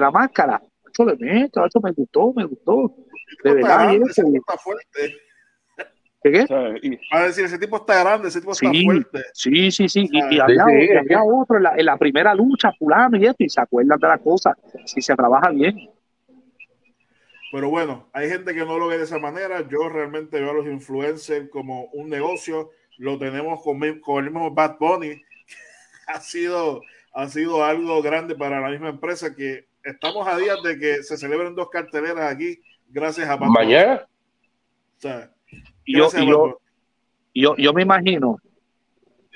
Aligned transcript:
la 0.00 0.10
máscara. 0.10 0.60
Eso 0.92 1.04
le 1.04 1.16
meto, 1.16 1.64
eso 1.66 1.80
me 1.80 1.90
gustó, 1.92 2.32
me 2.34 2.44
gustó. 2.44 2.94
De 3.44 3.52
verdad, 3.54 3.92
y 3.92 3.96
ese 4.08 4.22
tipo 4.24 4.36
está 4.38 4.56
fuerte. 4.58 5.16
¿qué, 6.22 6.32
qué? 6.32 6.40
O 6.42 6.46
sea, 6.46 6.74
y- 6.82 6.90
Va 7.14 7.20
a 7.20 7.26
decir, 7.26 7.44
ese 7.44 7.58
tipo 7.58 7.76
está 7.76 8.00
grande, 8.02 8.28
ese 8.28 8.40
tipo 8.40 8.52
está 8.52 8.70
fuerte. 8.70 9.22
sí, 9.34 9.70
sí, 9.70 9.88
sí. 9.88 10.08
Y, 10.10 10.18
y 10.36 10.40
había, 10.40 10.64
sí, 10.64 10.70
sí, 10.72 10.78
y 10.78 10.84
es 10.92 10.98
había 10.98 11.22
otro 11.22 11.56
en 11.58 11.62
la, 11.64 11.74
en 11.76 11.84
la 11.86 11.96
primera 11.96 12.34
lucha, 12.34 12.72
fulano 12.78 13.16
y 13.18 13.26
esto, 13.26 13.44
y 13.44 13.48
se 13.48 13.60
acuerdan 13.60 13.98
de 13.98 14.08
las 14.08 14.20
cosas. 14.20 14.54
Si 14.86 15.00
se 15.02 15.14
trabaja 15.14 15.50
bien. 15.50 15.76
Pero 17.52 17.70
bueno, 17.70 18.08
hay 18.12 18.28
gente 18.28 18.54
que 18.54 18.64
no 18.64 18.78
lo 18.78 18.88
ve 18.88 18.98
de 18.98 19.04
esa 19.04 19.18
manera. 19.18 19.66
Yo 19.68 19.88
realmente 19.88 20.40
veo 20.40 20.50
a 20.50 20.54
los 20.54 20.66
influencers 20.66 21.48
como 21.50 21.84
un 21.92 22.08
negocio. 22.10 22.70
Lo 22.98 23.18
tenemos 23.18 23.62
con, 23.62 23.78
mi- 23.78 24.00
con 24.00 24.24
el 24.24 24.30
mismo 24.30 24.50
Bad 24.50 24.76
Bunny. 24.78 25.22
ha, 26.08 26.20
sido, 26.20 26.80
ha 27.14 27.28
sido 27.28 27.64
algo 27.64 28.02
grande 28.02 28.34
para 28.34 28.60
la 28.60 28.70
misma 28.70 28.88
empresa 28.88 29.34
que 29.34 29.66
estamos 29.86 30.26
a 30.28 30.36
días 30.36 30.62
de 30.62 30.78
que 30.78 31.02
se 31.02 31.16
celebren 31.16 31.54
dos 31.54 31.68
carteleras 31.70 32.32
aquí 32.32 32.58
gracias 32.88 33.28
a 33.28 33.36
Bunny. 33.36 33.50
Mañana. 33.52 34.06
O 34.96 35.00
sea, 35.00 35.30
Y 35.84 35.96
yo, 35.98 36.06
a 36.06 36.20
yo, 36.24 36.60
yo, 37.34 37.56
yo 37.56 37.72
me 37.72 37.82
imagino, 37.82 38.36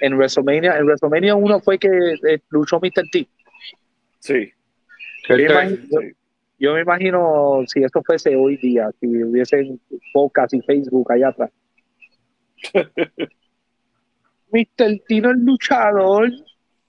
en 0.01 0.15
WrestleMania, 0.17 0.77
en 0.79 0.85
WrestleMania 0.87 1.35
1 1.35 1.61
fue 1.61 1.79
que 1.79 1.89
eh, 1.89 2.41
luchó 2.51 2.81
Mr. 2.81 3.05
T. 3.13 3.29
sí, 4.19 4.53
Yo 5.29 5.37
me 5.37 5.43
Este- 5.43 5.53
imagino- 5.55 6.01
sí. 6.01 6.13
Yo 6.63 6.75
me 6.75 6.83
imagino 6.83 7.63
si 7.67 7.83
esto 7.83 8.03
fuese 8.05 8.37
hoy 8.37 8.59
día, 8.59 8.91
si 9.01 9.07
hubiesen 9.07 9.81
podcast 10.13 10.53
y 10.53 10.61
Facebook 10.61 11.11
allá 11.11 11.29
atrás. 11.29 11.51
Mr. 14.53 15.01
Tino 15.07 15.31
el 15.31 15.39
luchador, 15.45 16.29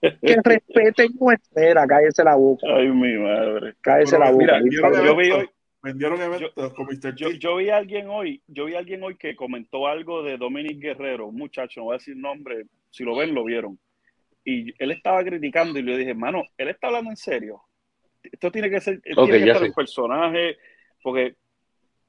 que 0.01 0.35
respeten 0.43 1.11
nuestra, 1.19 1.85
cállese 1.87 2.23
la 2.23 2.35
boca, 2.35 2.65
Ay, 2.67 2.89
mi 2.89 3.17
madre. 3.17 3.75
cállese 3.81 4.17
Pero 4.17 4.25
la 4.25 4.31
boca. 4.31 4.59
mira, 4.59 5.03
yo 5.05 5.15
vi 5.15 5.31
hoy- 5.31 5.49
vendieron 5.83 6.21
eventos 6.21 6.73
con 6.73 6.85
Mr. 6.87 7.15
Yo, 7.15 7.29
T. 7.29 7.39
yo 7.39 7.55
vi 7.57 7.70
a 7.70 7.77
alguien 7.77 8.07
hoy, 8.09 8.41
yo 8.48 8.65
vi 8.65 8.76
a 8.76 8.79
alguien 8.79 9.03
hoy 9.03 9.15
que 9.15 9.35
comentó 9.35 9.87
algo 9.87 10.23
de 10.23 10.37
Dominic 10.37 10.79
Guerrero, 10.79 11.27
un 11.27 11.35
muchacho, 11.37 11.79
no 11.79 11.85
voy 11.85 11.95
a 11.95 11.98
decir 11.98 12.15
nombre, 12.17 12.65
si 12.89 13.03
lo 13.03 13.15
ven, 13.15 13.34
lo 13.34 13.43
vieron. 13.43 13.79
Y 14.43 14.73
él 14.84 14.91
estaba 14.91 15.23
criticando 15.23 15.77
y 15.77 15.84
le 15.84 15.98
dije, 15.98 16.11
hermano, 16.11 16.43
él 16.57 16.70
está 16.70 16.87
hablando 16.87 17.09
en 17.11 17.17
serio. 17.17 17.61
Esto 18.23 18.51
tiene 18.51 18.70
que 18.70 18.79
ser, 18.79 18.95
Ok, 19.15 19.26
tiene 19.26 19.39
que 19.39 19.45
ya 19.45 19.51
estar 19.54 19.65
el 19.67 19.73
personaje, 19.73 20.57
porque, 21.04 21.35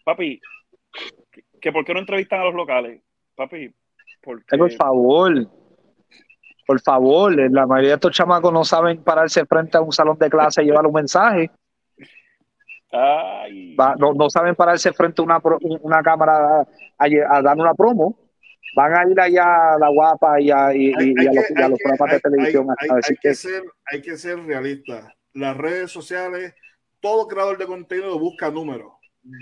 papi, 0.05 0.41
que, 1.31 1.45
que 1.61 1.73
¿por 1.73 1.85
qué 1.85 1.95
no 1.95 2.01
entrevistan 2.01 2.41
a 2.41 2.45
los 2.45 2.55
locales? 2.55 3.03
Papi, 3.35 3.71
porque... 4.23 4.57
Por 4.57 4.71
favor, 4.73 5.47
por 6.73 6.81
favor, 6.81 7.35
la 7.51 7.67
mayoría 7.67 7.91
de 7.91 7.95
estos 7.97 8.13
chamacos 8.13 8.51
no 8.51 8.65
saben 8.65 9.03
pararse 9.03 9.45
frente 9.45 9.77
a 9.77 9.83
un 9.83 9.93
salón 9.93 10.17
de 10.19 10.31
clase 10.31 10.63
y 10.63 10.67
llevar 10.67 10.87
un 10.87 10.95
mensaje, 10.95 11.51
Ay, 12.91 13.75
Va- 13.77 13.95
no, 13.99 14.13
no 14.15 14.29
saben 14.31 14.55
pararse 14.55 14.93
frente 14.93 15.21
a 15.21 15.25
una, 15.25 15.41
pro- 15.41 15.59
una 15.83 16.03
cámara 16.03 16.61
a, 16.61 16.67
a- 16.99 17.37
a 17.39 17.43
dar 17.43 17.57
una 17.59 17.75
promo, 17.75 18.19
van 18.77 18.95
a 18.95 19.11
ir 19.11 19.19
allá 19.21 19.75
a 19.75 19.79
la 19.79 19.89
guapa 19.89 20.41
y 20.41 20.51
a, 20.51 20.75
y, 20.75 20.93
Hay- 20.95 21.09
y- 21.11 21.15
y 21.17 21.21
hay 21.21 21.27
a 21.29 21.33
los, 21.33 21.47
que- 21.47 21.55
y 21.57 21.63
a 21.63 21.65
hay 21.65 21.71
los 21.71 21.79
que- 21.79 21.85
programas 21.89 22.13
de 22.15 22.21
televisión 22.21 22.67
hay- 22.79 22.89
a 22.91 22.95
decir 22.97 23.11
hay 23.13 23.17
que 23.23 23.29
que 23.29 23.35
ser, 23.35 23.63
hay 23.91 24.03
que 24.03 24.17
ser 24.17 24.39
realistas. 24.45 25.07
Las 25.35 25.57
redes 25.57 25.91
sociales, 25.91 26.55
todo 27.01 27.29
creador 27.29 27.57
de 27.59 27.67
contenido 27.67 28.19
busca 28.19 28.51
números. 28.51 28.93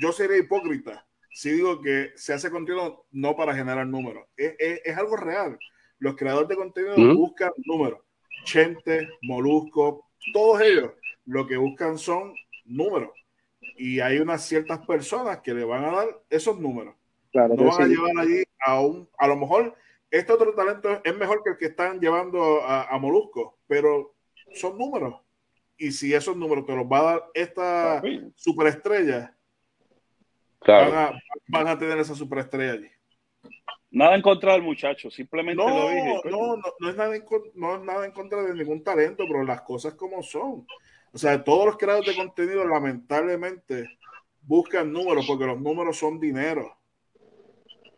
Yo 0.03 0.11
sería 0.13 0.37
hipócrita 0.39 1.05
si 1.33 1.51
digo 1.51 1.81
que 1.81 2.11
se 2.17 2.33
hace 2.35 2.51
contenido 2.51 3.05
no 3.13 3.37
para 3.37 3.55
generar 3.55 3.87
números. 3.87 4.25
Es, 4.37 4.55
es- 4.59 4.81
es 4.85 4.97
algo 4.99 5.17
real. 5.17 5.57
Los 6.01 6.17
creadores 6.17 6.49
de 6.49 6.57
contenido 6.57 7.15
buscan 7.15 7.53
números. 7.65 8.01
Chente, 8.45 9.09
Molusco, 9.23 10.11
todos 10.33 10.61
ellos 10.61 10.91
lo 11.25 11.47
que 11.47 11.57
buscan 11.57 11.97
son 11.97 12.35
números. 12.65 13.11
Y 13.77 14.01
hay 14.01 14.19
unas 14.19 14.45
ciertas 14.45 14.85
personas 14.87 15.39
que 15.41 15.55
le 15.55 15.65
van 15.65 15.85
a 15.85 15.91
dar 15.93 16.09
esos 16.29 16.59
números 16.59 16.95
claro, 17.31 17.55
no 17.55 17.65
van 17.65 17.83
a 17.83 17.87
llevar 17.87 18.19
allí 18.19 18.43
a 18.67 18.81
un, 18.81 19.09
a 19.17 19.27
lo 19.27 19.37
mejor 19.37 19.75
este 20.11 20.33
otro 20.33 20.55
talento 20.55 21.01
es 21.05 21.17
mejor 21.17 21.43
que 21.45 21.51
el 21.51 21.57
que 21.57 21.67
están 21.67 22.01
llevando 22.01 22.63
a, 22.63 22.89
a 22.89 22.99
Molusco, 22.99 23.59
pero 23.69 24.15
son 24.55 24.77
números. 24.77 25.15
Y 25.79 25.93
si 25.93 26.13
esos 26.13 26.37
números 26.37 26.67
te 26.67 26.75
los 26.75 26.85
va 26.85 26.99
a 26.99 27.03
dar 27.03 27.25
esta 27.35 28.03
superestrella, 28.35 29.37
Claro. 30.63 30.91
van, 30.91 31.05
a, 31.15 31.19
van 31.49 31.69
a 31.69 31.79
tener 31.79 31.99
esa 31.99 32.15
superestrella 32.15 32.73
allí. 32.73 32.91
Nada 33.91 34.15
en 34.15 34.23
contra 34.23 34.53
del 34.53 34.63
muchacho, 34.63 35.11
simplemente 35.11 35.63
No, 35.63 35.69
lo 35.69 35.89
dije. 35.91 36.21
no, 36.31 36.57
no, 36.57 36.63
no 36.79 36.89
es 36.89 36.97
nada 36.97 37.15
en, 37.17 37.25
con- 37.25 37.51
no 37.55 37.75
es 37.77 37.83
nada 37.83 38.05
en 38.07 38.13
contra 38.13 38.43
de 38.43 38.55
ningún 38.55 38.83
talento, 38.85 39.25
pero 39.27 39.43
las 39.45 39.63
cosas 39.63 39.95
como 39.95 40.23
son. 40.23 40.67
O 41.13 41.19
sea, 41.19 41.43
todos 41.43 41.67
los 41.67 41.77
creadores 41.77 42.09
de 42.09 42.17
contenido 42.23 42.65
lamentablemente 42.67 43.99
buscan 44.43 44.93
números 44.93 45.27
porque 45.27 45.45
los 45.45 45.61
números 45.61 45.99
son 45.99 46.19
dinero. 46.21 46.77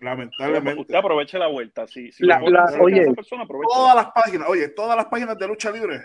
Lamentablemente. 0.01 0.81
Usted 0.81 0.95
aproveche 0.97 1.39
la 1.39 1.47
vuelta. 1.47 1.87
Si, 1.87 2.11
si 2.11 2.25
La- 2.25 2.41
la- 2.41 2.77
oye, 2.81 3.03
esa 3.03 3.13
persona, 3.13 3.45
aproveche. 3.45 3.69
todas 3.73 3.95
las 3.95 4.07
páginas, 4.13 4.49
oye, 4.49 4.69
todas 4.69 4.97
las 4.97 5.07
páginas 5.07 5.39
de 5.39 5.47
lucha 5.47 5.71
libre, 5.71 6.01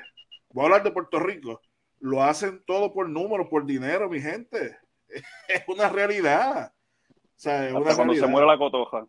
voy 0.50 0.64
a 0.64 0.66
hablar 0.66 0.84
de 0.84 0.92
Puerto 0.92 1.20
Rico, 1.20 1.62
lo 2.00 2.22
hacen 2.22 2.62
todo 2.66 2.94
por 2.94 3.10
números, 3.10 3.48
por 3.50 3.66
dinero, 3.66 4.10
mi 4.10 4.20
gente. 4.22 4.78
Es 5.48 5.64
una 5.68 5.90
realidad. 5.90 6.74
O 7.16 7.40
sea, 7.40 7.66
es 7.68 7.72
una 7.72 7.82
Hasta 7.82 7.96
cuando 7.96 8.14
se 8.16 8.28
muere 8.28 8.46
la 8.48 8.58
cotoja. 8.58 9.06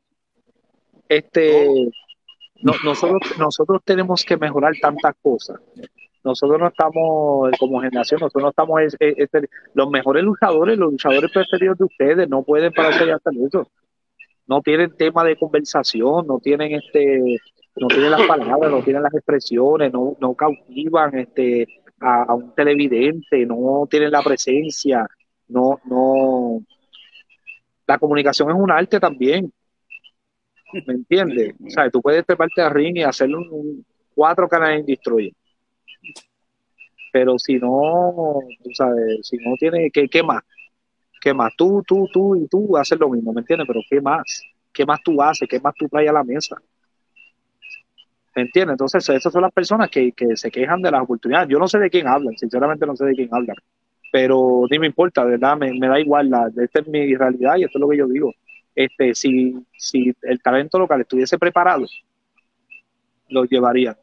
Este, 1.08 1.66
no- 2.62 2.72
nosotros, 2.84 3.20
nosotros 3.38 3.80
tenemos 3.84 4.24
que 4.24 4.36
mejorar 4.36 4.74
tantas 4.80 5.14
cosas. 5.22 5.60
Nosotros 6.24 6.58
no 6.58 6.66
estamos, 6.69 7.50
como 7.58 7.80
generación, 7.80 8.20
nosotros 8.20 8.42
no 8.42 8.50
estamos, 8.50 8.80
es- 8.82 8.96
es- 8.98 9.28
es- 9.32 9.48
los 9.74 9.88
mejores 9.91 10.22
luchadores, 10.24 10.76
los 10.76 10.91
luchadores 10.92 11.30
preferidos 11.32 11.78
de 11.78 11.84
ustedes, 11.84 12.28
no 12.28 12.42
pueden 12.42 12.72
pararse 12.72 13.06
y 13.06 13.10
hacer 13.10 13.32
eso. 13.47 13.70
No 14.47 14.60
tienen 14.60 14.97
tema 14.97 15.24
de 15.24 15.36
conversación, 15.36 16.26
no 16.26 16.38
tienen 16.41 16.72
este, 16.74 17.38
no 17.76 17.86
tienen 17.86 18.10
las 18.10 18.22
palabras, 18.26 18.70
no 18.70 18.82
tienen 18.82 19.02
las 19.02 19.14
expresiones, 19.14 19.92
no, 19.92 20.16
no 20.20 20.34
cautivan 20.34 21.16
este 21.18 21.66
a, 22.00 22.24
a 22.24 22.34
un 22.34 22.54
televidente, 22.54 23.44
no 23.47 23.86
tienen 23.91 24.10
la 24.10 24.22
presencia, 24.22 25.06
no, 25.48 25.80
no. 25.84 26.60
La 27.86 27.98
comunicación 27.98 28.50
es 28.50 28.56
un 28.56 28.70
arte 28.70 28.98
también. 29.00 29.52
¿Me 30.72 30.94
entiendes? 30.94 31.54
O 31.66 31.70
sea, 31.70 31.90
tú 31.90 32.00
puedes 32.00 32.24
treparte 32.26 32.60
a 32.62 32.68
ring 32.70 32.96
y 32.96 33.02
hacerle 33.02 33.36
un, 33.36 33.48
un- 33.50 33.86
cuatro 34.14 34.48
canales 34.48 34.80
en 34.80 34.86
Destroyer. 34.86 35.32
Pero 37.12 37.38
si 37.38 37.54
no, 37.58 38.40
tú 38.62 38.70
sabes, 38.74 39.20
si 39.26 39.36
no 39.38 39.54
tiene, 39.58 39.90
¿qué, 39.90 40.08
qué 40.08 40.22
más? 40.22 40.42
¿Qué 41.20 41.34
más? 41.34 41.52
Tú, 41.56 41.82
tú, 41.86 42.06
tú 42.12 42.36
y 42.36 42.46
tú 42.48 42.76
haces 42.76 42.98
lo 43.00 43.10
mismo, 43.10 43.32
¿me 43.32 43.40
entiendes? 43.42 43.66
Pero 43.68 43.80
¿qué 43.90 44.00
más? 44.00 44.42
¿Qué 44.72 44.86
más 44.86 45.00
tú 45.04 45.20
haces? 45.22 45.48
¿Qué 45.48 45.60
más 45.60 45.74
tú 45.76 45.88
traes 45.88 46.10
a 46.10 46.14
la 46.14 46.24
mesa? 46.24 46.56
¿Me 48.36 48.42
entiendes? 48.42 48.74
Entonces, 48.74 49.08
esas 49.08 49.32
son 49.32 49.42
las 49.42 49.52
personas 49.52 49.90
que, 49.90 50.12
que 50.12 50.36
se 50.36 50.50
quejan 50.50 50.80
de 50.82 50.90
las 50.90 51.02
oportunidades. 51.02 51.48
Yo 51.48 51.58
no 51.58 51.66
sé 51.66 51.78
de 51.78 51.90
quién 51.90 52.06
hablan, 52.06 52.36
sinceramente 52.36 52.86
no 52.86 52.94
sé 52.96 53.04
de 53.06 53.14
quién 53.14 53.28
hablan. 53.32 53.56
Pero 54.12 54.64
ni 54.70 54.78
me 54.78 54.86
importa, 54.86 55.24
verdad, 55.24 55.56
me, 55.56 55.72
me 55.78 55.88
da 55.88 56.00
igual. 56.00 56.30
La, 56.30 56.50
esta 56.62 56.80
es 56.80 56.88
mi 56.88 57.14
realidad 57.16 57.56
y 57.56 57.64
esto 57.64 57.78
es 57.78 57.80
lo 57.80 57.88
que 57.88 57.98
yo 57.98 58.06
digo. 58.08 58.32
Este, 58.78 59.12
si, 59.12 59.56
si 59.77 60.15
el 60.22 60.41
talento 60.41 60.78
local 60.78 61.00
estuviese 61.00 61.37
preparado, 61.37 61.84
lo 63.28 63.44
llevaría. 63.44 63.99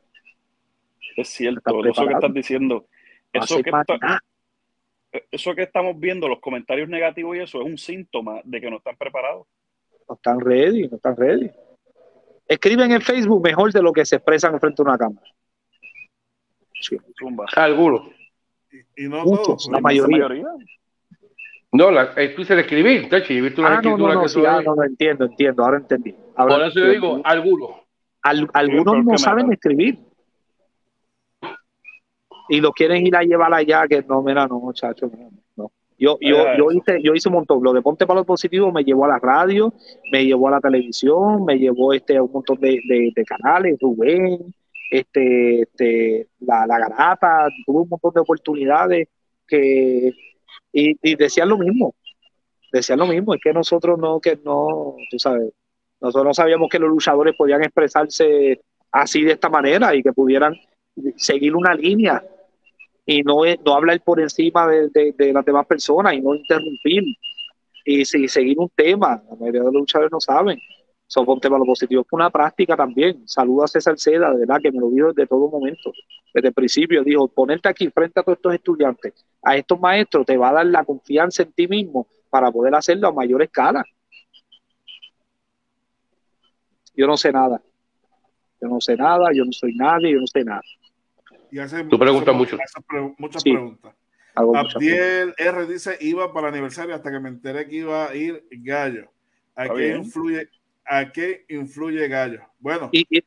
Es 1.15 1.29
cierto, 1.29 1.85
eso 1.85 2.05
que 2.05 2.13
estás 2.13 2.33
diciendo. 2.33 2.85
Eso 3.31 3.63
que, 3.63 3.69
está- 3.69 3.97
nada. 3.97 4.19
eso 5.31 5.55
que 5.55 5.61
estamos 5.63 5.97
viendo, 5.97 6.27
los 6.27 6.41
comentarios 6.41 6.89
negativos 6.89 7.37
y 7.37 7.39
eso, 7.39 7.61
es 7.61 7.65
un 7.67 7.77
síntoma 7.77 8.41
de 8.43 8.59
que 8.59 8.69
no 8.69 8.77
están 8.79 8.97
preparados. 8.97 9.47
No 10.09 10.15
están 10.15 10.41
ready, 10.41 10.89
no 10.89 10.97
están 10.97 11.15
ready. 11.15 11.49
Escriben 12.45 12.91
en 12.91 13.01
Facebook 13.01 13.41
mejor 13.41 13.71
de 13.71 13.81
lo 13.81 13.93
que 13.93 14.03
se 14.05 14.17
expresan 14.17 14.59
frente 14.59 14.81
a 14.81 14.83
una 14.85 14.97
cámara. 14.97 15.25
Sí. 16.81 16.97
Algunos. 17.55 18.09
Y, 18.97 19.05
y 19.05 19.07
no 19.07 19.23
Muchos, 19.23 19.45
todos. 19.45 19.69
la 19.71 19.79
mayoría. 19.79 20.27
No, 21.75 21.91
la, 21.91 22.13
eh, 22.15 22.29
tú 22.29 22.41
dices 22.41 22.55
de 22.55 22.61
escribir, 22.61 23.09
tacho, 23.09 23.33
y 23.33 23.39
una 23.41 23.49
Ah, 23.49 23.51
no, 23.53 23.65
no, 23.65 23.75
escritura 23.75 24.13
no, 24.15 24.21
que 24.23 24.29
sí, 24.29 24.45
ah, 24.45 24.61
no, 24.63 24.75
no, 24.75 24.83
entiendo, 24.83 25.25
entiendo, 25.25 25.63
ahora 25.63 25.77
entendí. 25.77 26.15
Ahora 26.35 26.55
Por 26.55 26.65
eso 26.67 26.79
yo 26.79 26.89
digo, 26.89 27.21
algunos. 27.23 27.69
Al- 28.23 28.49
algunos 28.53 29.05
no 29.05 29.17
saben 29.17 29.51
escribir. 29.53 29.99
Y 32.49 32.61
lo 32.61 32.71
quieren 32.71 33.05
ir 33.05 33.15
a 33.15 33.21
llevar 33.23 33.53
allá, 33.53 33.87
que 33.87 34.03
no, 34.03 34.21
mira, 34.21 34.47
no, 34.47 34.59
muchachos, 34.59 35.11
no, 35.11 35.29
no. 35.55 35.71
Yo, 35.97 36.17
yo, 36.19 36.45
yo, 36.57 36.71
hice, 36.71 36.99
yo 37.01 37.13
hice 37.13 37.29
un 37.29 37.35
montón. 37.35 37.63
Lo 37.63 37.73
de 37.73 37.81
Ponte 37.81 38.05
para 38.05 38.19
los 38.19 38.27
Positivos 38.27 38.71
me 38.73 38.83
llevó 38.83 39.05
a 39.05 39.09
la 39.09 39.19
radio, 39.19 39.73
me 40.11 40.25
llevó 40.25 40.49
a 40.49 40.51
la 40.51 40.59
televisión, 40.59 41.45
me 41.45 41.57
llevó 41.57 41.93
este, 41.93 42.17
a 42.17 42.23
un 42.23 42.31
montón 42.31 42.59
de, 42.59 42.79
de- 42.87 43.11
de 43.15 43.23
canales, 43.25 43.77
Rubén, 43.81 44.53
este, 44.91 45.61
este, 45.61 46.27
la, 46.41 46.67
la 46.67 46.79
garata, 46.79 47.47
tuve 47.65 47.81
un 47.81 47.89
montón 47.89 48.11
de 48.13 48.19
oportunidades 48.21 49.07
que, 49.47 50.11
y, 50.71 50.97
y 51.01 51.15
decían 51.15 51.49
lo 51.49 51.57
mismo, 51.57 51.95
decían 52.71 52.99
lo 52.99 53.07
mismo, 53.07 53.33
es 53.33 53.41
que 53.43 53.53
nosotros 53.53 53.97
no, 53.97 54.19
que 54.19 54.37
no, 54.43 54.95
tú 55.09 55.19
sabes, 55.19 55.51
nosotros 56.01 56.25
no 56.25 56.33
sabíamos 56.33 56.69
que 56.69 56.79
los 56.79 56.89
luchadores 56.89 57.35
podían 57.37 57.63
expresarse 57.63 58.61
así 58.91 59.23
de 59.23 59.33
esta 59.33 59.49
manera 59.49 59.95
y 59.95 60.03
que 60.03 60.13
pudieran 60.13 60.55
seguir 61.17 61.55
una 61.55 61.73
línea. 61.73 62.23
y 63.05 63.21
no, 63.21 63.45
es, 63.45 63.57
no 63.65 63.73
hablar 63.73 64.01
por 64.01 64.19
encima 64.19 64.67
de, 64.67 64.89
de, 64.89 65.13
de 65.17 65.33
las 65.33 65.45
demás 65.45 65.65
personas 65.65 66.13
y 66.13 66.21
no 66.21 66.35
interrumpir 66.35 67.03
y, 67.85 68.03
si 68.03 68.27
seguir 68.27 68.57
un 68.59 68.69
tema. 68.75 69.21
La 69.29 69.35
mayoría 69.35 69.61
de 69.61 69.65
los 69.65 69.75
luchadores 69.75 70.11
no 70.11 70.19
saben. 70.19 70.59
Son 71.07 71.23
un 71.27 71.39
tema 71.39 71.57
lo 71.57 71.65
positivo. 71.65 72.03
Fue 72.09 72.17
una 72.17 72.29
práctica 72.29 72.75
también. 72.75 73.27
Saluda 73.27 73.65
a 73.65 73.67
César 73.67 73.97
Seda, 73.97 74.31
de 74.31 74.39
verdad, 74.39 74.59
que 74.61 74.71
me 74.71 74.79
lo 74.79 74.89
dijo 74.89 75.07
desde 75.13 75.27
todo 75.27 75.49
momento. 75.49 75.91
Desde 76.33 76.47
el 76.49 76.53
principio 76.53 77.03
dijo, 77.03 77.27
ponerte 77.27 77.69
aquí 77.69 77.89
frente 77.89 78.19
a 78.19 78.23
todos 78.23 78.37
estos 78.37 78.53
estudiantes, 78.55 79.13
a 79.43 79.55
estos 79.55 79.79
maestros, 79.79 80.25
te 80.25 80.35
va 80.35 80.49
a 80.49 80.53
dar 80.53 80.65
la 80.65 80.83
confianza 80.83 81.43
en 81.43 81.51
ti 81.51 81.67
mismo 81.67 82.07
para 82.29 82.51
poder 82.51 82.73
hacerlo 82.75 83.07
a 83.07 83.13
mayor 83.13 83.41
escala. 83.43 83.83
Yo 86.95 87.07
no 87.07 87.17
sé 87.17 87.31
nada. 87.31 87.61
Yo 88.61 88.67
no 88.69 88.81
sé 88.81 88.95
nada, 88.95 89.31
yo 89.33 89.45
no 89.45 89.51
soy 89.51 89.75
nadie, 89.75 90.11
yo 90.13 90.19
no 90.19 90.27
sé 90.27 90.43
nada. 90.43 90.61
Y 91.51 91.59
hace, 91.59 91.83
Tú 91.85 91.99
preguntas 91.99 92.33
mucho. 92.35 92.57
muchas 93.17 93.43
Sí. 93.43 93.51
preguntas. 93.51 93.93
Abdiel 94.33 95.33
R 95.37 95.65
dice, 95.67 95.97
iba 96.01 96.33
para 96.33 96.49
el 96.49 96.55
aniversario 96.55 96.93
hasta 96.95 97.09
que 97.11 97.19
me 97.19 97.29
enteré 97.29 97.67
que 97.67 97.75
iba 97.77 98.07
a 98.09 98.15
ir 98.15 98.43
Gallo. 98.51 99.09
¿A 99.55 99.69
qué 99.69 99.95
influye, 99.95 100.49
a 100.85 101.11
qué 101.11 101.45
influye 101.49 102.07
Gallo? 102.07 102.41
Bueno, 102.59 102.89
Y, 102.91 103.01
y, 103.09 103.17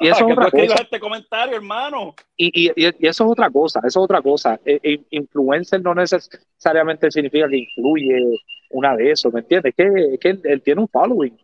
y 0.00 0.06
eso 0.08 0.24
Ah, 0.24 0.28
es 0.28 0.32
otra 0.38 0.50
cosa. 0.50 0.82
este 0.82 1.00
comentario, 1.00 1.56
hermano. 1.56 2.14
Y, 2.36 2.66
y, 2.68 2.72
y- 2.76 2.94
y 2.98 3.06
eso 3.06 3.24
es 3.24 3.30
otra 3.30 3.48
cosa, 3.50 3.80
eso 3.80 3.88
es 4.00 4.04
otra 4.04 4.20
cosa. 4.20 4.60
Eh, 4.64 4.78
eh, 4.82 5.00
influencer 5.10 5.80
no 5.82 5.94
necesariamente 5.94 7.10
significa 7.10 7.48
que 7.48 7.56
influye 7.58 8.38
una 8.70 8.94
de 8.96 9.10
eso, 9.12 9.30
¿me 9.30 9.40
entiendes? 9.40 9.74
Que, 9.74 9.84
es 10.14 10.20
que 10.20 10.28
él, 10.28 10.40
él 10.44 10.62
tiene 10.62 10.82
un 10.82 10.88
following, 10.88 11.36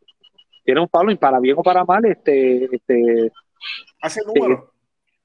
tiene 0.63 0.81
un 0.81 0.89
following 0.89 1.17
para 1.17 1.41
bien 1.41 1.57
o 1.59 1.63
para 1.63 1.85
mal, 1.85 2.05
este, 2.05 2.69
este, 2.75 3.33
hace 4.03 4.21
números. 4.27 4.65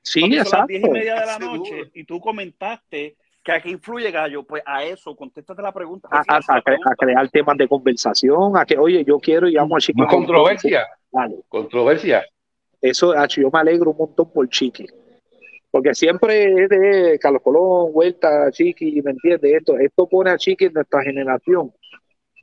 sí, 0.02 0.22
Papi, 0.22 0.30
son 0.32 0.38
las 0.38 0.48
exacto. 0.48 0.68
diez 0.68 0.84
y 0.84 0.90
media 0.90 1.20
de 1.20 1.26
la 1.26 1.40
noche 1.40 1.76
duro. 1.76 1.90
y 1.94 2.04
tú 2.06 2.20
comentaste 2.22 3.18
que 3.50 3.58
aquí 3.58 3.70
influye 3.72 4.12
Gallo. 4.12 4.44
Pues 4.44 4.62
a 4.66 4.84
eso, 4.84 5.16
contéstate 5.16 5.62
la 5.62 5.72
pregunta. 5.72 6.08
A, 6.12 6.18
a- 6.18 6.20
Refieres 6.20 6.50
a 6.50 6.54
la 6.56 6.60
cre- 6.60 6.60
a 6.60 6.64
pregunta. 6.64 6.96
crear 6.98 7.30
temas 7.30 7.58
de 7.58 7.68
conversación, 7.68 8.58
a 8.58 8.66
que, 8.66 8.78
oye, 8.78 9.04
yo 9.04 9.18
quiero 9.20 9.48
y 9.48 9.54
llamo 9.54 9.76
a 9.76 9.80
Chiqui. 9.80 10.06
Controversia, 10.08 10.86
Dale. 11.12 11.36
controversia. 11.48 12.24
Eso, 12.82 13.14
yo 13.28 13.50
me 13.52 13.60
alegro 13.60 13.92
un 13.92 13.98
montón 13.98 14.32
por 14.32 14.48
Chiqui. 14.50 14.86
Porque 15.72 15.94
siempre 15.94 16.64
es 16.64 16.70
de 16.70 17.20
Carlos 17.22 17.42
Colón, 17.44 17.92
Vuelta, 17.94 18.50
Chiqui, 18.52 19.02
¿me 19.02 19.12
entiendes? 19.12 19.54
Esto, 19.54 19.78
esto 19.78 20.08
pone 20.08 20.32
a 20.32 20.38
Chiqui 20.38 20.66
en 20.66 20.74
nuestra 20.74 21.02
generación. 21.04 21.72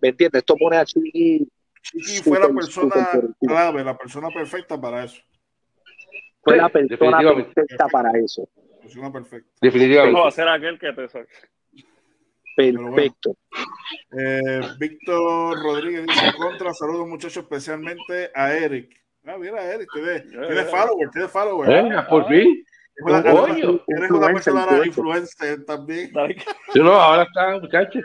¿Me 0.03 0.11
entiendes? 0.11 0.41
Esto 0.41 0.55
pone 0.57 0.77
a 0.77 0.85
Chiqui. 0.85 1.49
Chiqui 1.83 2.23
fue 2.23 2.39
la 2.39 2.49
persona 2.49 3.11
clave, 3.41 3.83
la 3.85 3.97
persona 3.97 4.29
perfecta 4.29 4.81
para 4.81 5.05
eso. 5.05 5.21
Fue 6.43 6.55
Sí, 6.55 6.61
la 6.61 6.69
persona 6.69 7.19
perfecta 7.35 7.89
para 7.89 8.11
eso. 8.19 8.49
Persona 8.87 9.13
perfecta. 9.13 9.51
Definitivamente. 9.61 10.21
Va 10.21 10.29
a 10.29 10.31
ser 10.31 10.49
aquel 10.49 10.79
que 10.79 10.93
te 10.93 11.09
Perfecto. 12.57 13.37
Eh, 14.19 14.61
Víctor 14.79 15.63
Rodríguez 15.63 16.07
dice 16.07 16.33
contra, 16.37 16.73
saludos 16.73 17.07
muchachos, 17.09 17.43
especialmente 17.43 18.31
a 18.35 18.55
Eric. 18.55 18.97
Ah, 19.27 19.37
mira, 19.39 19.63
Eric, 19.75 19.89
tiene, 19.93 20.21
tiene 20.21 20.65
follower, 20.65 21.11
tiene 21.11 21.29
follower. 21.29 21.71
Eh, 21.71 21.97
por 22.09 22.27
fin. 22.29 22.65
Eres 22.99 23.05
una- 23.05 23.19
eres 23.19 24.09
persona 24.33 24.63
influencer. 24.63 24.87
influencer 24.87 25.65
también. 25.67 26.13
Dale, 26.13 26.37
Sí, 26.73 26.79
no, 26.79 26.93
ahora 26.93 27.25
está, 27.25 27.59
muchachos. 27.59 28.03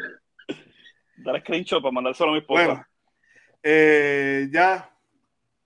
dale 1.18 1.40
screenshot 1.42 1.82
para 1.82 1.92
mandárselo 1.94 2.32
a 2.32 2.34
mi 2.34 2.40
esposa. 2.40 2.66
Bueno, 2.66 2.86
eh, 3.64 4.50
ya 4.52 4.90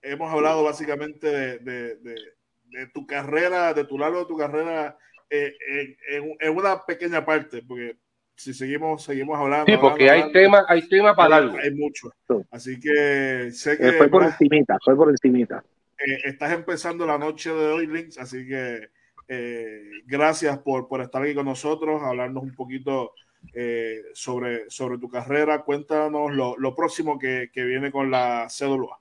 hemos 0.02 0.30
hablado 0.32 0.62
básicamente 0.62 1.26
de, 1.26 1.58
de- 1.58 1.96
de- 1.96 2.35
de 2.70 2.86
tu 2.88 3.06
carrera, 3.06 3.72
de 3.74 3.84
tu 3.84 3.98
largo 3.98 4.20
de 4.20 4.26
tu 4.26 4.36
carrera 4.36 4.96
eh, 5.30 5.52
en, 5.68 5.96
en- 6.24 6.36
en 6.40 6.56
una 6.56 6.84
pequeña 6.84 7.24
parte, 7.24 7.62
porque 7.66 7.96
si 8.34 8.52
seguimos, 8.54 9.02
seguimos 9.02 9.38
hablando. 9.38 9.66
Sí, 9.66 9.78
porque 9.80 10.04
hay 10.10 10.20
hablando, 10.22 10.32
tema, 10.38 10.64
hay 10.68 10.88
tema 10.88 11.14
para 11.16 11.36
hay, 11.36 11.42
algo. 11.44 11.56
hay 11.58 11.70
mucho. 11.72 12.10
Sí. 12.28 12.34
Así 12.50 12.78
que 12.80 13.50
sé 13.52 13.78
que 13.78 13.88
Eh, 13.88 13.92
fue 13.92 14.08
por 14.08 14.24
encimita, 14.24 14.76
fue 14.84 14.94
por 14.96 15.08
encimita. 15.10 15.64
eh, 15.98 16.18
estás 16.24 16.52
empezando 16.52 17.06
la 17.06 17.16
noche 17.18 17.50
de 17.50 17.66
hoy, 17.72 17.86
Links, 17.86 18.18
así 18.18 18.46
que 18.46 18.88
eh, 19.28 19.82
gracias 20.04 20.58
por, 20.58 20.86
por 20.86 21.00
estar 21.00 21.22
aquí 21.22 21.34
con 21.34 21.46
nosotros, 21.46 22.02
hablarnos 22.02 22.42
un 22.44 22.54
poquito 22.54 23.12
eh, 23.54 24.02
sobre, 24.12 24.68
sobre 24.70 24.98
tu 24.98 25.08
carrera. 25.08 25.62
Cuéntanos 25.62 26.32
lo, 26.34 26.56
lo 26.58 26.74
próximo 26.74 27.18
que, 27.18 27.48
que 27.52 27.64
viene 27.64 27.90
con 27.90 28.10
la 28.10 28.46
CWA. 28.48 28.98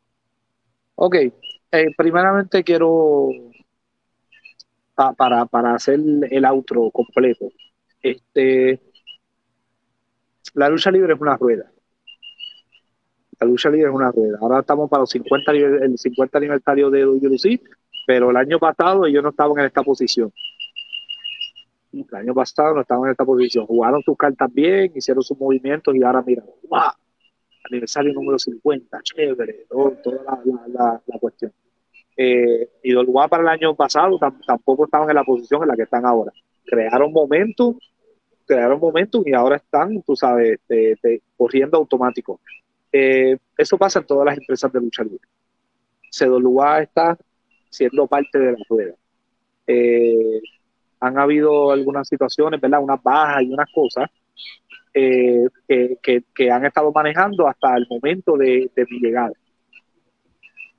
Ok, 0.95 1.15
eh, 1.15 1.88
primeramente 1.97 2.63
quiero, 2.63 3.27
pa- 4.95 5.13
para, 5.13 5.45
para 5.45 5.75
hacer 5.75 6.00
el 6.31 6.45
outro 6.45 6.89
completo, 6.92 7.50
este, 8.01 8.80
la 10.53 10.69
lucha 10.69 10.89
libre 10.92 11.13
es 11.13 11.19
una 11.21 11.36
rueda. 11.38 11.71
La 13.39 13.47
lucha 13.47 13.69
libre 13.69 13.89
es 13.89 13.94
una 13.95 14.12
rueda. 14.12 14.38
Ahora 14.42 14.59
estamos 14.62 14.89
para 14.89 15.01
los 15.01 15.09
50, 15.09 15.51
anive- 15.51 15.83
el 15.83 15.97
50 15.97 16.38
aniversario 16.38 16.89
de 16.89 17.06
WLC, 17.06 17.62
pero 18.07 18.30
el 18.31 18.38
año 18.38 18.57
pasado 18.59 19.06
ellos 19.06 19.21
no 19.24 19.30
estaban 19.30 19.59
en 19.59 19.65
esta 19.65 19.83
posición. 19.83 20.31
El 21.92 22.06
año 22.15 22.33
pasado 22.33 22.75
no 22.75 22.81
estaban 22.81 23.06
en 23.06 23.12
esta 23.12 23.25
posición. 23.25 23.65
Jugaron 23.65 24.01
sus 24.03 24.18
cartas 24.18 24.53
bien, 24.53 24.92
hicieron 24.95 25.24
sus 25.24 25.38
movimientos 25.38 25.95
y 25.95 26.03
ahora 26.03 26.21
mira, 26.25 26.44
¡guau! 26.63 26.92
aniversario 27.69 28.13
número 28.13 28.38
50, 28.38 29.00
chévere, 29.01 29.65
toda 29.69 30.24
la- 30.24 30.68
la- 30.68 31.01
la 31.06 31.19
cuestión. 31.19 31.51
Eh, 32.17 32.69
lugar 32.83 33.29
para 33.29 33.44
el 33.44 33.50
año 33.50 33.75
pasado 33.75 34.17
tam- 34.19 34.39
tampoco 34.45 34.85
estaban 34.85 35.09
en 35.09 35.15
la 35.15 35.23
posición 35.23 35.62
en 35.63 35.69
la 35.69 35.75
que 35.75 35.83
están 35.83 36.06
ahora. 36.06 36.31
Crearon 36.65 37.12
momentum, 37.12 37.77
crearon 38.45 38.79
momentum 38.79 39.23
y 39.25 39.33
ahora 39.33 39.57
están, 39.57 40.01
tú 40.03 40.15
sabes, 40.15 40.59
de- 40.67 40.97
de- 41.01 41.21
corriendo 41.38 41.77
automático. 41.77 42.39
Eh, 42.91 43.38
eso 43.57 43.77
pasa 43.77 44.00
en 44.00 44.06
todas 44.06 44.25
las 44.25 44.38
empresas 44.38 44.71
de 44.71 44.79
lucha 44.79 45.03
libre. 45.03 45.27
CWA 46.09 46.81
está 46.81 47.17
siendo 47.69 48.07
parte 48.07 48.39
de 48.39 48.51
la 48.53 48.57
rueda. 48.69 48.94
Eh, 49.68 50.41
han 51.01 51.19
habido 51.19 51.71
algunas 51.71 52.07
situaciones, 52.07 52.61
¿verdad? 52.61 52.81
Unas 52.81 53.01
bajas 53.03 53.44
y 53.44 53.51
unas 53.53 53.69
cosas 53.73 54.09
eh, 54.94 55.45
que, 56.01 56.51
han 56.51 56.65
estado 56.65 56.91
manejando 56.94 57.47
hasta 57.47 57.75
el 57.75 57.85
momento 57.89 58.38
de 58.38 58.69
mi 58.89 59.00
llegada. 59.00 59.33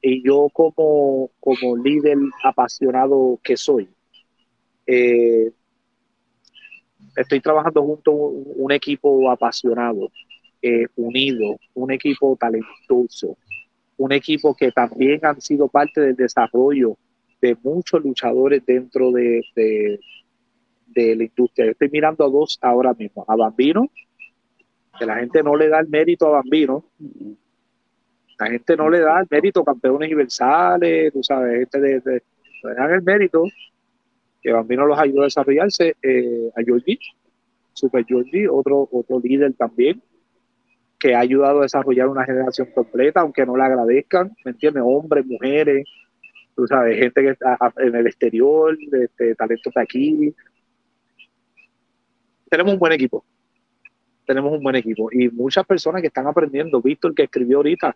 Y 0.00 0.22
yo 0.22 0.48
como, 0.52 1.31
como 1.40 1.76
líder 1.76 2.19
apasionado 2.44 3.38
que 3.43 3.56
soy, 3.56 3.88
eh, 4.87 5.50
estoy 7.16 7.40
trabajando 7.40 7.82
junto 7.82 8.10
a 8.12 8.14
un, 8.14 8.72
equipo 8.72 9.31
apasionado, 9.31 10.10
eh, 10.62 10.87
unido, 10.97 11.59
un 11.75 11.90
equipo 11.90 12.37
talentoso, 12.38 13.37
un 13.97 14.12
equipo 14.12 14.54
que 14.54 14.70
también 14.70 15.25
han 15.25 15.40
sido 15.40 15.68
parte 15.68 16.00
del 16.00 16.16
desarrollo 16.16 16.97
de 17.40 17.56
muchos 17.62 18.02
luchadores 18.02 18.64
dentro 18.64 19.11
de, 19.12 19.42
de, 19.54 20.00
de 20.87 21.16
la 21.16 21.25
industria. 21.25 21.66
Yo 21.66 21.73
estoy 21.73 21.88
mirando 21.90 22.25
a 22.25 22.30
dos 22.30 22.59
ahora 22.61 22.94
mismo, 22.94 23.25
a 23.26 23.37
Bambino, 23.37 23.90
que 24.99 25.06
la 25.06 25.16
gente 25.16 25.42
no 25.42 25.56
le 25.56 25.68
da 25.68 25.80
el 25.80 25.88
mérito 25.88 26.26
a 26.26 26.42
Bambino, 26.42 26.85
la 28.38 28.47
gente 28.49 28.76
no 28.76 28.90
le 28.90 29.00
da 29.00 29.21
el 29.21 29.26
mérito 29.31 29.64
campeones 29.64 30.09
universales, 30.09 31.12
tú 31.12 31.23
sabes, 31.23 31.59
gente 31.61 31.81
de, 31.81 32.00
de- 32.00 32.23
le 32.64 32.75
dan 32.75 32.93
el 32.93 33.02
mérito 33.02 33.45
que 34.43 34.52
Bambino 34.52 34.87
los 34.87 34.99
ayudó 34.99 35.23
a 35.23 35.25
desarrollarse, 35.25 35.97
eh, 36.02 36.50
a 36.57 36.62
Georgie, 36.62 36.99
Super 37.73 38.05
Georgie, 38.05 38.49
otro, 38.49 38.88
otro 38.90 39.21
líder 39.21 39.55
también, 39.55 40.00
que 40.99 41.14
ha 41.14 41.21
ayudado 41.21 41.61
a 41.61 41.62
desarrollar 41.62 42.09
una 42.09 42.25
generación 42.25 42.69
completa, 42.75 43.21
aunque 43.21 43.45
no 43.45 43.57
le 43.57 43.64
agradezcan, 43.64 44.33
¿me 44.45 44.52
entiendes? 44.52 44.83
Hombres, 44.87 45.26
mujeres, 45.26 45.87
tú 46.55 46.66
sabes, 46.66 46.99
gente 46.99 47.23
que 47.23 47.31
está 47.31 47.59
en 47.78 47.95
el 47.95 48.07
exterior, 48.07 48.76
este, 48.93 49.35
talentos 49.35 49.73
de 49.75 49.83
aquí. 49.83 50.35
Tenemos 52.49 52.73
un 52.73 52.78
buen 52.78 52.93
equipo. 52.93 53.25
Tenemos 54.26 54.52
un 54.52 54.62
buen 54.62 54.76
equipo. 54.76 55.09
Y 55.12 55.28
muchas 55.28 55.66
personas 55.66 56.00
que 56.00 56.09
están 56.09 56.26
aprendiendo. 56.26 56.81
Víctor, 56.81 57.14
que 57.14 57.25
escribió 57.25 57.59
ahorita, 57.59 57.95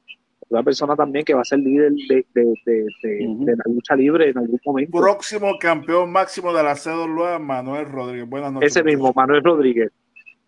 una 0.51 0.63
persona 0.65 0.97
también 0.97 1.25
que 1.25 1.33
va 1.33 1.43
a 1.43 1.45
ser 1.45 1.61
líder 1.61 1.93
de, 1.93 2.27
de- 2.35 2.55
de- 2.67 2.87
de- 3.03 3.27
Ujú. 3.27 3.45
de 3.45 3.57
la 3.57 3.63
lucha 3.67 3.95
libre 3.95 4.31
en 4.31 4.39
algún 4.39 4.61
momento. 4.65 4.99
Próximo 4.99 5.57
campeón 5.59 6.11
máximo 6.11 6.53
de 6.53 6.63
la 6.63 6.75
CWA, 6.75 7.39
Manuel 7.39 7.87
Rodríguez. 7.87 8.29
Buenas 8.29 8.53
noches. 8.53 8.71
Ese 8.77 8.83
mismo, 8.83 9.13
Manuel 9.15 9.43
Rodríguez. 9.45 9.91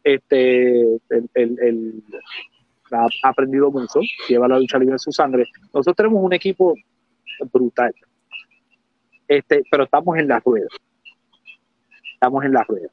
Este, 0.04 0.80
el, 0.80 1.30
el- 1.34 1.58
el- 1.60 2.02
ha 2.90 3.06
ha 3.22 3.28
aprendido 3.30 3.70
mucho, 3.70 4.00
lleva 4.28 4.46
la 4.48 4.58
lucha 4.58 4.78
libre 4.78 4.94
en 4.96 4.98
su 4.98 5.12
sangre. 5.12 5.46
Nosotros 5.72 5.96
tenemos 5.96 6.22
un 6.22 6.32
equipo 6.34 6.74
brutal. 7.52 7.94
Este, 9.28 9.62
pero 9.70 9.84
estamos 9.84 10.18
en 10.18 10.28
la 10.28 10.40
rueda. 10.40 10.66
Estamos 12.14 12.44
en 12.44 12.52
la 12.52 12.64
rueda. 12.64 12.88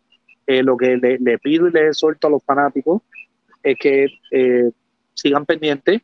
Eh, 0.47 0.63
lo 0.63 0.77
que 0.77 0.95
le, 0.97 1.17
le 1.19 1.37
pido 1.39 1.67
y 1.67 1.71
le 1.71 1.87
exhorto 1.87 2.27
a 2.27 2.29
los 2.29 2.43
fanáticos 2.43 3.01
es 3.61 3.77
que 3.77 4.07
eh, 4.31 4.71
sigan 5.15 5.45
pendientes 5.45 6.01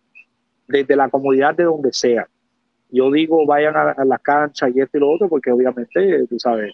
desde 0.67 0.95
la 0.95 1.09
comodidad 1.09 1.55
de 1.55 1.63
donde 1.63 1.93
sea. 1.93 2.27
Yo 2.91 3.11
digo, 3.11 3.45
vayan 3.45 3.75
a, 3.75 3.91
a 3.91 4.05
la 4.05 4.17
cancha 4.17 4.69
y 4.69 4.79
esto 4.79 4.97
y 4.97 5.01
lo 5.01 5.11
otro, 5.11 5.27
porque 5.27 5.51
obviamente, 5.51 6.25
tú 6.27 6.39
sabes, 6.39 6.73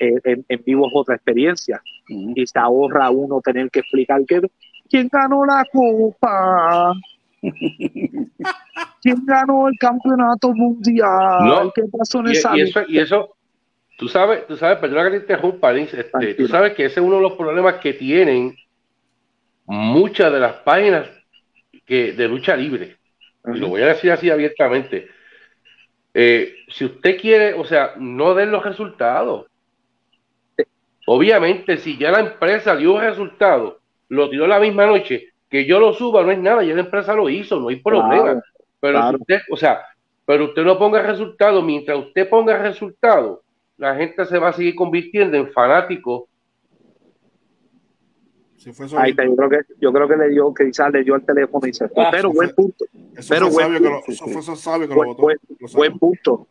eh, 0.00 0.14
en, 0.24 0.44
en 0.48 0.62
vivo 0.64 0.86
es 0.86 0.92
otra 0.94 1.14
experiencia. 1.14 1.80
Y 2.08 2.46
se 2.46 2.58
ahorra 2.58 3.10
uno 3.10 3.40
tener 3.40 3.70
que 3.70 3.80
explicar 3.80 4.24
que 4.26 4.40
quién 4.88 5.08
ganó 5.12 5.44
la 5.44 5.64
copa, 5.70 6.94
quién 7.40 9.26
ganó 9.26 9.68
el 9.68 9.78
campeonato 9.78 10.52
mundial, 10.52 11.38
No, 11.42 11.70
qué 11.72 11.82
pasó 11.96 12.20
en 12.20 12.28
Y, 12.28 12.32
esa 12.32 12.56
y 12.56 12.60
eso, 12.62 12.80
y 12.88 12.98
eso, 12.98 13.36
tú 13.98 14.08
sabes, 14.08 14.46
tú 14.46 14.56
sabes, 14.56 14.78
perdona 14.78 15.04
que 15.04 15.10
te 15.10 15.22
interrumpa, 15.22 15.72
este, 15.72 16.34
tú 16.34 16.48
sabes 16.48 16.72
que 16.74 16.86
ese 16.86 17.00
es 17.00 17.06
uno 17.06 17.16
de 17.16 17.22
los 17.22 17.34
problemas 17.34 17.74
que 17.76 17.92
tienen 17.92 18.56
muchas 19.66 20.32
de 20.32 20.40
las 20.40 20.54
páginas 20.54 21.08
que, 21.86 22.12
de 22.12 22.26
lucha 22.26 22.56
libre. 22.56 22.96
Lo 23.44 23.68
voy 23.68 23.82
a 23.82 23.86
decir 23.86 24.10
así 24.12 24.30
abiertamente. 24.30 25.08
Eh, 26.12 26.54
si 26.68 26.84
usted 26.84 27.20
quiere, 27.20 27.54
o 27.54 27.64
sea, 27.64 27.94
no 27.96 28.34
den 28.34 28.50
los 28.50 28.64
resultados. 28.64 29.46
Obviamente, 31.06 31.78
si 31.78 31.96
ya 31.96 32.10
la 32.10 32.20
empresa 32.20 32.76
dio 32.76 32.94
un 32.94 33.00
resultado, 33.00 33.80
lo 34.08 34.28
tiró 34.28 34.46
la 34.46 34.60
misma 34.60 34.86
noche, 34.86 35.28
que 35.48 35.64
yo 35.64 35.80
lo 35.80 35.92
suba, 35.92 36.22
no 36.22 36.30
es 36.30 36.38
nada, 36.38 36.62
ya 36.62 36.74
la 36.74 36.82
empresa 36.82 37.14
lo 37.14 37.28
hizo, 37.28 37.58
no 37.58 37.68
hay 37.68 37.76
problema. 37.76 38.22
Claro, 38.22 38.42
pero 38.80 38.98
claro. 38.98 39.10
si 39.10 39.22
usted, 39.22 39.40
o 39.50 39.56
sea, 39.56 39.82
pero 40.24 40.44
usted 40.44 40.62
no 40.62 40.78
ponga 40.78 41.02
resultado, 41.02 41.62
mientras 41.62 41.98
usted 41.98 42.28
ponga 42.28 42.58
resultado, 42.58 43.42
la 43.76 43.96
gente 43.96 44.24
se 44.26 44.38
va 44.38 44.50
a 44.50 44.52
seguir 44.52 44.74
convirtiendo 44.74 45.36
en 45.36 45.50
fanáticos. 45.52 46.24
Fue 48.74 48.86
Ahí 48.98 49.10
está, 49.12 49.24
yo 49.24 49.34
creo 49.36 49.48
que 49.48 49.58
yo 49.80 49.90
creo 49.90 50.06
que 50.06 50.16
le 50.16 50.28
dio, 50.28 50.52
que 50.52 50.66
quizás 50.66 50.92
le 50.92 51.02
dio 51.02 51.14
el 51.14 51.24
teléfono 51.24 51.66
y 51.66 51.72
se 51.72 51.88
fue. 51.88 52.04
Ah, 52.04 52.10
pero 52.12 52.30
buen 52.30 52.50
punto, 52.54 52.84
Eso 53.16 53.34
Pero 53.34 53.50
fue 53.50 53.64
buen 53.64 53.64
sabio 53.64 53.78
que 53.78 53.84
lo, 53.88 53.90
punto, 53.90 54.12
eso 54.12 54.24
sí. 54.26 54.32
fue 54.32 54.40
eso 54.42 54.56
sabio 54.56 54.88
que 54.88 54.94
lo 54.94 54.96
buen, 54.96 55.08
votó. 55.08 55.22
buen, 55.22 55.38
Lo 55.58 55.68
sabio. 55.68 55.76
buen 55.78 55.98
punto. 55.98 56.48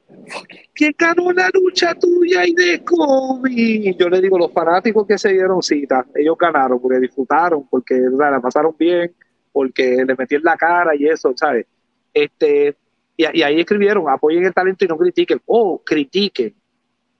¿Quién 0.73 0.95
ganó 0.97 1.31
la 1.31 1.49
lucha 1.53 1.93
tuya 1.93 2.47
y 2.47 2.53
de 2.55 2.83
Kobe? 2.83 3.95
Yo 3.95 4.09
le 4.09 4.21
digo, 4.21 4.39
los 4.39 4.51
fanáticos 4.51 5.05
que 5.05 5.17
se 5.19 5.33
dieron 5.33 5.61
cita, 5.61 6.05
ellos 6.15 6.35
ganaron 6.37 6.81
porque 6.81 6.99
disfrutaron, 6.99 7.67
porque 7.69 7.95
o 8.07 8.17
sea, 8.17 8.31
la 8.31 8.41
pasaron 8.41 8.75
bien, 8.77 9.13
porque 9.51 10.03
le 10.03 10.15
metí 10.15 10.33
en 10.35 10.43
la 10.43 10.57
cara 10.57 10.95
y 10.95 11.05
eso, 11.07 11.31
¿sabes? 11.35 11.67
Este, 12.11 12.75
y, 13.17 13.37
y 13.37 13.43
ahí 13.43 13.59
escribieron, 13.59 14.09
apoyen 14.09 14.45
el 14.45 14.53
talento 14.53 14.83
y 14.83 14.87
no 14.87 14.97
critiquen. 14.97 15.41
O 15.45 15.79
critiquen 15.85 16.55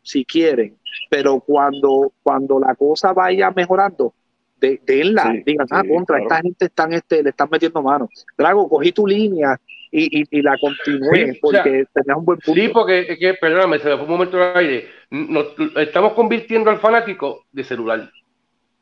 si 0.01 0.25
quieren, 0.25 0.75
pero 1.11 1.39
cuando, 1.41 2.11
cuando 2.23 2.59
la 2.59 2.73
cosa 2.73 3.13
vaya 3.13 3.51
mejorando, 3.51 4.13
de, 4.59 4.79
denla, 4.85 5.31
Sí, 5.31 5.43
digan, 5.45 5.67
ah, 5.71 5.81
sí, 5.81 5.87
contra, 5.89 6.17
claro. 6.17 6.23
esta 6.23 6.41
gente 6.41 6.65
están, 6.65 6.93
este, 6.93 7.23
le 7.23 7.29
están 7.29 7.49
metiendo 7.51 7.81
mano. 7.81 8.09
Drago, 8.37 8.69
cogí 8.69 8.91
tu 8.91 9.07
línea 9.07 9.59
y, 9.91 10.21
y, 10.21 10.23
y 10.31 10.41
la 10.41 10.57
continué 10.59 11.33
Sí, 11.33 11.39
o 11.41 11.51
sea, 11.51 11.63
porque 11.63 11.85
tenías 11.93 12.17
un 12.17 12.25
buen 12.25 12.39
punto. 12.39 12.61
Sí, 12.61 12.69
porque, 12.69 12.99
es 13.09 13.19
que, 13.19 13.33
perdóname, 13.35 13.79
se 13.79 13.89
me 13.89 13.95
fue 13.95 14.05
un 14.05 14.11
momento 14.11 14.41
al 14.41 14.57
aire. 14.57 14.87
Nos, 15.09 15.47
estamos 15.77 16.13
convirtiendo 16.13 16.69
al 16.69 16.79
fanático 16.79 17.45
de 17.51 17.63
celular, 17.63 18.11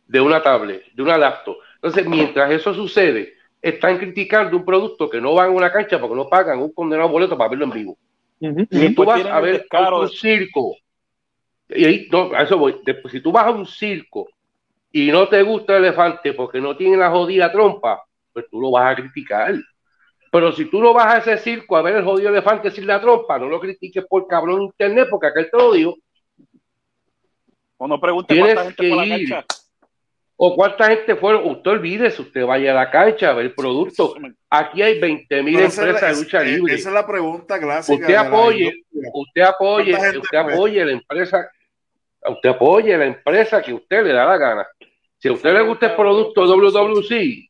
de 0.07 0.21
una 0.21 0.41
tablet, 0.41 0.83
de 0.93 1.03
una 1.03 1.17
laptop. 1.17 1.57
Entonces, 1.75 2.07
mientras 2.07 2.51
eso 2.51 2.73
sucede, 2.73 3.33
están 3.61 3.97
criticando 3.97 4.57
un 4.57 4.65
producto 4.65 5.09
que 5.09 5.21
no 5.21 5.33
van 5.33 5.49
a 5.49 5.51
una 5.51 5.71
cancha 5.71 5.99
porque 5.99 6.15
no 6.15 6.27
pagan 6.27 6.59
un 6.59 6.73
condenado 6.73 7.09
boleto 7.09 7.37
para 7.37 7.49
verlo 7.49 7.65
en 7.65 7.71
vivo. 7.71 7.97
Y 8.39 8.77
Si 8.77 8.93
tú 8.93 9.03
vas 9.03 9.25
a 9.25 9.39
ver 9.39 9.65
un 9.71 10.09
circo, 10.09 10.75
y 11.69 11.85
ahí, 11.85 12.07
no, 12.11 12.31
a 12.33 12.43
eso 12.43 12.57
voy. 12.57 12.79
Después, 12.85 13.11
si 13.11 13.19
tú 13.19 13.31
vas 13.31 13.45
a 13.45 13.51
un 13.51 13.65
circo 13.65 14.27
y 15.03 15.11
no 15.11 15.27
te 15.27 15.41
gusta 15.43 15.77
el 15.77 15.83
elefante 15.85 16.33
porque 16.33 16.59
no 16.61 16.75
tiene 16.77 16.97
la 16.97 17.09
jodida 17.11 17.51
trompa, 17.51 18.01
pues 18.33 18.45
tú 18.49 18.59
lo 18.61 18.71
vas 18.71 18.91
a 18.91 18.95
criticar. 18.95 19.53
Pero 20.31 20.51
si 20.51 20.65
tú 20.65 20.81
no 20.81 20.93
vas 20.93 21.13
a 21.13 21.17
ese 21.19 21.37
circo 21.37 21.77
a 21.77 21.81
ver 21.81 21.95
el 21.97 22.03
jodido 22.03 22.29
elefante 22.29 22.69
sin 22.71 22.85
la 22.87 22.99
trompa, 23.01 23.37
no 23.39 23.47
lo 23.47 23.59
critiques 23.59 24.05
por 24.07 24.27
cabrón 24.27 24.61
internet, 24.63 25.07
porque 25.09 25.27
aquel 25.27 25.49
te 25.49 25.57
lo 25.57 25.71
digo. 25.73 25.95
O 27.77 27.87
no 27.87 27.99
pregunte 27.99 28.33
Tienes 28.33 28.53
cuánta 28.55 28.63
gente 28.71 28.83
que 28.83 28.89
fue 28.93 29.03
a 29.03 29.05
la 29.05 29.17
ir. 29.17 29.29
cancha. 29.29 29.45
O 30.39 30.55
cuánta 30.55 30.87
gente 30.89 31.15
fueron, 31.15 31.49
usted 31.49 31.71
olvídese, 31.71 32.21
usted 32.21 32.45
vaya 32.45 32.71
a 32.71 32.75
la 32.75 32.91
cancha 32.91 33.29
a 33.31 33.33
ver 33.33 33.45
el 33.47 33.53
producto. 33.55 34.13
Aquí 34.51 34.81
hay 34.83 34.99
20 34.99 35.41
mil 35.43 35.55
la- 35.55 35.61
empresas 35.65 36.01
de 36.17 36.23
lucha 36.23 36.43
es- 36.43 36.47
libre. 36.57 36.75
Esa 36.75 36.89
es 36.89 36.93
la 36.93 37.07
pregunta 37.07 37.59
clásica. 37.59 37.99
Usted 38.01 38.15
apoye, 38.15 38.83
usted 39.13 39.41
apoye, 39.41 39.91
¿Cuánta 39.91 40.05
gente 40.05 40.17
usted 40.19 40.41
fue? 40.43 40.53
apoye 40.53 40.85
la 40.85 40.91
empresa, 40.91 41.51
usted 42.29 42.49
apoye 42.49 42.97
la 42.97 43.05
empresa 43.05 43.61
que 43.63 43.73
usted 43.73 44.03
le 44.03 44.13
da 44.13 44.25
la 44.25 44.37
gana. 44.37 44.67
Si 45.19 45.27
a 45.27 45.31
usted 45.31 45.53
le 45.53 45.63
gusta 45.63 45.87
el 45.87 45.95
producto 45.95 46.45
WWC, 46.45 47.49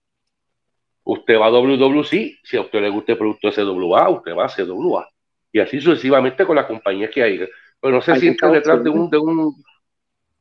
usted 1.03 1.39
va 1.39 1.47
a 1.47 1.51
WWC. 1.51 2.39
Si 2.43 2.57
a 2.57 2.61
usted 2.61 2.81
le 2.81 2.89
gusta 2.89 3.11
el 3.13 3.17
producto 3.17 3.51
SWA, 3.51 4.09
usted 4.09 4.35
va 4.35 4.45
a 4.45 4.49
CWA. 4.49 5.09
Y 5.51 5.59
así 5.59 5.81
sucesivamente 5.81 6.45
con 6.45 6.55
las 6.55 6.65
compañías 6.65 7.11
que 7.11 7.23
hay. 7.23 7.39
Pero 7.79 7.93
no 7.93 8.01
se 8.01 8.13
Hay 8.13 8.19
siente 8.19 8.45
que 8.45 8.53
detrás 8.53 8.83
de 8.83 8.89
un, 8.89 9.09
de 9.09 9.17
un... 9.17 9.63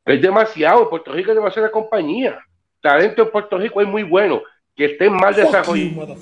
Es 0.05 0.21
demasiado. 0.21 0.83
En 0.83 0.89
Puerto 0.89 1.11
Rico 1.11 1.31
es 1.31 1.35
demasiada 1.35 1.71
compañía. 1.71 2.39
Talento 2.81 3.23
en 3.23 3.31
Puerto 3.31 3.57
Rico 3.57 3.81
es 3.81 3.87
muy 3.87 4.03
bueno. 4.03 4.41
Que 4.73 4.85
estén 4.85 5.13
mal 5.13 5.35
desarrollados. 5.35 6.19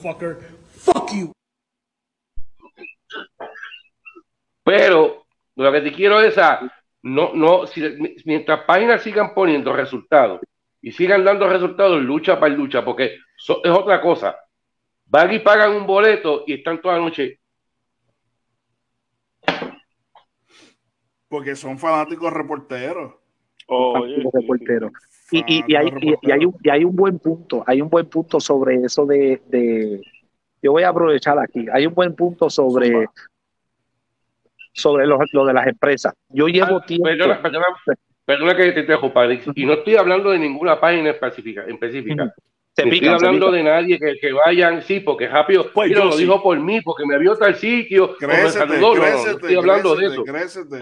Pero 4.63 5.25
lo 5.55 5.71
que 5.71 5.81
te 5.81 5.91
quiero 5.91 6.19
es 6.19 6.37
a, 6.39 6.59
no, 7.03 7.33
no, 7.33 7.67
si, 7.67 7.81
mientras 8.25 8.61
páginas 8.61 9.03
sigan 9.03 9.35
poniendo 9.35 9.71
resultados 9.71 10.41
y 10.85 10.91
sigan 10.91 11.25
dando 11.25 11.49
resultados 11.49 11.99
lucha 11.99 12.39
para 12.39 12.53
lucha, 12.53 12.85
porque 12.85 13.17
so- 13.35 13.59
es 13.63 13.71
otra 13.71 13.99
cosa. 13.99 14.35
Van 15.07 15.33
y 15.33 15.39
pagan 15.39 15.71
un 15.75 15.87
boleto 15.87 16.43
y 16.45 16.53
están 16.53 16.79
toda 16.79 16.99
la 16.99 17.01
noche. 17.05 17.39
Porque 21.27 21.55
son 21.55 21.79
fanáticos 21.79 22.31
reporteros. 22.31 23.15
Oye, 23.65 23.93
Partido 23.93 24.29
sí, 24.31 24.37
reportero. 24.39 24.91
Y, 25.31 25.71
y, 25.73 25.75
hay, 25.75 25.87
y, 26.01 26.13
y 26.21 26.31
hay 26.31 26.45
un, 26.45 26.55
y 26.61 26.69
hay 26.69 26.83
un 26.85 26.95
buen 26.95 27.17
punto, 27.17 27.63
hay 27.65 27.81
un 27.81 27.89
buen 27.89 28.05
punto 28.07 28.39
sobre 28.39 28.75
eso 28.75 29.07
de, 29.07 29.41
de- 29.47 30.01
yo 30.61 30.71
voy 30.71 30.83
a 30.83 30.89
aprovechar 30.89 31.39
aquí, 31.39 31.65
hay 31.73 31.87
un 31.87 31.95
buen 31.95 32.15
punto 32.15 32.47
sobre 32.47 33.07
sobre 34.71 35.07
lo, 35.07 35.17
lo 35.31 35.45
de 35.45 35.53
las 35.53 35.65
empresas. 35.65 36.13
Yo 36.29 36.47
llevo 36.47 36.77
Ah, 36.77 36.85
tiempo. 36.85 37.05
Perdona, 37.05 37.41
perdona, 37.41 37.65
perdona 38.25 38.55
que 38.55 38.71
te 38.71 38.79
interrumpa, 38.81 39.21
Alex, 39.23 39.45
y 39.55 39.65
no 39.65 39.73
estoy 39.73 39.95
hablando 39.95 40.31
de 40.31 40.39
ninguna 40.39 40.79
página 40.79 41.11
específica. 41.11 41.63
específica. 41.67 42.33
se 42.73 42.83
pican, 42.83 43.13
estoy 43.13 43.27
hablando 43.27 43.51
de 43.51 43.63
nadie 43.63 43.99
que, 43.99 44.15
que 44.19 44.33
vayan, 44.33 44.81
sí, 44.81 44.99
porque 44.99 45.27
rápido, 45.27 45.71
Pues 45.73 45.89
mira, 45.89 46.05
lo 46.05 46.11
sí. 46.13 46.23
dijo 46.23 46.41
por 46.41 46.59
mí, 46.59 46.81
porque 46.81 47.05
me 47.05 47.17
vio 47.19 47.35
tal 47.37 47.55
sitio, 47.55 48.15
me 48.19 48.27
Crécete, 48.27 48.51
saludó. 48.51 48.95
No, 48.95 49.01
no, 49.01 49.27
estoy 49.31 49.55
hablando 49.55 49.95
de 49.95 50.07
eso. 50.07 50.23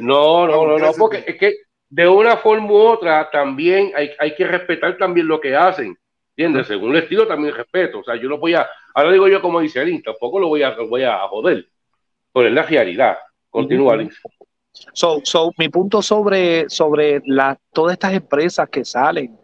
No, 0.01 0.47
no, 0.47 0.67
no, 0.67 0.79
no, 0.79 0.91
porque 0.97 1.23
es 1.27 1.35
que 1.35 1.53
de 1.89 2.07
una 2.07 2.37
forma 2.37 2.71
u 2.71 2.75
otra 2.75 3.29
también 3.29 3.91
hay, 3.95 4.09
hay 4.17 4.33
que 4.33 4.47
respetar 4.47 4.97
también 4.97 5.27
lo 5.27 5.39
que 5.39 5.55
hacen. 5.55 5.95
¿Entiendes? 6.35 6.65
Según 6.65 6.95
el 6.95 7.03
estilo 7.03 7.27
también 7.27 7.53
respeto. 7.53 7.99
O 7.99 8.03
sea, 8.03 8.15
yo 8.15 8.27
no 8.27 8.39
voy 8.39 8.55
a, 8.55 8.67
ahora 8.95 9.11
digo 9.11 9.27
yo 9.27 9.39
como 9.39 9.59
dice 9.59 9.79
Alin, 9.79 10.01
tampoco 10.01 10.39
lo 10.39 10.47
voy 10.47 10.63
a, 10.63 10.71
lo 10.71 10.87
voy 10.87 11.03
a 11.03 11.19
joder. 11.27 11.67
Pero 12.33 12.47
es 12.47 12.53
la 12.53 12.63
realidad. 12.63 13.17
Continúa, 13.51 13.93
Alin. 13.93 14.09
So, 14.93 15.21
so, 15.23 15.51
mi 15.57 15.69
punto 15.69 16.01
sobre, 16.01 16.69
sobre 16.69 17.21
la, 17.25 17.57
todas 17.71 17.93
estas 17.93 18.13
empresas 18.13 18.67
que 18.69 18.83
salen. 18.83 19.37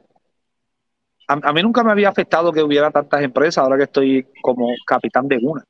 A, 1.28 1.34
a 1.50 1.54
mí 1.54 1.62
nunca 1.62 1.84
me 1.84 1.92
había 1.92 2.10
afectado 2.10 2.52
que 2.52 2.64
hubiera 2.64 2.90
tantas 2.90 3.22
empresas 3.22 3.60
ahora 3.60 3.78
que 3.78 3.84
estoy 3.84 4.28
como 4.42 4.68
capitán 4.86 5.28
de 5.28 5.40
una. 5.42 5.64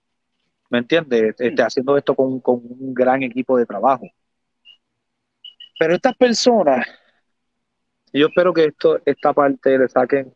¿Me 0.70 0.80
entiendes? 0.80 1.36
Este, 1.38 1.62
haciendo 1.62 1.98
esto 1.98 2.16
con, 2.16 2.39
con 2.39 2.56
un 2.56 2.94
gran 2.94 3.24
equipo 3.24 3.58
de 3.58 3.66
trabajo. 3.66 4.08
Pero 5.80 5.96
estas 5.96 6.16
personas, 6.16 6.86
yo 8.13 8.28
espero 8.28 8.54
que 8.54 8.66
esto, 8.66 9.00
esta 9.06 9.34
parte 9.34 9.78
le 9.78 9.88
saquen 9.88 10.34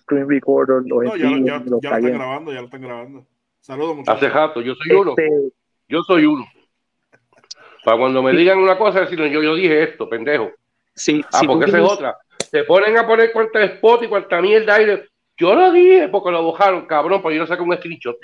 screen 0.00 0.28
recorder, 0.28 0.82
los 0.84 1.04
No, 1.04 1.16
ya, 1.16 1.26
envíen, 1.26 1.46
ya, 1.46 1.58
los 1.58 1.80
ya 1.80 1.90
lo 1.90 1.96
están 1.96 2.12
grabando, 2.12 2.52
ya 2.52 2.58
lo 2.60 2.64
están 2.64 2.80
grabando. 2.82 3.26
Saludos, 3.60 3.96
muchachos. 3.96 4.22
Hace 4.22 4.32
rato, 4.32 4.60
yo 4.60 4.74
soy 4.74 4.96
uno. 4.96 5.10
Este, 5.10 5.52
Yo 5.88 6.02
soy 6.02 6.24
uno. 6.26 6.44
Para 7.84 7.96
cuando 7.98 8.22
me 8.22 8.32
digan 8.32 8.58
una 8.58 8.76
cosa, 8.76 9.00
decir, 9.00 9.18
yo, 9.18 9.42
yo 9.42 9.54
dije 9.54 9.82
esto, 9.82 10.08
pendejo. 10.08 10.52
si, 10.94 11.24
Ah, 11.32 11.38
si 11.40 11.46
porque 11.46 11.66
esa 11.66 11.78
es 11.78 11.84
otra. 11.84 12.16
Se 12.50 12.64
ponen 12.64 12.98
a 12.98 13.06
poner 13.06 13.32
cuánta 13.32 13.62
spot 13.62 14.02
y 14.02 14.08
cuánta 14.08 14.40
mierda 14.42 14.74
hay. 14.74 15.02
Yo 15.36 15.54
lo 15.54 15.72
dije 15.72 16.08
porque 16.08 16.30
lo 16.30 16.52
bajaron, 16.52 16.86
cabrón, 16.86 17.22
pero 17.22 17.34
yo 17.34 17.40
no 17.40 17.46
saqué 17.46 17.62
un 17.62 17.74
screenshot. 17.76 18.16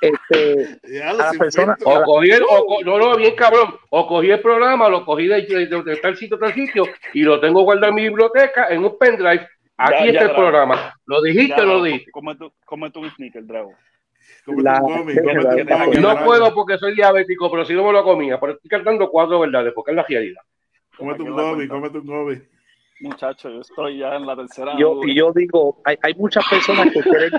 este, 0.00 0.78
Ya, 0.84 1.10
a 1.10 1.32
persona-. 1.32 1.76
O 1.84 2.02
cogí 2.02 2.30
el, 2.30 2.42
o 2.42 2.64
co- 2.66 2.82
no, 2.84 2.98
no, 2.98 3.16
bien 3.16 3.34
cabrón. 3.34 3.74
O 3.90 4.06
cogí 4.06 4.30
el 4.30 4.40
programa, 4.40 4.88
lo 4.88 5.04
cogí 5.04 5.26
de, 5.26 5.42
de, 5.42 5.82
de 5.82 5.96
tal 5.96 6.16
sitio, 6.16 6.38
tal 6.38 6.54
sitio, 6.54 6.84
y 7.12 7.22
lo 7.22 7.40
tengo 7.40 7.62
guardado 7.62 7.88
en 7.88 7.94
mi 7.96 8.02
biblioteca 8.04 8.68
en 8.68 8.84
un 8.84 8.96
pendrive. 8.98 9.48
Aquí 9.76 9.92
Ya, 9.92 9.98
está 9.98 10.04
ya, 10.04 10.10
el 10.20 10.26
Drago. 10.26 10.34
programa. 10.36 10.94
¿Lo 11.06 11.22
dijiste 11.22 11.60
o 11.60 11.64
no 11.66 11.74
lo 11.74 11.82
dijiste? 11.84 12.10
Come 12.10 12.34
tu, 12.36 12.52
come 12.64 12.90
tu 12.90 13.08
sneaker, 13.10 13.44
Drago. 13.46 13.74
La- 14.58 14.80
No 16.00 16.24
puedo 16.24 16.54
porque 16.54 16.78
soy 16.78 16.94
diabético, 16.94 17.50
pero 17.50 17.64
si 17.64 17.74
no 17.74 17.84
me 17.84 17.92
lo 17.92 18.02
comía. 18.04 18.38
Pero 18.38 18.52
estoy 18.54 18.68
cantando 18.68 19.10
cuatro 19.10 19.40
verdades, 19.40 19.72
porque 19.74 19.92
es 19.92 19.96
la 19.96 20.04
realidad. 20.04 20.42
Cómete 20.96 21.22
un 21.22 21.32
cuenta. 21.32 21.74
cómete 21.74 21.98
un 21.98 22.06
gomi. 22.06 22.36
Muchacho, 23.00 23.48
yo 23.48 23.60
estoy 23.60 23.98
ya 23.98 24.14
en 24.16 24.26
la 24.26 24.36
tercera. 24.36 24.74
yo, 24.78 25.00
y 25.04 25.14
yo 25.14 25.32
digo, 25.32 25.80
hay, 25.84 25.96
hay 26.02 26.14
muchas 26.14 26.44
personas 26.48 26.92
que 26.92 27.00
quieren, 27.00 27.32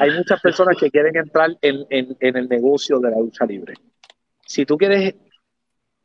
hay 0.00 0.10
muchas 0.10 0.40
personas 0.40 0.76
que 0.78 0.90
quieren 0.90 1.16
entrar 1.16 1.50
en, 1.62 1.86
en, 1.90 2.16
en 2.18 2.36
el 2.36 2.48
negocio 2.48 2.98
de 2.98 3.10
la 3.12 3.18
lucha 3.18 3.46
libre. 3.46 3.74
Si 4.44 4.66
tú 4.66 4.76
quieres, 4.76 5.14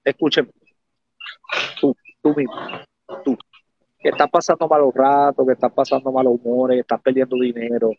escuchen, 0.03 0.51
tú, 1.81 1.95
Tú 2.21 2.33
mismo. 2.35 2.53
Tú. 3.23 3.37
Que 3.97 4.09
estás 4.09 4.29
pasando 4.29 4.67
malos 4.67 4.93
ratos, 4.93 5.45
que 5.45 5.53
estás 5.53 5.71
pasando 5.71 6.11
malos 6.11 6.33
humores, 6.43 6.75
que 6.75 6.81
estás 6.81 7.01
perdiendo 7.01 7.35
dinero. 7.37 7.91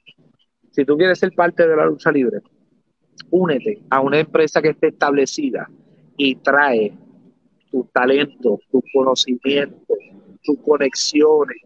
Si 0.71 0.85
tú 0.85 0.97
quieres 0.97 1.19
ser 1.19 1.33
parte 1.33 1.67
de 1.67 1.77
la 1.77 1.87
lucha 1.87 2.13
libre, 2.13 2.41
únete 3.31 3.81
a 3.91 4.01
una 4.01 4.21
empresa 4.21 4.63
que 4.63 4.71
esté 4.71 4.89
establecida 4.89 5.69
y 6.17 6.37
trae 6.37 6.93
tu 7.71 7.85
talento, 7.93 8.59
tu 8.71 8.83
conocimiento, 8.93 9.95
tus 10.43 10.59
conexiones, 10.61 11.57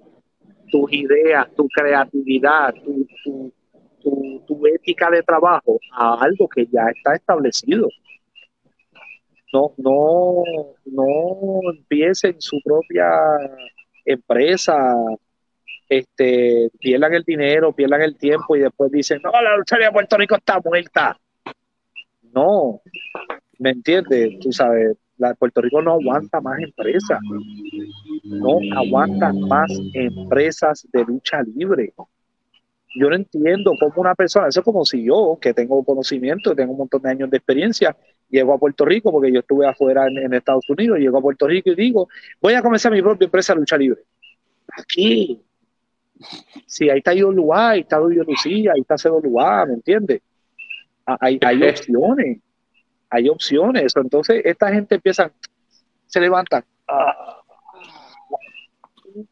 tus 0.70 0.92
ideas, 0.92 1.46
tu 1.54 1.68
creatividad, 1.68 2.74
tu, 2.84 3.06
tu, 3.22 3.52
tu, 4.02 4.42
tu 4.46 4.66
ética 4.66 5.10
de 5.10 5.22
trabajo 5.22 5.78
a 5.92 6.22
algo 6.22 6.48
que 6.48 6.66
ya 6.66 6.88
está 6.94 7.14
establecido. 7.14 7.88
No, 9.52 9.72
no, 9.76 10.42
no 10.86 11.72
empiecen 11.76 12.40
su 12.40 12.60
propia 12.64 13.08
empresa, 14.04 14.94
este, 15.88 16.70
pierdan 16.78 17.14
el 17.14 17.22
dinero, 17.24 17.72
pierdan 17.72 18.02
el 18.02 18.16
tiempo 18.16 18.56
y 18.56 18.60
después 18.60 18.90
dicen, 18.90 19.20
no, 19.22 19.30
la 19.30 19.56
lucha 19.56 19.76
de 19.76 19.90
Puerto 19.90 20.16
Rico 20.16 20.36
está 20.36 20.60
muerta. 20.64 21.18
No, 22.32 22.80
¿me 23.58 23.70
entiendes? 23.70 24.38
Tú 24.40 24.52
sabes, 24.52 24.96
la, 25.18 25.34
Puerto 25.34 25.60
Rico 25.60 25.80
no 25.82 25.92
aguanta 25.92 26.40
más 26.40 26.58
empresas, 26.58 27.20
no 28.24 28.58
aguanta 28.76 29.32
más 29.32 29.70
empresas 29.92 30.86
de 30.92 31.04
lucha 31.04 31.42
libre. 31.42 31.92
Yo 32.96 33.10
no 33.10 33.16
entiendo 33.16 33.72
cómo 33.78 33.94
una 33.96 34.14
persona, 34.14 34.48
eso 34.48 34.60
es 34.60 34.64
como 34.64 34.84
si 34.84 35.04
yo, 35.04 35.36
que 35.40 35.52
tengo 35.52 35.82
conocimiento, 35.84 36.54
tengo 36.54 36.72
un 36.72 36.78
montón 36.78 37.02
de 37.02 37.10
años 37.10 37.30
de 37.30 37.36
experiencia, 37.36 37.96
llego 38.30 38.54
a 38.54 38.58
Puerto 38.58 38.84
Rico, 38.84 39.10
porque 39.10 39.32
yo 39.32 39.40
estuve 39.40 39.66
afuera 39.66 40.06
en, 40.06 40.18
en 40.18 40.34
Estados 40.34 40.68
Unidos, 40.70 40.98
llego 40.98 41.18
a 41.18 41.22
Puerto 41.22 41.46
Rico 41.46 41.70
y 41.70 41.74
digo, 41.74 42.08
voy 42.40 42.54
a 42.54 42.62
comenzar 42.62 42.92
mi 42.92 43.02
propia 43.02 43.26
empresa 43.26 43.52
de 43.52 43.60
lucha 43.60 43.76
libre. 43.76 44.02
Aquí. 44.76 45.40
Sí, 46.66 46.88
ahí 46.88 46.98
está 46.98 47.14
IWA, 47.14 47.70
ahí 47.70 47.80
está 47.80 47.98
Lucía, 47.98 48.72
ahí 48.74 48.80
está 48.80 48.96
CWA, 48.96 49.66
¿me 49.66 49.74
entiendes? 49.74 50.22
Hay, 51.04 51.38
hay 51.42 51.62
opciones, 51.62 52.38
hay 53.10 53.28
opciones. 53.28 53.92
Entonces, 53.96 54.42
esta 54.44 54.72
gente 54.72 54.94
empieza, 54.94 55.30
se 56.06 56.20
levanta. 56.20 56.64
Ah, 56.88 57.40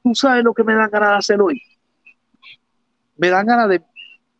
¿Tú 0.02 0.14
sabes 0.14 0.44
lo 0.44 0.52
que 0.54 0.64
me 0.64 0.74
dan 0.74 0.90
ganas 0.90 1.10
de 1.10 1.16
hacer 1.16 1.40
hoy? 1.40 1.60
Me 3.16 3.30
dan 3.30 3.46
ganas 3.46 3.68
de, 3.68 3.82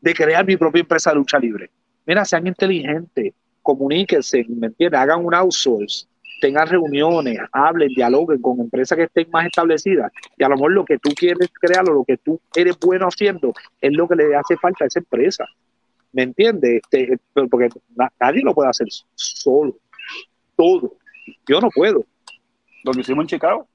de 0.01 0.15
crear 0.15 0.45
mi 0.45 0.57
propia 0.57 0.81
empresa 0.81 1.11
de 1.11 1.17
lucha 1.17 1.39
libre. 1.39 1.71
Mira, 2.07 2.25
sean 2.25 2.47
inteligentes, 2.47 3.33
comuníquense, 3.63 4.45
¿me 4.49 4.67
entiendes? 4.69 5.01
Hagan 5.01 5.25
un 5.25 5.35
outsource, 5.35 6.07
tengan 6.43 6.67
reuniones, 6.67 7.39
hablen, 7.53 7.89
dialoguen 7.91 8.43
con 8.43 8.59
empresas 8.59 8.99
que 8.99 9.05
estén 9.05 9.31
más 9.31 9.47
establecidas. 9.47 10.11
Y 10.37 10.43
a 10.43 10.49
lo 10.49 10.57
mejor 10.57 10.73
lo 10.73 10.85
que 10.85 10.99
tú 10.99 11.11
quieres 11.15 11.49
crear 11.61 11.89
o 11.89 11.93
lo 11.95 12.05
que 12.05 12.17
tú 12.17 12.41
eres 12.57 12.77
bueno 12.81 13.07
haciendo 13.07 13.53
es 13.81 13.93
lo 13.93 14.09
que 14.09 14.17
le 14.17 14.35
hace 14.35 14.57
falta 14.57 14.85
a 14.85 14.89
esa 14.89 14.99
empresa. 14.99 15.45
¿Me 16.13 16.25
entiendes? 16.25 16.83
Este, 16.91 17.17
porque 17.49 17.69
na- 17.95 18.13
nadie 18.21 18.43
lo 18.43 18.53
puede 18.55 18.71
hacer 18.71 18.89
solo. 19.15 19.77
Todo. 20.57 20.97
Yo 21.49 21.61
no 21.61 21.71
puedo. 21.71 22.05
Lo 22.83 22.91
que 22.93 23.01
hicimos 23.03 23.23
en 23.23 23.29
Chicago, 23.29 23.69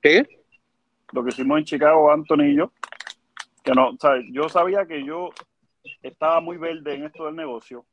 ¿Qué? 0.00 0.26
lo 1.12 1.22
que 1.22 1.28
hicimos 1.28 1.58
en 1.58 1.64
Chicago, 1.66 2.10
Anthony 2.10 2.44
y 2.44 2.56
yo, 2.56 2.72
que 3.62 3.72
no, 3.72 3.90
¿sabes? 4.00 4.24
yo 4.32 4.48
sabía 4.48 4.86
que 4.86 5.04
yo 5.04 5.28
estaba 6.02 6.40
muy 6.40 6.56
verde 6.56 6.94
en 6.94 7.04
esto 7.04 7.26
del 7.26 7.36
negocio 7.36 7.84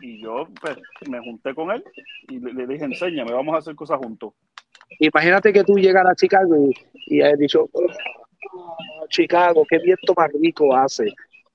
y 0.00 0.22
yo 0.22 0.46
pues, 0.60 0.76
me 1.08 1.18
junté 1.20 1.54
con 1.54 1.70
él 1.70 1.82
y 2.28 2.38
le, 2.40 2.52
le 2.52 2.66
dije, 2.66 2.84
enséñame, 2.84 3.32
vamos 3.32 3.54
a 3.54 3.58
hacer 3.58 3.74
cosas 3.74 3.98
juntos. 3.98 4.32
Imagínate 4.98 5.52
que 5.52 5.64
tú 5.64 5.76
llegaras 5.76 6.12
a 6.12 6.16
Chicago 6.16 6.54
y, 6.56 6.72
y 7.16 7.22
hayas 7.22 7.38
dicho, 7.38 7.68
"Oh, 7.72 9.06
Chicago, 9.08 9.64
qué 9.68 9.78
viento 9.78 10.14
más 10.16 10.30
rico 10.40 10.74
hace. 10.76 11.12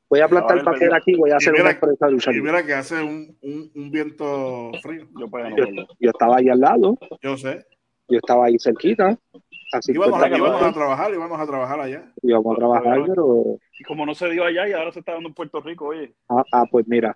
Voy 0.09 0.21
a 0.21 0.27
plantar 0.27 0.57
Ay, 0.59 0.63
papel 0.65 0.93
aquí, 0.93 1.15
voy 1.15 1.29
a 1.31 1.37
hacer 1.37 1.53
mira- 1.53 1.65
una 1.65 1.71
empresa 1.73 2.05
de 2.07 2.11
lucha 2.11 2.31
Y 2.31 2.41
mira 2.41 2.65
que 2.65 2.73
hace 2.73 3.01
un, 3.03 3.37
un, 3.41 3.71
un 3.75 3.91
viento 3.91 4.71
frío. 4.81 5.07
Yo 5.19 5.27
pues 5.29 5.49
no 5.49 5.55
yo 5.99 6.09
estaba 6.09 6.37
ahí 6.37 6.49
al 6.49 6.59
lado, 6.59 6.97
Yo 7.21 7.37
sé. 7.37 7.65
yo 8.07 8.17
estaba 8.17 8.45
ahí 8.47 8.57
cerquita. 8.59 9.17
Así 9.71 9.91
Íbamos, 9.91 10.21
a- 10.21 10.27
íbamos 10.35 10.61
a 10.63 10.73
trabajar, 10.73 11.13
íbamos 11.13 11.39
a 11.39 11.45
trabajar 11.45 11.79
allá. 11.79 12.11
íbamos 12.23 12.53
a 12.55 12.57
trabajar, 12.57 13.03
pero 13.07 13.57
Y 13.79 13.83
como 13.83 14.05
no 14.05 14.15
se 14.15 14.27
dio 14.29 14.43
allá 14.43 14.67
y 14.67 14.73
ahora 14.73 14.91
se 14.91 14.99
está 14.99 15.13
dando 15.13 15.29
en 15.29 15.35
Puerto 15.35 15.61
Rico, 15.61 15.85
oye, 15.87 16.13
Ah, 16.27 16.43
ah, 16.51 16.65
pues 16.69 16.87
mira, 16.87 17.15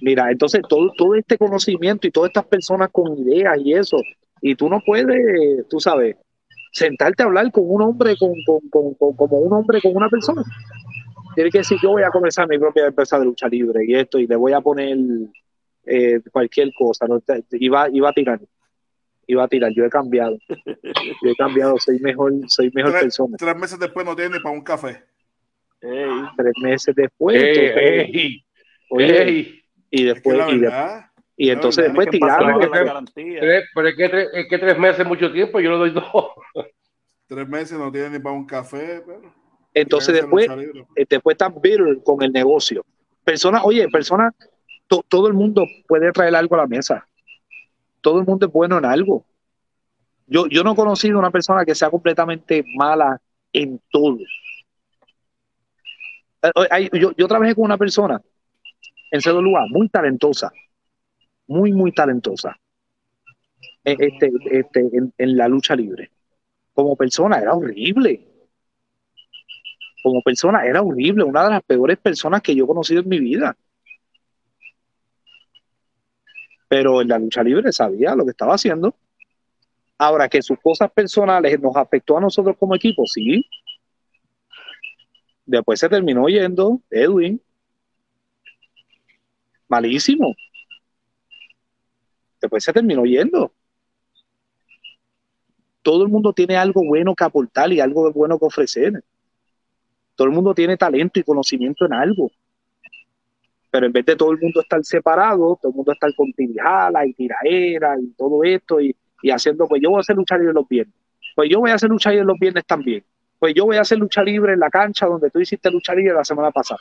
mira, 0.00 0.30
entonces 0.30 0.62
todo, 0.68 0.92
todo 0.96 1.14
este 1.16 1.36
conocimiento 1.36 2.06
y 2.06 2.10
todas 2.10 2.28
estas 2.30 2.46
personas 2.46 2.90
con 2.92 3.18
ideas 3.18 3.58
y 3.64 3.72
eso, 3.74 3.96
y 4.40 4.54
tú 4.54 4.68
no 4.68 4.80
puedes, 4.80 5.66
tú 5.68 5.80
sabes, 5.80 6.16
sentarte 6.72 7.22
a 7.22 7.26
hablar 7.26 7.50
con 7.50 7.64
un 7.66 7.82
hombre, 7.82 8.14
con, 8.16 8.32
con- 8.46 8.68
con- 8.70 8.94
con- 8.94 9.16
como 9.16 9.38
un 9.38 9.52
hombre 9.52 9.80
con 9.82 9.96
una 9.96 10.08
persona. 10.08 10.42
Tienes 11.34 11.52
que 11.52 11.58
decir, 11.58 11.78
yo 11.82 11.90
voy 11.90 12.02
a 12.02 12.10
comenzar 12.10 12.48
mi 12.48 12.58
propia 12.58 12.86
empresa 12.86 13.18
de 13.18 13.24
lucha 13.24 13.48
libre 13.48 13.84
y 13.86 13.94
esto, 13.94 14.18
y 14.18 14.26
le 14.26 14.36
voy 14.36 14.52
a 14.52 14.60
poner 14.60 14.96
eh, 15.90 16.20
cualquier 16.30 16.70
cosa, 16.74 17.06
¿no? 17.06 17.18
Te- 17.20 17.42
te- 17.42 17.56
iba, 17.60 17.88
iba 17.90 18.10
a 18.10 18.12
tirar, 18.12 18.40
iba 19.28 19.44
a 19.44 19.48
tirar, 19.48 19.70
yo 19.72 19.84
he 19.84 19.90
cambiado, 19.90 20.36
yo 20.48 21.30
he 21.30 21.36
cambiado, 21.36 21.78
soy 21.78 21.98
mejor, 22.00 22.32
soy 22.48 22.70
mejor 22.74 22.90
Tres, 22.92 23.02
persona. 23.04 23.36
tres 23.38 23.56
meses 23.56 23.78
después 23.78 24.04
no 24.04 24.16
tiene 24.16 24.36
ni 24.38 24.42
para 24.42 24.54
un 24.54 24.62
café. 24.62 25.04
ey, 25.82 26.08
Tres 26.36 26.52
meses 26.62 26.94
después, 26.96 27.36
Ey, 27.36 27.48
entonces, 27.50 27.76
ey, 27.76 28.44
oye, 28.90 29.22
ey. 29.22 29.62
y 29.90 29.96
Es 30.08 30.14
que 30.14 30.14
después, 30.14 30.38
y, 30.48 30.52
de- 30.58 30.58
verdad, 30.66 31.04
y 31.36 31.50
entonces 31.50 31.84
verdad. 31.84 31.94
después 31.94 32.08
que. 33.14 33.38
Tres- 33.40 33.64
pero 33.74 33.88
es 33.88 33.96
que, 33.96 34.08
tres, 34.08 34.28
es 34.32 34.46
que 34.48 34.58
tres 34.58 34.78
meses 34.78 35.00
es 35.00 35.06
mucho 35.06 35.30
tiempo, 35.30 35.60
yo 35.60 35.70
le 35.72 35.76
doy 35.76 35.90
dos. 35.90 36.04
tres 37.26 37.48
meses 37.48 37.78
no 37.78 37.92
tiene 37.92 38.10
ni 38.10 38.18
para 38.18 38.34
un 38.34 38.46
café. 38.46 39.02
Pero, 39.06 39.22
Entonces 39.74 40.14
después, 40.14 40.48
eh, 40.96 41.04
después 41.08 41.34
están 41.34 41.54
bitter 41.60 41.98
con 42.02 42.22
el 42.22 42.32
negocio. 42.32 42.84
Personas, 43.24 43.60
oye, 43.64 43.86
personas, 43.90 44.32
to- 44.86 45.04
todo 45.06 45.26
el 45.28 45.34
mundo 45.34 45.66
puede 45.86 46.10
traer 46.12 46.34
algo 46.34 46.54
a 46.54 46.58
la 46.60 46.66
mesa. 46.66 47.06
Todo 48.08 48.20
el 48.20 48.26
mundo 48.26 48.46
es 48.46 48.52
bueno 48.52 48.78
en 48.78 48.86
algo. 48.86 49.26
Yo, 50.26 50.46
yo 50.46 50.64
no 50.64 50.72
he 50.72 50.74
conocido 50.74 51.18
una 51.18 51.30
persona 51.30 51.66
que 51.66 51.74
sea 51.74 51.90
completamente 51.90 52.64
mala 52.74 53.20
en 53.52 53.78
todo. 53.90 54.16
Eh, 56.42 56.50
eh, 56.70 56.98
Yo, 56.98 57.12
yo 57.14 57.28
trabajé 57.28 57.54
con 57.54 57.64
una 57.66 57.76
persona 57.76 58.18
en 59.10 59.18
ese 59.18 59.30
lugar 59.30 59.64
muy 59.68 59.90
talentosa, 59.90 60.50
muy, 61.48 61.74
muy 61.74 61.92
talentosa, 61.92 62.58
eh, 63.84 63.96
este, 63.98 64.30
este, 64.50 64.88
en 65.18 65.36
la 65.36 65.48
lucha 65.48 65.76
libre. 65.76 66.10
Como 66.72 66.96
persona 66.96 67.36
era 67.40 67.52
horrible 67.52 68.24
como 70.02 70.22
persona 70.22 70.64
era 70.64 70.80
horrible, 70.80 71.24
una 71.24 71.44
de 71.44 71.50
las 71.50 71.62
peores 71.62 71.98
personas 71.98 72.40
que 72.40 72.54
yo 72.54 72.64
he 72.64 72.66
conocido 72.66 73.02
en 73.02 73.08
mi 73.08 73.18
vida. 73.20 73.54
Pero 76.68 77.00
en 77.00 77.08
la 77.08 77.18
lucha 77.18 77.42
libre 77.42 77.72
sabía 77.72 78.14
lo 78.14 78.24
que 78.24 78.30
estaba 78.30 78.54
haciendo. 78.54 78.94
Ahora 79.96 80.28
que 80.28 80.42
sus 80.42 80.60
cosas 80.60 80.90
personales 80.92 81.58
nos 81.60 81.74
afectó 81.74 82.18
a 82.18 82.20
nosotros 82.20 82.56
como 82.58 82.76
equipo, 82.76 83.06
sí. 83.06 83.44
Después 85.44 85.80
se 85.80 85.88
terminó 85.88 86.28
yendo 86.28 86.80
Edwin. 86.90 87.40
Malísimo. 89.66 90.34
Después 92.40 92.62
se 92.62 92.72
terminó 92.72 93.04
yendo. 93.04 93.52
Todo 95.82 96.02
el 96.02 96.10
mundo 96.10 96.32
tiene 96.32 96.56
algo 96.56 96.84
bueno 96.84 97.14
que 97.14 97.24
aportar 97.24 97.72
y 97.72 97.80
algo 97.80 98.12
bueno 98.12 98.38
que 98.38 98.44
ofrecer. 98.44 99.02
Todo 100.14 100.28
el 100.28 100.34
mundo 100.34 100.54
tiene 100.54 100.76
talento 100.76 101.18
y 101.18 101.22
conocimiento 101.22 101.86
en 101.86 101.94
algo. 101.94 102.30
Pero 103.70 103.86
en 103.86 103.92
vez 103.92 104.04
de 104.06 104.16
todo 104.16 104.32
el 104.32 104.38
mundo 104.38 104.60
estar 104.60 104.82
separado, 104.84 105.58
todo 105.60 105.70
el 105.70 105.76
mundo 105.76 105.92
estar 105.92 106.14
con 106.14 106.32
tirijala 106.32 107.06
y 107.06 107.12
tiraera 107.12 107.96
y 108.00 108.12
todo 108.16 108.42
esto 108.42 108.80
y, 108.80 108.94
y 109.22 109.30
haciendo, 109.30 109.66
pues 109.66 109.82
yo 109.82 109.90
voy 109.90 109.98
a 109.98 110.00
hacer 110.00 110.16
lucha 110.16 110.38
libre 110.38 110.54
los 110.54 110.66
viernes. 110.68 110.94
Pues 111.34 111.50
yo 111.50 111.60
voy 111.60 111.70
a 111.70 111.74
hacer 111.74 111.90
lucha 111.90 112.10
libre 112.10 112.24
los 112.24 112.38
viernes 112.38 112.64
también. 112.66 113.04
Pues 113.38 113.54
yo 113.54 113.66
voy 113.66 113.76
a 113.76 113.82
hacer 113.82 113.98
lucha 113.98 114.22
libre 114.22 114.54
en 114.54 114.60
la 114.60 114.70
cancha 114.70 115.06
donde 115.06 115.30
tú 115.30 115.38
hiciste 115.38 115.70
lucha 115.70 115.94
libre 115.94 116.14
la 116.14 116.24
semana 116.24 116.50
pasada. 116.50 116.80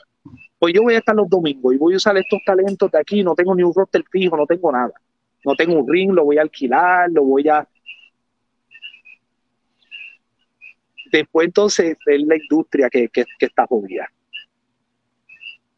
Pues 0.57 0.73
yo 0.73 0.81
voy 0.81 0.95
a 0.95 0.99
estar 0.99 1.15
los 1.15 1.29
domingos 1.29 1.73
y 1.73 1.77
voy 1.77 1.93
a 1.93 1.97
usar 1.97 2.17
estos 2.17 2.39
talentos 2.45 2.89
de 2.89 2.99
aquí. 2.99 3.23
No 3.23 3.35
tengo 3.35 3.53
ni 3.53 3.63
un 3.63 3.73
roster 3.73 4.03
fijo, 4.09 4.35
no 4.35 4.45
tengo 4.45 4.71
nada. 4.71 4.93
No 5.45 5.55
tengo 5.55 5.79
un 5.79 5.87
ring, 5.87 6.11
lo 6.11 6.25
voy 6.25 6.39
a 6.39 6.41
alquilar, 6.41 7.11
lo 7.11 7.23
voy 7.23 7.47
a, 7.47 7.67
después 11.11 11.47
entonces 11.47 11.97
es 12.05 12.21
la 12.23 12.35
industria 12.35 12.89
que, 12.89 13.09
que, 13.09 13.25
que 13.37 13.45
está 13.45 13.65
jodida. 13.65 14.07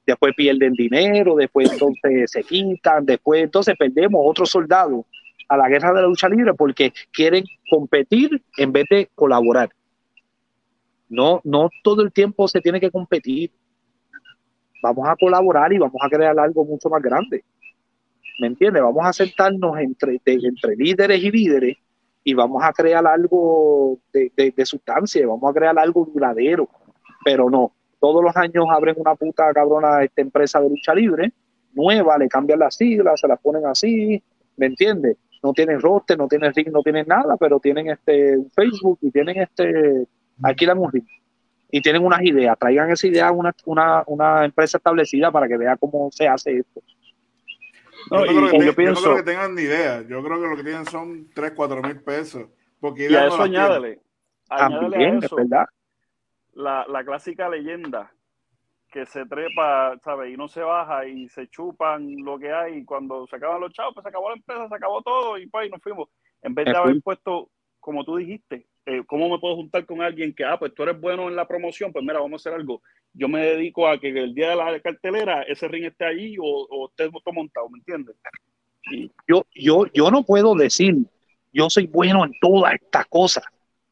Después 0.10 0.34
pierden 0.34 0.74
dinero, 0.74 1.36
después 1.36 1.72
entonces 1.72 2.32
se 2.32 2.42
quitan, 2.42 3.06
después 3.06 3.44
entonces 3.44 3.76
perdemos 3.78 4.20
otros 4.26 4.50
soldados 4.50 5.06
a 5.48 5.56
la 5.56 5.70
guerra 5.70 5.90
de 5.94 6.02
la 6.02 6.08
lucha 6.08 6.28
libre 6.28 6.52
porque 6.56 6.92
quieren 7.12 7.44
competir 7.70 8.42
en 8.58 8.72
vez 8.72 8.86
de 8.90 9.08
colaborar. 9.14 9.70
No, 11.10 11.42
no 11.44 11.70
todo 11.84 12.02
el 12.02 12.12
tiempo 12.12 12.48
se 12.48 12.60
tiene 12.60 12.80
que 12.80 12.90
competir. 12.90 13.52
Vamos 14.82 15.08
a 15.08 15.16
colaborar 15.16 15.72
y 15.74 15.78
vamos 15.78 16.02
a 16.02 16.10
crear 16.10 16.40
algo 16.40 16.66
mucho 16.66 16.90
más 16.90 17.04
grande. 17.04 17.44
¿Me 18.42 18.48
entiendes? 18.48 18.82
Vamos 18.82 19.06
a 19.06 19.14
sentarnos 19.14 19.78
entre, 19.78 20.20
entre 20.26 20.76
líderes 20.76 21.24
y 21.24 21.30
líderes 21.30 21.78
y 22.24 22.34
vamos 22.34 22.64
a 22.64 22.74
crear 22.74 23.06
algo 23.06 24.00
de, 24.12 24.32
de 24.36 24.66
sustancia, 24.66 25.28
vamos 25.28 25.52
a 25.52 25.54
crear 25.54 25.78
algo 25.78 26.10
duradero, 26.12 26.68
pero 27.24 27.48
no, 27.48 27.74
todos 28.00 28.24
los 28.24 28.36
años 28.36 28.66
abren 28.70 28.96
una 28.98 29.16
puta 29.16 29.52
cabrona 29.54 30.04
esta 30.04 30.22
empresa 30.22 30.60
de 30.62 30.70
lucha 30.70 30.94
libre, 30.94 31.32
nueva, 31.74 32.18
le 32.18 32.28
cambian 32.28 32.60
las 32.60 32.76
siglas, 32.76 33.20
se 33.20 33.28
las 33.28 33.40
ponen 33.40 33.66
así, 33.66 34.22
¿me 34.58 34.68
entiendes? 34.68 35.18
No 35.44 35.54
tienen 35.54 35.80
roster, 35.80 36.18
no 36.18 36.28
tienen 36.28 36.54
ring, 36.54 36.70
no 36.72 36.82
tienen 36.82 37.06
nada, 37.08 37.38
pero 37.38 37.60
tienen 37.60 37.90
este 37.90 38.38
un 38.38 38.52
Facebook 38.52 39.00
y 39.02 39.12
tienen 39.12 39.38
este, 39.42 40.06
alquilan 40.42 40.78
un 40.80 40.92
ring. 40.92 41.06
Y 41.72 41.82
tienen 41.82 42.04
unas 42.04 42.22
ideas, 42.24 42.58
traigan 42.60 42.90
esa 42.92 43.08
idea 43.08 43.28
a 43.28 43.32
una, 43.32 43.54
una, 43.66 44.04
una 44.08 44.46
empresa 44.46 44.78
establecida 44.78 45.32
para 45.32 45.48
que 45.48 45.58
vea 45.58 45.78
cómo 45.78 46.10
se 46.12 46.28
hace 46.28 46.58
esto. 46.58 46.82
Yo, 48.12 48.18
No, 48.18 48.24
creo 48.24 48.50
que 48.52 48.86
yo 48.86 48.92
no 48.92 49.02
creo 49.02 49.16
que 49.18 49.24
tengan 49.24 49.56
ni 49.56 49.64
idea. 49.64 50.02
Yo 50.08 50.24
creo 50.24 50.42
que 50.42 50.48
lo 50.48 50.56
que 50.58 50.64
tienen 50.64 50.86
son 50.86 51.30
3, 51.34 51.52
4 51.56 51.84
mil 51.84 52.02
pesos. 52.02 52.46
Porque 52.80 53.08
Y 53.08 53.16
a 53.16 53.26
ideas 53.26 53.28
no 53.28 53.36
eso 53.36 53.38
las 53.38 53.52
tienen. 53.52 53.72
añádele, 53.72 54.00
añádele 54.50 55.00
También, 55.00 55.16
a 55.16 55.20
es 55.20 55.24
eso 55.26 55.36
verdad. 55.36 55.66
La, 56.54 56.86
la 56.88 57.04
clásica 57.04 57.50
leyenda 57.50 58.12
que 58.92 59.06
se 59.06 59.26
trepa, 59.26 59.98
¿sabes? 60.04 60.34
Y 60.34 60.38
no 60.38 60.48
se 60.48 60.62
baja 60.62 61.08
y 61.08 61.30
se 61.30 61.48
chupan 61.48 62.24
lo 62.24 62.40
que 62.40 62.52
hay. 62.52 62.78
Y 62.78 62.86
cuando 62.86 63.28
se 63.28 63.36
acaban 63.36 63.62
los 63.62 63.72
chavos, 63.74 63.94
pues 63.94 64.04
se 64.04 64.10
acabó 64.10 64.30
la 64.30 64.36
empresa, 64.36 64.68
se 64.68 64.76
acabó 64.76 65.02
todo 65.02 65.38
y 65.38 65.48
pues, 65.48 65.68
y 65.68 65.70
nos 65.70 65.82
fuimos. 65.82 66.10
En 66.42 66.56
vez 66.56 66.66
de 66.66 66.76
haber 66.76 67.02
puesto, 67.02 67.50
como 67.80 68.04
tú 68.04 68.18
dijiste, 68.18 68.66
eh, 68.86 69.04
¿cómo 69.06 69.30
me 69.30 69.40
puedo 69.40 69.56
juntar 69.56 69.86
con 69.86 70.02
alguien 70.02 70.34
que, 70.34 70.44
ah, 70.44 70.58
pues 70.58 70.74
tú 70.74 70.84
eres 70.84 71.00
bueno 71.00 71.28
en 71.28 71.36
la 71.36 71.48
promoción? 71.48 71.92
Pues 71.92 72.04
mira, 72.04 72.20
vamos 72.20 72.34
a 72.34 72.50
hacer 72.50 72.60
algo. 72.60 72.82
Yo 73.14 73.28
me 73.28 73.42
dedico 73.42 73.88
a 73.88 74.00
que 74.00 74.10
el 74.10 74.34
día 74.34 74.50
de 74.50 74.56
la 74.56 74.80
cartelera 74.80 75.44
ese 75.44 75.68
ring 75.68 75.86
esté 75.86 76.06
allí 76.06 76.38
o, 76.40 76.44
o 76.44 76.90
esté 76.90 77.10
todo 77.10 77.34
montado, 77.34 77.70
¿me 77.70 77.80
entiendes? 77.80 78.16
Y 78.92 79.12
Yo, 79.28 79.46
yo, 79.54 79.86
yo 79.94 80.10
no 80.10 80.24
puedo 80.24 80.56
decir, 80.56 80.96
yo 81.54 81.70
soy 81.70 81.86
bueno 81.88 82.26
en 82.26 82.32
todas 82.40 82.74
estas 82.74 83.06
cosas 83.08 83.44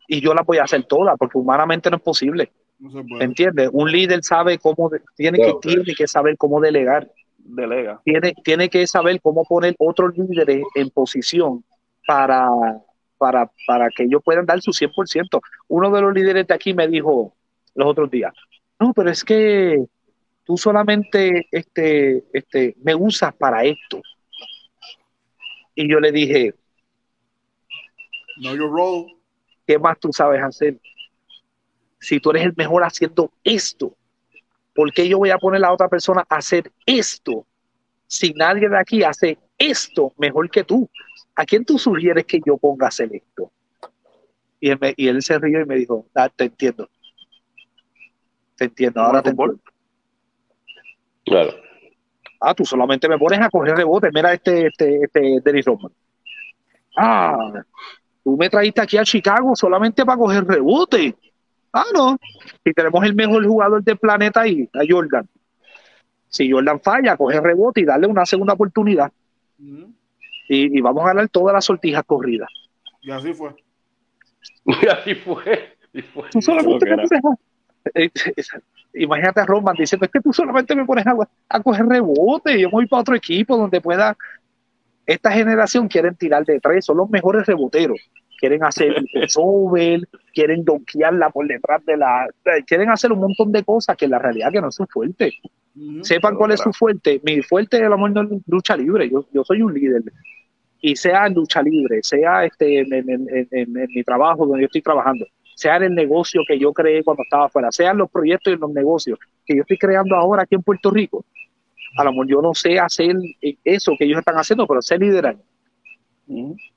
y 0.07 0.21
yo 0.21 0.33
las 0.33 0.45
voy 0.45 0.57
a 0.57 0.63
hacer 0.63 0.83
todas 0.83 1.15
porque 1.17 1.37
humanamente 1.37 1.89
no 1.89 1.97
es 1.97 2.03
posible. 2.03 2.51
No 2.79 2.91
se 2.91 3.03
puede. 3.03 3.23
¿Entiendes? 3.23 3.69
Un 3.73 3.91
líder 3.91 4.23
sabe 4.23 4.57
cómo, 4.57 4.89
tiene, 5.15 5.37
que, 5.37 5.53
tiene 5.61 5.95
que 5.95 6.07
saber 6.07 6.37
cómo 6.37 6.61
delegar, 6.61 7.11
delega. 7.37 8.01
tiene, 8.03 8.33
tiene 8.43 8.69
que 8.69 8.85
saber 8.87 9.19
cómo 9.21 9.43
poner 9.43 9.75
otros 9.79 10.17
líderes 10.17 10.63
en 10.75 10.89
posición 10.89 11.63
para, 12.05 12.47
para, 13.17 13.51
para 13.65 13.89
que 13.89 14.03
ellos 14.03 14.21
puedan 14.23 14.45
dar 14.45 14.61
su 14.61 14.71
100%. 14.71 15.41
Uno 15.67 15.91
de 15.91 16.01
los 16.01 16.13
líderes 16.13 16.47
de 16.47 16.53
aquí 16.53 16.73
me 16.73 16.87
dijo 16.87 17.33
los 17.75 17.87
otros 17.87 18.09
días, 18.09 18.33
no, 18.79 18.93
pero 18.93 19.09
es 19.09 19.23
que 19.23 19.85
tú 20.43 20.57
solamente 20.57 21.47
este, 21.51 22.23
este, 22.31 22.75
me 22.81 22.95
usas 22.95 23.33
para 23.35 23.63
esto. 23.63 24.01
Y 25.75 25.89
yo 25.89 25.99
le 25.99 26.11
dije, 26.11 26.53
Know 28.39 28.55
your 28.55 28.69
role. 28.69 29.16
¿Qué 29.67 29.77
más 29.77 29.99
tú 29.99 30.09
sabes 30.13 30.41
hacer? 30.41 30.79
Si 31.99 32.19
tú 32.19 32.29
eres 32.31 32.43
el 32.45 32.53
mejor 32.55 32.83
haciendo 32.83 33.31
esto, 33.43 33.95
¿por 34.73 34.91
qué 34.93 35.07
yo 35.07 35.17
voy 35.17 35.29
a 35.31 35.37
poner 35.37 35.63
a 35.65 35.73
otra 35.73 35.89
persona 35.89 36.23
a 36.29 36.37
hacer 36.37 36.71
esto 36.85 37.45
si 38.07 38.31
nadie 38.33 38.69
de 38.69 38.77
aquí 38.79 39.03
hace 39.03 39.37
esto 39.57 40.13
mejor 40.17 40.49
que 40.49 40.63
tú? 40.63 40.89
¿A 41.35 41.45
quién 41.45 41.65
tú 41.65 41.77
sugieres 41.77 42.25
que 42.25 42.39
yo 42.45 42.57
ponga 42.57 42.85
a 42.85 42.89
hacer 42.89 43.09
esto? 43.13 43.51
Y 44.59 44.69
él, 44.69 44.77
me- 44.79 44.93
y 44.95 45.07
él 45.07 45.21
se 45.21 45.37
rió 45.37 45.61
y 45.61 45.65
me 45.65 45.75
dijo, 45.75 46.07
"Ah, 46.15 46.29
te 46.29 46.45
entiendo. 46.45 46.89
Te 48.55 48.65
entiendo, 48.65 49.01
ahora 49.01 49.21
te 49.21 49.29
entiendo. 49.29 49.59
Claro. 51.25 51.51
Ah, 52.39 52.53
tú 52.53 52.65
solamente 52.65 53.07
me 53.09 53.17
pones 53.17 53.39
a 53.39 53.49
coger 53.49 53.75
rebotes. 53.75 54.11
Mira 54.13 54.33
este, 54.33 54.67
este, 54.67 55.03
este 55.03 55.41
Dennis 55.43 55.65
Rodman. 55.65 55.91
Ah, 56.95 57.63
tú 58.27 58.35
me 58.35 58.49
trajiste 58.49 58.81
aquí 58.81 58.97
a 58.97 59.05
Chicago 59.05 59.55
solamente 59.55 60.05
para 60.05 60.17
coger 60.17 60.43
rebotes. 60.45 61.13
Ah, 61.71 61.85
no. 61.93 62.17
Si 62.61 62.73
tenemos 62.73 63.01
el 63.05 63.15
mejor 63.15 63.45
jugador 63.47 63.81
del 63.81 63.97
planeta 63.97 64.41
ahí, 64.41 64.69
a 64.73 64.79
Jordan. 64.85 65.25
Si 66.27 66.51
Jordan 66.51 66.81
falla, 66.81 67.15
coger 67.15 67.41
rebote 67.41 67.79
y 67.79 67.85
darle 67.85 68.05
una 68.07 68.25
segunda 68.25 68.53
oportunidad. 68.53 69.09
Y, 70.49 70.77
y 70.77 70.81
vamos 70.81 71.05
a 71.05 71.07
ganar 71.07 71.29
todas 71.29 71.53
las 71.53 71.63
sortijas 71.63 72.03
corridas. 72.05 72.49
Y 73.01 73.11
así 73.11 73.33
fue. 73.33 73.55
Y 74.65 74.85
así 74.87 75.15
fue. 75.15 75.77
Tú 76.29 76.41
solamente 76.41 76.85
me 76.85 77.03
que 77.03 77.07
pones 77.07 77.11
a- 77.23 77.37
Eh, 77.95 78.09
eh, 78.35 78.43
Imagínate 78.95 79.39
a 79.39 79.45
Roman 79.45 79.75
diciendo, 79.77 80.05
es 80.05 80.11
que 80.11 80.19
tú 80.19 80.33
solamente 80.33 80.75
me 80.75 80.83
pones 80.83 81.07
a, 81.07 81.15
a 81.47 81.59
coger 81.61 81.85
rebote, 81.85 82.59
yo 82.59 82.69
voy 82.69 82.87
para 82.87 83.01
otro 83.03 83.15
equipo 83.15 83.55
donde 83.55 83.79
pueda... 83.79 84.17
Esta 85.07 85.31
generación 85.31 85.87
quieren 85.87 86.15
tirar 86.15 86.45
de 86.45 86.59
tres, 86.59 86.85
son 86.85 86.97
los 86.97 87.09
mejores 87.09 87.45
reboteros. 87.47 87.97
Quieren 88.39 88.63
hacer 88.63 88.93
el 88.95 89.07
over, 89.37 90.01
quieren 90.33 90.63
donkearla 90.63 91.29
por 91.31 91.47
detrás 91.47 91.83
de 91.85 91.97
la... 91.97 92.27
Quieren 92.67 92.89
hacer 92.91 93.11
un 93.11 93.19
montón 93.21 93.51
de 93.51 93.63
cosas 93.63 93.97
que 93.97 94.05
en 94.05 94.11
la 94.11 94.19
realidad 94.19 94.51
que 94.51 94.61
no 94.61 94.67
es 94.69 94.75
su 94.75 94.85
fuerte. 94.85 95.33
Sepan 96.03 96.35
cuál 96.35 96.51
es 96.51 96.59
su 96.59 96.71
fuerte. 96.73 97.19
Mi 97.23 97.41
fuerte 97.41 97.77
es 97.77 97.83
el 97.83 97.93
amor 97.93 98.11
de 98.13 98.41
lucha 98.47 98.75
libre. 98.77 99.09
Yo, 99.09 99.25
yo 99.31 99.43
soy 99.43 99.61
un 99.63 99.73
líder. 99.73 100.03
Y 100.81 100.95
sea 100.95 101.25
en 101.25 101.33
lucha 101.33 101.61
libre, 101.63 101.99
sea 102.03 102.45
este, 102.45 102.79
en, 102.81 102.93
en- 102.93 103.09
en- 103.09 103.47
en- 103.51 103.77
en 103.77 103.87
mi 103.95 104.03
trabajo 104.03 104.45
donde 104.45 104.61
yo 104.61 104.65
estoy 104.67 104.81
trabajando, 104.83 105.25
sea 105.55 105.77
en 105.77 105.83
el 105.83 105.95
negocio 105.95 106.41
que 106.47 106.59
yo 106.59 106.71
creé 106.71 107.03
cuando 107.03 107.23
estaba 107.23 107.45
afuera, 107.47 107.71
sean 107.71 107.97
los 107.97 108.11
proyectos 108.11 108.53
y 108.53 108.57
los 108.57 108.71
negocios 108.71 109.17
que 109.43 109.55
yo 109.55 109.61
estoy 109.61 109.77
creando 109.79 110.15
ahora 110.15 110.43
aquí 110.43 110.53
en 110.53 110.61
Puerto 110.61 110.91
Rico. 110.91 111.25
A 111.97 112.03
lo 112.03 112.11
mejor 112.11 112.27
yo 112.27 112.41
no 112.41 112.53
sé 112.53 112.79
hacer 112.79 113.15
eso 113.63 113.93
que 113.97 114.05
ellos 114.05 114.19
están 114.19 114.35
haciendo, 114.35 114.67
pero 114.67 114.81
sé 114.81 114.97
liderar. 114.97 115.37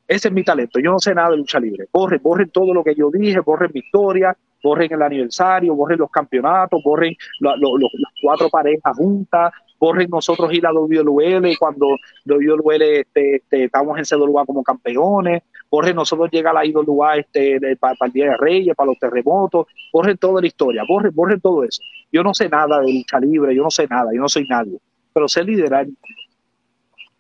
Ese 0.06 0.28
es 0.28 0.34
mi 0.34 0.44
talento. 0.44 0.78
Yo 0.80 0.90
no 0.92 0.98
sé 0.98 1.14
nada 1.14 1.30
de 1.30 1.36
lucha 1.38 1.58
libre. 1.60 1.86
Borren, 1.92 2.20
borren 2.22 2.50
todo 2.50 2.72
lo 2.74 2.82
que 2.84 2.94
yo 2.94 3.10
dije, 3.10 3.40
borren 3.40 3.70
mi 3.74 3.80
historia, 3.80 4.36
borren 4.62 4.92
el 4.92 5.02
aniversario, 5.02 5.74
borren 5.74 5.98
los 5.98 6.10
campeonatos, 6.10 6.80
borren 6.84 7.14
la- 7.40 7.56
lo- 7.56 7.76
lo- 7.78 7.88
las 7.92 8.12
cuatro 8.22 8.48
parejas 8.48 8.96
juntas, 8.96 9.52
borren 9.78 10.08
nosotros 10.10 10.52
ir 10.52 10.66
a 10.66 10.72
WWL 10.72 11.56
cuando 11.58 11.86
WWL 12.26 12.82
este, 13.00 13.36
este, 13.36 13.64
estamos 13.64 13.98
en 13.98 14.04
CWA 14.04 14.44
como 14.44 14.62
campeones, 14.62 15.42
borren 15.70 15.96
nosotros 15.96 16.28
llegar 16.30 16.56
a 16.56 16.60
la 16.60 16.66
IWA 16.66 17.16
este, 17.16 17.58
de- 17.58 17.76
para, 17.76 17.94
el 18.02 18.12
Día 18.12 18.30
de 18.30 18.36
Reyes, 18.36 18.74
para 18.76 18.88
los 18.88 18.98
terremotos, 18.98 19.66
borren 19.92 20.16
toda 20.18 20.40
la 20.40 20.46
historia, 20.46 20.82
borren, 20.88 21.12
borren 21.14 21.40
todo 21.40 21.64
eso. 21.64 21.82
Yo 22.12 22.22
no 22.22 22.34
sé 22.34 22.48
nada 22.48 22.80
de 22.80 22.92
lucha 22.92 23.18
libre, 23.20 23.54
yo 23.54 23.62
no 23.62 23.70
sé 23.70 23.86
nada, 23.88 24.10
yo 24.12 24.20
no 24.20 24.28
soy 24.28 24.44
nadie, 24.48 24.78
pero 25.20 25.28
sé 25.28 25.44
liderar. 25.44 25.86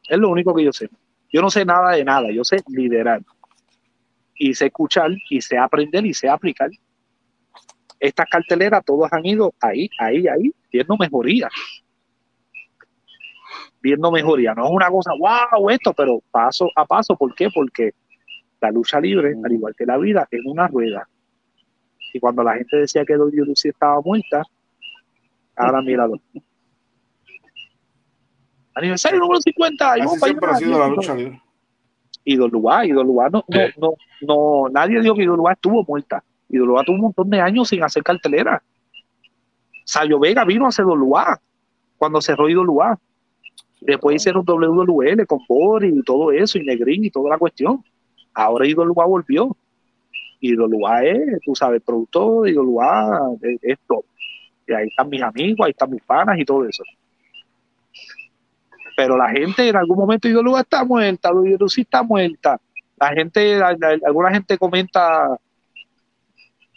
Es 0.08 0.18
lo 0.18 0.30
único 0.30 0.54
que 0.54 0.64
yo 0.64 0.72
sé. 0.72 0.88
Yo 1.30 1.42
no 1.42 1.50
sé 1.50 1.66
nada 1.66 1.90
de 1.90 2.02
nada, 2.02 2.30
yo 2.32 2.42
sé 2.44 2.56
liderar. 2.68 3.20
Y 4.34 4.54
sé 4.54 4.66
escuchar, 4.66 5.10
y 5.28 5.42
sé 5.42 5.58
aprender, 5.58 6.06
y 6.06 6.14
sé 6.14 6.30
aplicar. 6.30 6.70
Estas 7.98 8.26
carteleras, 8.30 8.82
todos 8.86 9.12
han 9.12 9.26
ido 9.26 9.52
ahí, 9.60 9.90
ahí, 9.98 10.26
ahí, 10.26 10.50
viendo 10.72 10.96
mejoría. 10.96 11.50
Viendo 13.82 14.10
mejoría. 14.10 14.54
No 14.54 14.64
es 14.64 14.70
una 14.70 14.88
cosa, 14.88 15.10
wow, 15.18 15.68
esto, 15.68 15.92
pero 15.92 16.22
paso 16.30 16.70
a 16.74 16.86
paso. 16.86 17.16
¿Por 17.16 17.34
qué? 17.34 17.50
Porque 17.54 17.92
la 18.62 18.70
lucha 18.70 18.98
libre, 18.98 19.34
al 19.44 19.52
igual 19.52 19.74
que 19.76 19.84
la 19.84 19.98
vida, 19.98 20.26
es 20.30 20.40
una 20.46 20.68
rueda. 20.68 21.06
Y 22.14 22.18
cuando 22.18 22.42
la 22.42 22.54
gente 22.54 22.78
decía 22.78 23.04
que 23.04 23.14
Lucy 23.14 23.68
estaba 23.68 24.00
muerta, 24.00 24.42
ahora 25.54 25.82
míralo. 25.82 26.18
Aniversario 28.74 29.18
número 29.20 29.40
50. 29.40 29.84
y 29.84 30.00
Así 30.00 30.06
vamos 30.06 30.20
para 30.20 30.28
siempre 30.30 30.48
ha 30.48 30.54
allá. 30.54 30.66
sido 30.66 30.78
la 30.78 30.88
lucha 30.88 31.14
libre. 31.14 31.42
Idolubá, 32.24 32.86
Idolubá 32.86 33.30
no, 33.30 33.44
no, 33.48 33.60
no, 33.78 33.94
no, 34.20 34.68
nadie 34.70 35.00
dijo 35.00 35.14
que 35.14 35.22
Idolubá 35.22 35.52
estuvo 35.52 35.84
muerta. 35.84 36.22
Idolubá 36.48 36.84
tuvo 36.84 36.96
un 36.96 37.02
montón 37.02 37.30
de 37.30 37.40
años 37.40 37.68
sin 37.68 37.82
hacer 37.82 38.02
cartelera. 38.02 38.62
Sayo 39.84 40.18
Vega 40.18 40.44
vino 40.44 40.66
a 40.66 40.68
hacer 40.68 40.84
Idolubá 40.84 41.40
cuando 41.96 42.20
cerró 42.20 42.48
Idolubá. 42.48 42.98
Después 43.80 44.16
hicieron 44.16 44.44
WWL 44.44 45.26
con 45.26 45.40
Boris 45.48 45.94
y 45.94 46.02
todo 46.02 46.32
eso, 46.32 46.58
y 46.58 46.64
Negrín 46.64 47.04
y 47.04 47.10
toda 47.10 47.30
la 47.30 47.38
cuestión. 47.38 47.82
Ahora 48.34 48.66
Idolubá 48.66 49.06
volvió. 49.06 49.56
Idolubá 50.40 51.02
es, 51.04 51.40
tú 51.44 51.54
sabes, 51.54 51.82
productor, 51.82 52.48
Idolubá 52.48 53.20
es, 53.42 53.58
es 53.62 53.78
top. 53.86 54.04
Y 54.66 54.72
ahí 54.72 54.86
están 54.88 55.08
mis 55.08 55.22
amigos, 55.22 55.64
ahí 55.64 55.70
están 55.70 55.90
mis 55.90 56.02
panas 56.02 56.38
y 56.38 56.44
todo 56.44 56.66
eso. 56.66 56.84
Pero 58.96 59.16
la 59.16 59.30
gente 59.30 59.68
en 59.68 59.76
algún 59.76 59.98
momento 59.98 60.28
Idolubá 60.28 60.60
está 60.60 60.84
muerta, 60.84 61.30
sí 61.68 61.82
está 61.82 62.02
muerta. 62.02 62.60
La 62.98 63.08
gente, 63.08 63.56
la- 63.58 63.76
la- 63.78 63.98
alguna 64.06 64.30
gente 64.30 64.58
comenta, 64.58 65.36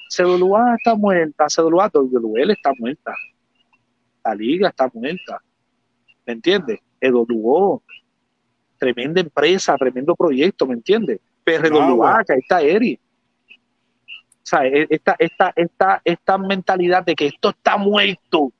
CWA 0.09 0.75
está 0.77 0.95
muerta, 0.95 1.47
CWA, 1.49 1.89
WL 1.89 2.51
está 2.51 2.71
muerta. 2.77 3.13
La 4.23 4.35
liga 4.35 4.69
está 4.69 4.89
muerta. 4.93 5.41
¿Me 6.25 6.33
entiendes? 6.33 6.79
EWO, 7.01 7.81
tremenda 8.77 9.19
empresa, 9.19 9.75
tremendo 9.77 10.15
proyecto, 10.15 10.65
¿me 10.65 10.75
entiendes? 10.75 11.19
PRWA, 11.43 11.87
Agua. 11.87 12.23
que 12.25 12.33
ahí 12.33 12.39
está 12.39 12.61
Eri. 12.61 12.99
O 13.57 14.45
sea, 14.45 14.65
e- 14.65 14.87
esta, 14.89 15.15
esta, 15.19 15.51
esta, 15.55 16.01
esta 16.05 16.37
mentalidad 16.37 17.03
de 17.03 17.15
que 17.15 17.27
esto 17.27 17.49
está 17.49 17.75
muerto, 17.77 18.51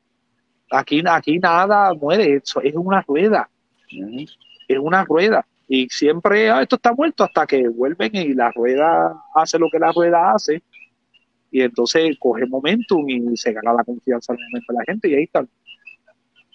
aquí, 0.71 1.01
aquí 1.07 1.39
nada 1.39 1.93
muere, 1.93 2.35
eso 2.43 2.61
es 2.61 2.73
una 2.75 3.01
rueda 3.01 3.49
es 4.67 4.79
una 4.79 5.03
rueda. 5.05 5.45
Y 5.67 5.87
siempre, 5.89 6.49
ah, 6.49 6.61
esto 6.61 6.75
está 6.77 6.93
muerto 6.93 7.23
hasta 7.23 7.45
que 7.45 7.67
vuelven 7.67 8.11
y 8.15 8.33
la 8.33 8.51
rueda 8.51 9.15
hace 9.35 9.59
lo 9.59 9.69
que 9.69 9.79
la 9.79 9.91
rueda 9.91 10.31
hace. 10.33 10.61
Y 11.51 11.61
entonces 11.61 12.15
coge 12.19 12.45
momentum 12.47 13.07
y 13.09 13.37
se 13.37 13.53
gana 13.53 13.73
la 13.73 13.83
confianza 13.83 14.33
al 14.33 14.39
momento 14.39 14.73
de 14.73 14.77
la 14.79 14.83
gente 14.85 15.09
y 15.09 15.13
ahí 15.15 15.23
están. 15.23 15.47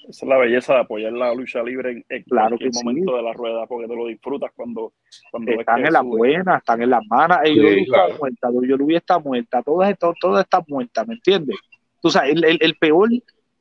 Esa 0.09 0.25
es 0.25 0.29
la 0.29 0.38
belleza 0.38 0.75
de 0.75 0.81
apoyar 0.81 1.12
la 1.12 1.35
lucha 1.35 1.62
libre 1.62 1.92
en, 1.92 2.05
en 2.09 2.23
Claro 2.25 2.49
cualquier 2.51 2.71
que 2.71 2.79
sí. 2.79 2.85
momento 2.85 3.16
de 3.16 3.23
la 3.23 3.33
rueda, 3.35 3.66
porque 3.66 3.87
te 3.87 3.94
lo 3.94 4.07
disfrutas 4.07 4.51
cuando, 4.57 4.92
cuando 5.31 5.51
ves 5.51 5.61
Están 5.61 5.83
que 5.83 5.87
en 5.87 5.92
las 5.92 6.05
buenas, 6.05 6.59
están 6.59 6.83
en 6.83 6.90
las 6.90 7.07
malas. 7.09 7.40
Ey, 7.44 7.55
Sí, 7.55 7.66
está 7.81 7.92
claro. 7.92 8.14
muerta, 8.18 8.49
Yolu 8.66 8.97
está 8.97 9.18
muerta, 9.18 9.62
todas 9.62 9.90
están, 9.90 10.12
todas 10.21 10.44
están 10.44 10.62
muertas, 10.66 11.07
¿me 11.07 11.14
entiendes? 11.14 11.57
Tú 12.01 12.11
sabes, 12.11 12.33
el, 12.35 12.44
el, 12.44 12.59
el 12.61 12.75
peor, 12.77 13.09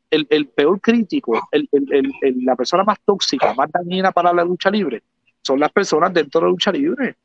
el, 0.10 0.26
el 0.30 0.48
peor 0.48 0.80
crítico, 0.82 1.40
el, 1.52 1.68
el, 1.72 2.12
la 2.46 2.56
persona 2.56 2.84
más 2.84 3.00
tóxica, 3.02 3.54
más 3.54 3.72
dañina 3.72 4.12
para 4.12 4.34
la 4.34 4.44
lucha 4.44 4.70
libre, 4.70 5.04
son 5.42 5.60
las 5.60 5.72
personas 5.72 6.14
dentro 6.14 6.40
de 6.42 6.46
la 6.46 6.52
lucha 6.52 6.72
libre. 6.72 7.16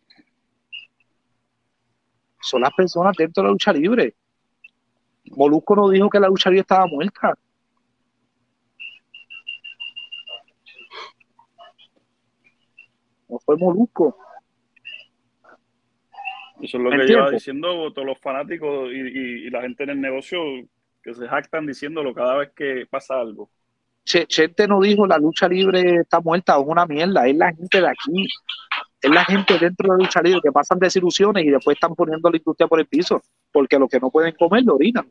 Son 2.40 2.60
las 2.60 2.72
personas 2.74 3.16
dentro 3.16 3.42
de 3.42 3.46
la 3.48 3.52
lucha 3.52 3.72
libre. 3.72 4.14
Molusco 5.36 5.76
no 5.76 5.88
dijo 5.88 6.10
que 6.10 6.18
la 6.18 6.28
lucha 6.28 6.50
libre 6.50 6.62
estaba 6.62 6.86
muerta. 6.86 7.34
No 13.28 13.38
fue 13.38 13.56
Molusco. 13.56 14.16
Eso 16.60 16.76
es 16.76 16.82
lo 16.82 16.90
¿Me 16.90 16.98
que 16.98 17.04
lleva 17.06 17.30
diciendo 17.30 17.92
todos 17.92 18.06
los 18.06 18.18
fanáticos 18.20 18.90
y, 18.92 18.96
y- 18.96 19.46
y 19.46 19.50
la 19.50 19.62
gente 19.62 19.82
en 19.84 19.90
el 19.90 20.00
negocio 20.00 20.38
que 21.02 21.14
se 21.14 21.26
jactan 21.26 21.66
diciéndolo 21.66 22.14
cada 22.14 22.36
vez 22.36 22.50
que 22.54 22.86
pasa 22.88 23.18
algo. 23.20 23.50
Che- 24.04 24.26
Chente 24.26 24.66
no 24.66 24.80
dijo 24.80 25.06
la 25.06 25.18
lucha 25.18 25.48
libre 25.48 25.96
está 26.00 26.20
muerta, 26.20 26.54
es 26.58 26.64
una 26.66 26.86
mierda, 26.86 27.26
es 27.26 27.36
la 27.36 27.52
gente 27.52 27.80
de 27.80 27.88
aquí, 27.88 28.26
es 29.00 29.10
la 29.10 29.24
gente 29.24 29.58
dentro 29.58 29.84
de 29.92 29.98
la 29.98 30.04
lucha 30.04 30.20
libre 30.22 30.40
que 30.42 30.50
pasan 30.52 30.78
desilusiones 30.78 31.44
y 31.44 31.50
después 31.50 31.76
están 31.76 31.94
poniendo 31.94 32.28
la 32.30 32.36
industria 32.36 32.66
por 32.66 32.80
el 32.80 32.86
piso, 32.86 33.22
porque 33.52 33.78
los 33.78 33.88
que 33.88 34.00
no 34.00 34.10
pueden 34.10 34.34
comer 34.34 34.64
lo 34.64 34.74
orinan. 34.74 35.06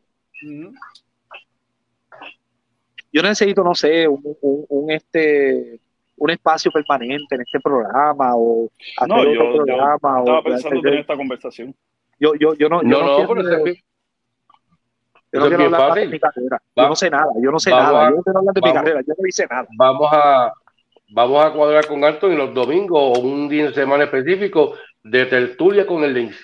Yo 3.14 3.22
necesito, 3.22 3.64
no 3.64 3.76
sé, 3.76 4.08
un, 4.08 4.22
un- 4.42 4.66
un, 4.70 4.92
este 4.92 5.80
un 6.18 6.30
espacio 6.30 6.72
permanente 6.72 7.34
en 7.36 7.42
este 7.42 7.60
programa 7.60 8.36
o 8.36 8.70
hacer 8.98 9.08
No, 9.08 9.16
otro 9.22 9.34
yo- 9.34 9.44
yo 9.44 9.56
programa 9.66 10.20
Estaba 10.20 10.40
o 10.40 10.44
pensando 10.44 10.82
tener 10.82 11.00
esta 11.00 11.16
conversación. 11.18 11.76
yo, 12.20 12.36
yo, 12.36 12.54
yo 12.54 12.70
no, 12.70 12.84
yo 12.84 12.90
No, 12.90 13.28
pero 13.28 13.64
yo 15.32 15.40
no 15.40 15.48
quiero 15.48 15.64
hablar 15.66 15.94
de 15.94 16.08
mi 16.08 16.20
carrera. 16.20 16.62
Yo 16.76 16.88
no 16.90 16.96
sé 16.96 17.10
nada, 17.10 17.32
yo 17.42 17.52
no 17.52 17.60
sé 17.60 17.70
nada, 17.70 18.08
a- 18.08 18.10
yo 18.10 18.16
no 18.18 18.24
quiero 18.24 18.40
hablar 18.40 18.54
de 18.54 18.62
mi 18.62 18.68
vamos- 18.70 18.84
carrera, 18.84 19.02
yo 19.08 19.14
no 19.18 19.28
hice 19.28 19.48
nada. 19.50 19.68
vamos 19.78 20.10
a 20.12 20.54
vamos 21.14 21.46
a 21.46 21.52
cuadrar 21.52 21.88
con 21.88 22.04
Anthony 22.06 22.36
los 22.38 22.54
domingos 22.54 23.18
o 23.18 23.22
un 23.22 23.50
día 23.50 23.66
de 23.68 23.74
semana 23.74 24.06
específico 24.06 24.76
de 25.04 25.26
tertulia 25.26 25.86
con 25.86 26.04
el 26.04 26.14
Lynx. 26.14 26.38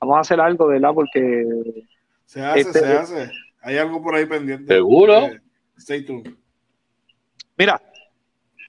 Vamos 0.00 0.16
a 0.16 0.20
hacer 0.20 0.40
algo, 0.40 0.66
¿verdad? 0.68 0.92
Porque 0.94 1.44
Se 2.24 2.40
hace, 2.44 2.60
Este- 2.60 2.78
se 2.80 2.92
hace. 2.96 3.32
Hay 3.62 3.76
algo 3.78 4.02
por 4.02 4.14
ahí 4.14 4.26
pendiente. 4.26 4.72
¿Seguro? 4.74 5.14
Eh, 5.14 5.40
stay 5.78 6.04
tuned. 6.04 6.32
Mira, 7.56 7.80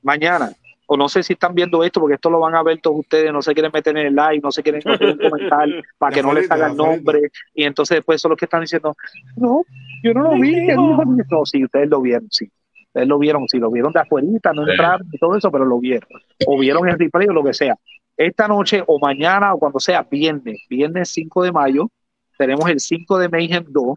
mañana, 0.01 0.51
o 0.91 0.97
no 0.97 1.07
sé 1.07 1.21
si 1.21 1.33
están 1.33 1.53
viendo 1.53 1.83
esto, 1.83 1.99
porque 1.99 2.15
esto 2.15 2.31
lo 2.31 2.39
van 2.39 2.55
a 2.55 2.63
ver 2.63 2.79
todos 2.81 2.97
ustedes, 2.97 3.31
no 3.31 3.43
se 3.43 3.53
quieren 3.53 3.71
meter 3.71 3.95
en 3.95 4.07
el 4.07 4.15
live, 4.15 4.39
no 4.41 4.51
se 4.51 4.63
quieren 4.63 4.81
no 4.83 4.97
quieren 4.97 5.19
comentar 5.19 5.67
para 5.99 6.15
que 6.15 6.23
no 6.23 6.33
les 6.33 6.49
hagan 6.49 6.75
nombre, 6.75 7.29
y 7.53 7.63
entonces 7.63 7.97
después 7.97 8.19
son 8.19 8.29
los 8.29 8.39
que 8.39 8.45
están 8.45 8.61
diciendo, 8.61 8.95
no, 9.35 9.61
yo 10.01 10.13
no 10.15 10.23
lo 10.23 10.31
vi, 10.39 10.55
dijo". 10.61 11.03
no, 11.05 11.45
sí, 11.45 11.63
ustedes 11.63 11.87
lo 11.89 12.01
vieron, 12.01 12.27
sí, 12.31 12.51
ustedes 12.87 13.07
lo 13.07 13.19
vieron, 13.19 13.47
sí, 13.47 13.59
lo 13.59 13.69
vieron 13.69 13.93
de 13.93 13.99
afuerita, 13.99 14.51
no 14.51 14.67
entraron 14.67 15.07
y 15.11 15.19
todo 15.19 15.37
eso, 15.37 15.51
pero 15.51 15.63
lo 15.63 15.79
vieron, 15.79 16.09
o 16.47 16.57
vieron 16.57 16.89
el 16.89 16.97
replay 16.97 17.27
o 17.27 17.33
lo 17.33 17.43
que 17.43 17.53
sea. 17.53 17.75
Esta 18.17 18.47
noche 18.47 18.83
o 18.87 18.97
mañana 18.97 19.53
o 19.53 19.59
cuando 19.59 19.79
sea, 19.79 20.01
viernes, 20.01 20.65
viernes 20.67 21.09
5 21.09 21.43
de 21.43 21.51
mayo, 21.51 21.91
tenemos 22.35 22.67
el 22.67 22.79
5 22.79 23.19
de 23.19 23.29
Mayhem 23.29 23.65
2 23.67 23.95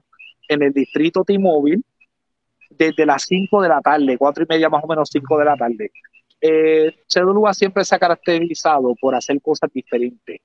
en 0.49 0.63
el 0.63 0.75
distrito 0.75 1.25
T-Mobile 1.25 1.81
desde 2.69 3.07
las 3.07 3.23
5 3.23 3.63
de 3.63 3.69
la 3.71 3.81
tarde, 3.81 4.19
4 4.19 4.45
y 4.45 4.47
media 4.47 4.69
más 4.69 4.85
o 4.85 4.87
menos 4.87 5.09
5 5.11 5.39
de 5.39 5.45
la 5.47 5.57
tarde. 5.57 5.91
Eh, 6.43 6.93
CWA 7.07 7.55
siempre 7.55 7.85
se 7.85 7.95
ha 7.95 8.01
caracterizado 8.01 8.95
por 9.01 9.15
hacer 9.15 9.41
cosas 9.41 9.71
diferentes, 9.73 10.41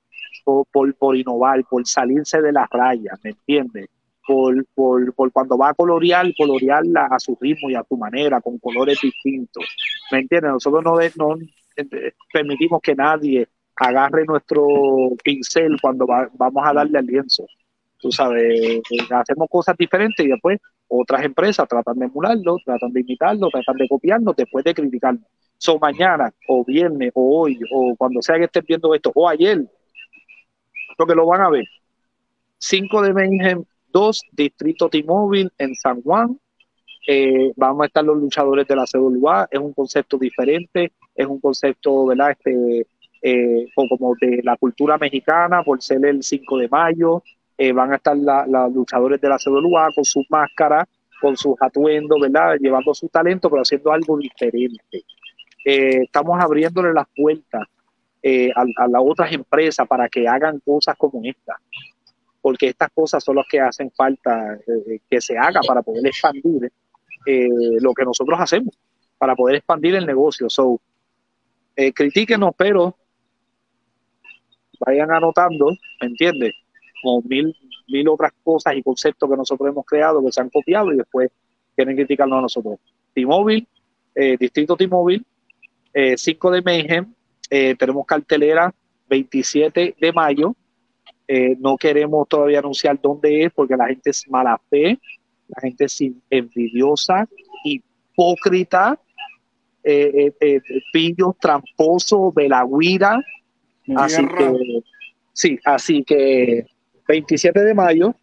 por, 0.45 0.93
por, 0.95 1.17
innovar, 1.17 1.63
por 1.65 1.85
salirse 1.87 2.41
de 2.41 2.51
las 2.53 2.69
rayas, 2.69 3.19
¿me 3.23 3.31
entiendes? 3.31 3.87
Por, 4.25 4.65
por, 4.75 5.13
por 5.15 5.31
cuando 5.31 5.57
va 5.57 5.69
a 5.69 5.73
colorear, 5.73 6.27
colorearla 6.37 7.07
a 7.11 7.19
su 7.19 7.37
ritmo 7.41 7.69
y 7.69 7.75
a 7.75 7.83
su 7.87 7.97
manera, 7.97 8.41
con 8.41 8.59
colores 8.59 8.99
distintos, 9.01 9.65
¿me 10.11 10.19
entiendes? 10.19 10.51
Nosotros 10.51 10.83
no, 10.83 10.97
no 11.17 11.37
eh, 11.77 12.13
permitimos 12.31 12.81
que 12.81 12.95
nadie 12.95 13.47
agarre 13.75 14.25
nuestro 14.25 14.65
pincel 15.23 15.77
cuando 15.81 16.05
va- 16.05 16.29
vamos 16.33 16.63
a 16.65 16.73
darle 16.73 16.99
al 16.99 17.05
lienzo. 17.05 17.45
Tú 17.99 18.11
sabes, 18.11 18.43
eh, 18.59 18.81
hacemos 19.09 19.47
cosas 19.49 19.75
diferentes 19.77 20.25
y 20.25 20.29
después 20.29 20.59
otras 20.87 21.23
empresas 21.23 21.67
tratan 21.67 21.97
de 21.99 22.05
emularlo, 22.05 22.57
tratan 22.65 22.91
de 22.93 23.01
imitarlo, 23.01 23.49
tratan 23.49 23.77
de 23.77 23.87
copiarlo 23.87 24.33
después 24.37 24.63
de 24.65 24.73
criticarlo. 24.75 25.21
So, 25.57 25.79
mañana, 25.79 26.31
o 26.47 26.63
viernes, 26.63 27.11
o 27.15 27.41
hoy, 27.41 27.59
o 27.73 27.95
cuando 27.97 28.21
sea 28.21 28.37
que 28.37 28.45
estén 28.45 28.63
viendo 28.67 28.93
esto, 28.93 29.11
o 29.15 29.27
ayer, 29.27 29.65
porque 30.97 31.15
lo 31.15 31.25
van 31.25 31.41
a 31.41 31.49
ver. 31.49 31.65
5 32.57 33.01
de 33.01 33.13
Mayhem 33.13 33.63
2, 33.91 34.21
Distrito 34.31 34.89
T-Mobile 34.89 35.49
en 35.57 35.75
San 35.75 36.01
Juan. 36.01 36.39
Eh, 37.07 37.53
vamos 37.55 37.83
a 37.83 37.87
estar 37.87 38.03
los 38.03 38.17
luchadores 38.17 38.67
de 38.67 38.75
la 38.75 38.85
CWA. 38.85 39.47
Es 39.51 39.59
un 39.59 39.73
concepto 39.73 40.17
diferente, 40.17 40.91
es 41.15 41.25
un 41.27 41.39
concepto, 41.39 42.07
¿verdad? 42.07 42.31
Este, 42.31 42.85
eh, 43.21 43.67
como 43.75 44.15
de 44.19 44.41
la 44.43 44.57
cultura 44.57 44.97
mexicana, 44.97 45.63
por 45.63 45.81
ser 45.81 46.05
el 46.05 46.23
5 46.23 46.57
de 46.57 46.67
mayo. 46.69 47.23
Eh, 47.57 47.71
van 47.71 47.91
a 47.93 47.95
estar 47.95 48.15
la- 48.17 48.45
los 48.47 48.73
luchadores 48.73 49.19
de 49.21 49.29
la 49.29 49.39
CWA 49.39 49.89
con 49.95 50.05
sus 50.05 50.25
máscaras, 50.29 50.87
con 51.21 51.35
sus 51.37 51.55
atuendos, 51.59 52.19
¿verdad? 52.21 52.57
Llevando 52.59 52.93
su 52.93 53.07
talento, 53.09 53.49
pero 53.49 53.63
haciendo 53.63 53.91
algo 53.91 54.17
diferente. 54.17 55.03
Eh, 55.65 56.03
estamos 56.03 56.41
abriéndole 56.41 56.93
las 56.93 57.07
puertas 57.15 57.67
eh, 58.21 58.51
a, 58.55 58.87
las 58.87 59.01
otras 59.03 59.31
empresas 59.33 59.87
para 59.87 60.07
que 60.09 60.27
hagan 60.27 60.59
cosas 60.59 60.95
como 60.97 61.21
esta, 61.23 61.59
porque 62.41 62.69
estas 62.69 62.89
cosas 62.91 63.23
son 63.23 63.35
las 63.35 63.45
que 63.49 63.59
hacen 63.59 63.91
falta 63.91 64.55
eh, 64.55 64.99
que 65.09 65.21
se 65.21 65.37
haga 65.37 65.61
para 65.67 65.81
poder 65.81 66.07
expandir 66.07 66.71
lo 67.81 67.93
que 67.93 68.05
nosotros 68.05 68.39
hacemos, 68.39 68.73
para 69.17 69.35
poder 69.35 69.57
expandir 69.57 69.95
el 69.95 70.05
negocio. 70.05 70.49
So, 70.49 70.79
critíquenos, 71.93 72.51
pero 72.55 72.95
vayan 74.79 75.11
anotando, 75.11 75.71
¿me 75.99 76.07
entiendes? 76.07 76.53
Como 77.03 77.21
mil, 77.23 77.53
mil 77.89 78.07
otras 78.07 78.31
cosas 78.41 78.75
y 78.77 78.83
conceptos 78.83 79.29
que 79.29 79.35
nosotros 79.35 79.67
hemos 79.67 79.85
creado, 79.85 80.23
que 80.23 80.31
se 80.31 80.39
han 80.39 80.49
copiado 80.49 80.93
y 80.93 80.97
después 80.97 81.29
quieren 81.75 81.97
criticarnos 81.97 82.39
a 82.39 82.41
nosotros. 82.43 82.79
T-Mobile, 83.13 83.67
Distrito 84.39 84.77
T-Mobile, 84.77 85.25
5 86.15 86.51
de 86.51 86.61
Mayhem, 86.61 87.13
eh, 87.49 87.75
tenemos 87.75 88.05
cartelera 88.05 88.73
27 89.09 89.95
de 89.99 90.11
mayo. 90.13 90.55
Eh, 91.27 91.55
no 91.59 91.75
queremos 91.77 92.27
todavía 92.27 92.59
anunciar 92.59 92.99
dónde 93.01 93.43
es 93.43 93.51
porque 93.51 93.75
la 93.75 93.87
gente 93.87 94.11
es 94.11 94.29
mala 94.29 94.59
fe, 94.69 94.97
la 95.47 95.61
gente 95.61 95.85
es 95.85 95.99
envidiosa, 96.29 97.27
hipócrita, 97.63 98.99
eh, 99.83 100.33
eh, 100.41 100.59
eh, 100.69 100.81
pillos, 100.91 101.37
tramposo, 101.39 102.31
velagüira. 102.33 103.21
Así 103.95 104.17
Tierra. 104.17 104.37
que, 104.37 104.83
sí, 105.31 105.59
así 105.63 106.03
que 106.03 106.65
27 107.07 107.61
de 107.61 107.73
mayo 107.73 108.15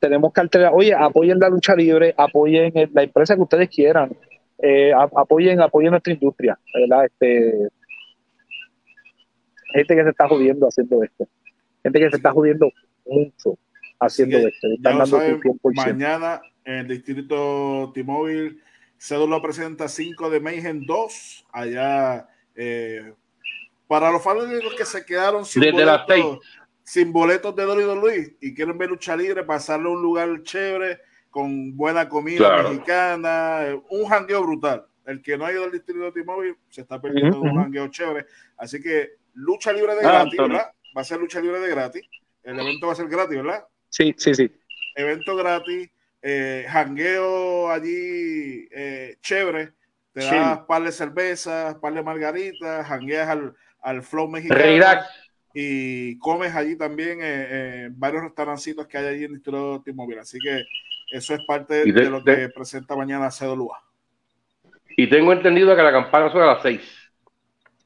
tenemos 0.00 0.32
cartelera. 0.32 0.72
Oye, 0.72 0.94
apoyen 0.94 1.38
la 1.38 1.48
lucha 1.48 1.74
libre, 1.74 2.14
apoyen 2.16 2.72
la 2.92 3.02
empresa 3.02 3.34
que 3.36 3.42
ustedes 3.42 3.68
quieran, 3.68 4.16
eh, 4.58 4.92
apoyen, 4.92 5.60
apoyen 5.60 5.90
nuestra 5.90 6.12
industria, 6.12 6.58
¿verdad? 6.74 7.06
Este, 7.06 7.68
gente 9.72 9.96
que 9.96 10.02
se 10.02 10.10
está 10.10 10.28
jodiendo 10.28 10.66
haciendo 10.66 11.02
esto, 11.02 11.28
gente 11.82 11.98
que 11.98 12.10
se 12.10 12.16
está 12.16 12.32
jodiendo 12.32 12.70
mucho 13.06 13.58
haciendo 13.98 14.38
esto, 14.38 14.68
Ya 14.68 14.74
están 14.74 14.92
lo 14.92 14.98
dando 15.00 15.18
saben, 15.18 15.40
su 15.42 15.48
100%. 15.48 15.58
mañana 15.74 16.42
en 16.64 16.74
el 16.74 16.88
distrito 16.88 17.90
T-Mobile, 17.94 18.56
Cédula 18.98 19.42
presenta 19.42 19.88
5 19.88 20.30
de 20.30 20.40
Mayhem 20.40 20.86
2, 20.86 21.46
allá 21.52 22.28
eh, 22.54 23.12
para 23.86 24.10
los 24.10 24.22
fanáticos 24.22 24.74
que 24.74 24.84
se 24.84 25.04
quedaron 25.04 25.44
sin 25.44 25.62
Desde 25.62 25.84
boletos, 25.84 26.38
sin 26.82 27.12
boletos 27.12 27.54
de 27.54 27.66
WWE 27.66 28.36
y 28.40 28.54
quieren 28.54 28.78
ver 28.78 28.90
lucha 28.90 29.16
libre, 29.16 29.42
pasarle 29.44 29.88
a 29.88 29.92
un 29.92 30.02
lugar 30.02 30.42
chévere 30.42 31.00
con 31.34 31.76
buena 31.76 32.08
comida 32.08 32.38
Claro. 32.38 32.68
mexicana, 32.70 33.66
un 33.90 34.04
jangueo 34.06 34.42
brutal. 34.44 34.86
El 35.04 35.20
que 35.20 35.36
no 35.36 35.44
ha 35.46 35.50
ido 35.52 35.64
al 35.64 35.72
distrito 35.72 36.12
T-Mobile 36.12 36.54
se 36.70 36.82
está 36.82 37.00
perdiendo 37.00 37.40
de 37.40 37.50
un 37.50 37.56
jangueo 37.56 37.88
chévere. 37.88 38.26
Así 38.56 38.80
que 38.80 39.14
lucha 39.34 39.72
libre 39.72 39.94
de 39.96 40.06
Ah, 40.06 40.12
gratis. 40.22 40.38
¿verdad? 40.38 40.70
Va 40.96 41.00
a 41.00 41.04
ser 41.04 41.18
lucha 41.18 41.40
libre 41.40 41.58
de 41.58 41.68
gratis. 41.70 42.02
El 42.44 42.60
evento 42.60 42.86
va 42.86 42.92
a 42.92 42.96
ser 42.96 43.08
gratis, 43.08 43.36
¿verdad? 43.36 43.64
Sí, 43.88 44.14
sí, 44.16 44.32
sí. 44.32 44.48
evento 44.94 45.34
gratis, 45.34 45.90
eh, 46.22 46.66
jangueo 46.68 47.68
allí 47.68 48.68
eh, 48.70 49.16
chévere, 49.20 49.72
te 50.12 50.20
Sí. 50.20 50.28
das 50.30 50.60
par 50.68 50.84
de 50.84 50.92
cervezas, 50.92 51.74
par 51.80 51.92
de 51.94 52.02
margaritas, 52.04 52.86
jangueas 52.86 53.28
al, 53.28 53.54
al 53.82 54.02
flow 54.04 54.28
mexicano 54.28 54.60
Relax. 54.60 55.04
y 55.52 56.16
comes 56.20 56.54
allí 56.54 56.76
también 56.76 57.18
eh, 57.20 57.46
eh, 57.50 57.88
varios 57.90 58.22
restaurancitos 58.22 58.86
que 58.86 58.98
hay 58.98 59.06
allí 59.06 59.24
en 59.24 59.30
el 59.32 59.34
distrito 59.38 59.82
T-Mobile. 59.84 60.20
Así 60.20 60.38
que 60.38 60.62
eso 61.16 61.34
es 61.34 61.44
parte 61.46 61.84
de- 61.84 61.92
de, 61.92 62.10
lo 62.10 62.22
que 62.24 62.32
de- 62.36 62.48
presenta 62.50 62.96
mañana 62.96 63.30
CEDOLUA. 63.30 63.78
Y 64.96 65.08
tengo 65.08 65.32
entendido 65.32 65.74
que 65.74 65.82
la 65.82 65.92
campana 65.92 66.30
son 66.30 66.42
a 66.42 66.46
las 66.46 66.62
seis. 66.62 66.80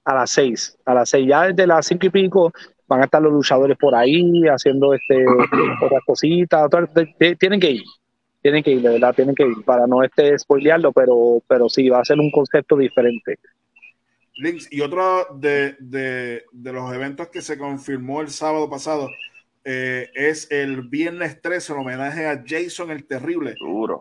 a 0.04 0.14
las 0.14 0.30
seis. 0.30 0.78
A 0.86 0.94
las 0.94 1.10
seis, 1.10 1.26
ya 1.28 1.42
desde 1.44 1.66
las 1.66 1.86
cinco 1.86 2.06
y 2.06 2.10
pico 2.10 2.52
van 2.86 3.02
a 3.02 3.04
estar 3.04 3.20
los 3.20 3.32
luchadores 3.32 3.76
por 3.76 3.94
ahí 3.94 4.42
haciendo 4.48 4.94
este 4.94 5.24
otras 5.82 6.02
cositas. 6.06 6.64
otras- 6.66 6.92
de- 6.94 7.14
de- 7.18 7.36
tienen 7.36 7.60
que 7.60 7.70
ir, 7.72 7.82
tienen 8.40 8.62
que 8.62 8.70
ir, 8.72 8.80
de 8.82 8.88
verdad, 8.90 9.14
tienen 9.14 9.34
que 9.34 9.42
ir 9.46 9.64
para 9.64 9.86
no 9.86 10.02
este 10.02 10.38
spoilearlo, 10.38 10.92
pero, 10.92 11.42
pero 11.46 11.68
sí, 11.68 11.88
va 11.90 12.00
a 12.00 12.04
ser 12.04 12.18
un 12.18 12.30
concepto 12.30 12.76
diferente. 12.76 13.38
Links, 14.36 14.72
y 14.72 14.80
otro 14.82 15.26
de, 15.34 15.76
de- 15.80 16.44
de 16.52 16.72
los 16.72 16.92
eventos 16.94 17.28
que 17.28 17.42
se 17.42 17.58
confirmó 17.58 18.20
el 18.20 18.28
sábado 18.28 18.70
pasado 18.70 19.08
eh, 19.70 20.10
es 20.14 20.50
el 20.50 20.80
viernes 20.88 21.42
13, 21.42 21.74
en 21.74 21.78
homenaje 21.80 22.26
a 22.26 22.42
Jason 22.42 22.90
el 22.90 23.04
Terrible. 23.04 23.54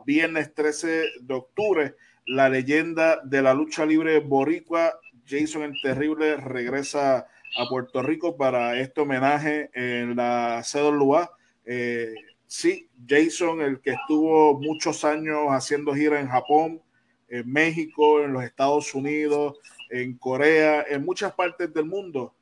Viernes 0.06 0.54
13 0.54 1.04
de 1.20 1.34
octubre, 1.34 1.96
la 2.26 2.48
leyenda 2.48 3.20
de 3.26 3.42
la 3.42 3.54
lucha 3.54 3.86
libre 3.86 4.20
boricua, 4.20 4.98
Jason 5.28 5.64
el 5.64 5.74
Terrible, 5.82 6.38
regresa 6.38 7.28
a 7.58 7.70
Puerto 7.70 8.02
Rico 8.02 8.38
para 8.38 8.80
este 8.80 9.02
homenaje 9.02 9.70
en 9.74 10.16
la 10.16 10.64
CWA. 10.64 11.30
Eh, 11.66 12.16
sí, 12.46 12.88
Jason, 13.06 13.60
el 13.60 13.82
que 13.82 13.92
estuvo 13.92 14.58
muchos 14.58 15.04
años 15.04 15.48
haciendo 15.50 15.94
gira 15.94 16.22
en 16.22 16.30
Japón, 16.30 16.82
en 17.28 17.52
México, 17.52 18.22
en 18.24 18.32
los 18.32 18.46
Estados 18.46 18.96
Unidos, 18.96 19.60
en 19.90 20.18
Corea, 20.18 20.86
en 20.88 21.04
muchas 21.04 21.34
partes 21.34 21.74
del 21.74 21.88
mundo, 21.88 22.36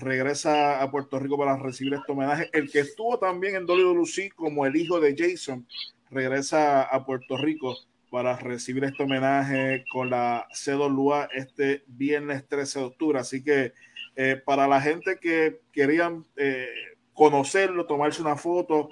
regresa 0.00 0.80
a 0.82 0.90
Puerto 0.90 1.18
Rico 1.18 1.38
para 1.38 1.56
recibir 1.56 1.94
este 1.94 2.12
homenaje. 2.12 2.48
El 2.52 2.70
que 2.70 2.80
estuvo 2.80 3.18
también 3.18 3.54
en 3.56 3.66
WWC 3.66 4.34
como 4.34 4.66
el 4.66 4.76
hijo 4.76 5.00
de 5.00 5.14
Jason, 5.16 5.66
regresa 6.10 6.82
a 6.82 7.04
Puerto 7.06 7.36
Rico 7.36 7.76
para 8.10 8.36
recibir 8.36 8.82
este 8.84 9.04
homenaje 9.04 9.84
con 9.92 10.10
la 10.10 10.48
CWA 10.52 11.28
este 11.32 11.84
viernes 11.86 12.46
13 12.48 12.80
de 12.80 12.84
octubre. 12.86 13.18
Así 13.20 13.42
que 13.44 13.72
eh, 14.16 14.36
para 14.44 14.66
la 14.66 14.80
gente 14.80 15.18
que 15.20 15.60
querían 15.72 16.24
eh, 16.36 16.68
conocerlo, 17.12 17.86
tomarse 17.86 18.20
una 18.22 18.36
foto 18.36 18.88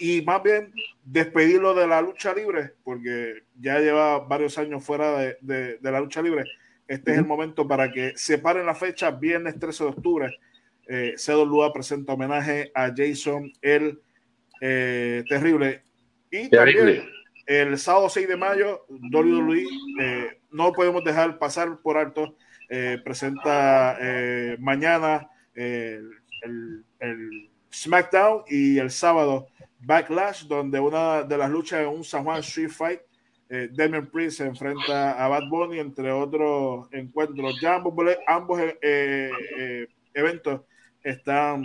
y 0.00 0.22
más 0.22 0.42
bien 0.42 0.72
despedirlo 1.04 1.74
de 1.74 1.86
la 1.86 2.00
lucha 2.02 2.34
libre, 2.34 2.72
porque 2.82 3.44
ya 3.60 3.78
lleva 3.78 4.18
varios 4.18 4.56
años 4.58 4.82
fuera 4.82 5.36
de- 5.40 5.76
de 5.78 5.90
la 5.92 6.00
lucha 6.00 6.22
libre, 6.22 6.44
este 6.90 7.12
es 7.12 7.18
el 7.18 7.26
momento 7.26 7.66
para 7.66 7.90
que 7.90 8.12
separen 8.16 8.66
la 8.66 8.74
fecha, 8.74 9.10
viernes 9.10 9.58
13 9.58 9.84
de 9.84 9.90
octubre. 9.90 10.38
Eh, 10.88 11.14
CWA 11.16 11.72
presenta 11.72 12.14
homenaje 12.14 12.72
a 12.74 12.92
Jason 12.94 13.52
el 13.62 14.00
eh, 14.60 15.22
Terrible. 15.28 15.82
Y 16.30 16.48
Terrible. 16.48 16.96
también 16.96 17.20
el 17.50 17.78
sábado 17.78 18.08
6 18.08 18.28
de 18.28 18.36
mayo, 18.36 18.86
WWE, 18.88 19.64
eh, 20.00 20.40
no 20.52 20.72
podemos 20.72 21.02
dejar 21.02 21.36
pasar 21.36 21.80
por 21.82 21.98
alto, 21.98 22.36
eh, 22.68 22.98
presenta 23.04 23.96
eh, 24.00 24.56
mañana 24.60 25.28
el, 25.54 26.12
el 27.00 27.50
SmackDown 27.72 28.44
y 28.46 28.78
el 28.78 28.92
sábado 28.92 29.48
Backlash, 29.80 30.46
donde 30.46 30.78
una 30.78 31.24
de 31.24 31.36
las 31.36 31.50
luchas 31.50 31.80
en 31.80 31.88
un 31.88 32.04
San 32.04 32.22
Juan 32.22 32.38
Street 32.38 32.70
Fight, 32.70 33.00
eh, 33.50 33.68
Damian 33.72 34.06
Priest 34.06 34.38
se 34.38 34.46
enfrenta 34.46 35.22
a 35.22 35.28
Bad 35.28 35.48
Bunny, 35.48 35.80
entre 35.80 36.12
otros 36.12 36.88
encuentros. 36.92 37.60
Ya 37.60 37.74
ambos, 37.74 37.94
ambos 38.28 38.60
eh, 38.60 39.30
eh, 39.58 39.88
eventos 40.14 40.60
están 41.02 41.64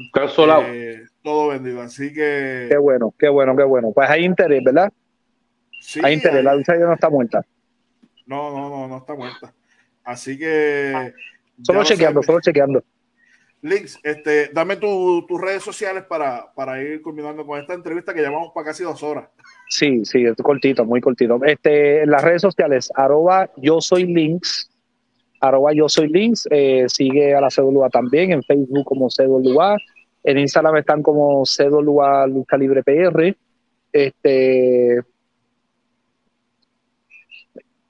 eh, 0.74 1.06
todo 1.22 1.50
vendido. 1.50 1.82
Así 1.82 2.12
que 2.12 2.68
Qué 2.70 2.78
bueno, 2.78 3.14
qué 3.20 3.30
bueno, 3.30 3.56
qué 3.56 3.64
bueno. 3.64 3.92
Pues 3.94 4.10
hay 4.10 4.26
interés, 4.26 4.64
¿verdad? 4.64 4.92
sí, 5.80 6.02
hay 6.04 6.16
interés, 6.16 6.44
la 6.44 6.56
lucha 6.56 6.74
ya 6.76 6.86
no 6.86 6.94
está 6.94 7.10
muerta. 7.10 7.46
No, 8.26 8.50
no, 8.50 8.70
no, 8.70 8.88
no 8.88 8.98
está 8.98 9.14
muerta. 9.14 9.54
Así 10.04 10.40
que. 10.40 11.14
Solo 11.62 11.80
lo 11.80 11.86
chequeando, 11.86 12.24
solo 12.24 12.42
chequeando. 12.42 12.84
Links, 13.66 14.00
este, 14.04 14.50
dame 14.54 14.76
tu- 14.78 15.26
tus 15.28 15.42
redes 15.42 15.64
sociales 15.64 16.04
para, 16.04 16.52
para 16.54 16.82
ir 16.82 17.02
culminando 17.02 17.46
con 17.46 17.60
esta 17.60 17.74
entrevista 17.74 18.14
que 18.14 18.22
llevamos 18.22 18.52
para 18.54 18.68
casi 18.68 18.84
dos 18.84 19.02
horas. 19.02 19.28
Sí, 19.70 20.06
sí, 20.06 20.24
es 20.24 20.36
cortito, 20.36 20.86
muy 20.86 21.02
cortito. 21.02 21.40
Este, 21.44 22.04
en 22.04 22.12
las 22.12 22.24
redes 22.24 22.42
sociales, 22.44 22.90
arroba 22.96 23.50
yo 23.58 23.82
soy 23.82 24.06
links, 24.06 24.70
arroba 25.42 25.74
yo 25.74 25.90
soy 25.90 26.08
links, 26.10 26.48
eh, 26.52 26.86
sigue 26.88 27.34
a 27.36 27.42
la 27.42 27.50
CWA 27.50 27.90
también, 27.90 28.32
en 28.34 28.44
Facebook 28.44 28.86
como 28.86 29.08
CWA, 29.10 29.78
en 30.24 30.38
Instagram 30.40 30.78
están 30.78 31.02
como 31.02 31.44
CWA 31.46 32.28
Lucha 32.28 32.58
Libre 32.58 32.84
PR. 32.84 33.36
Este, 33.92 35.02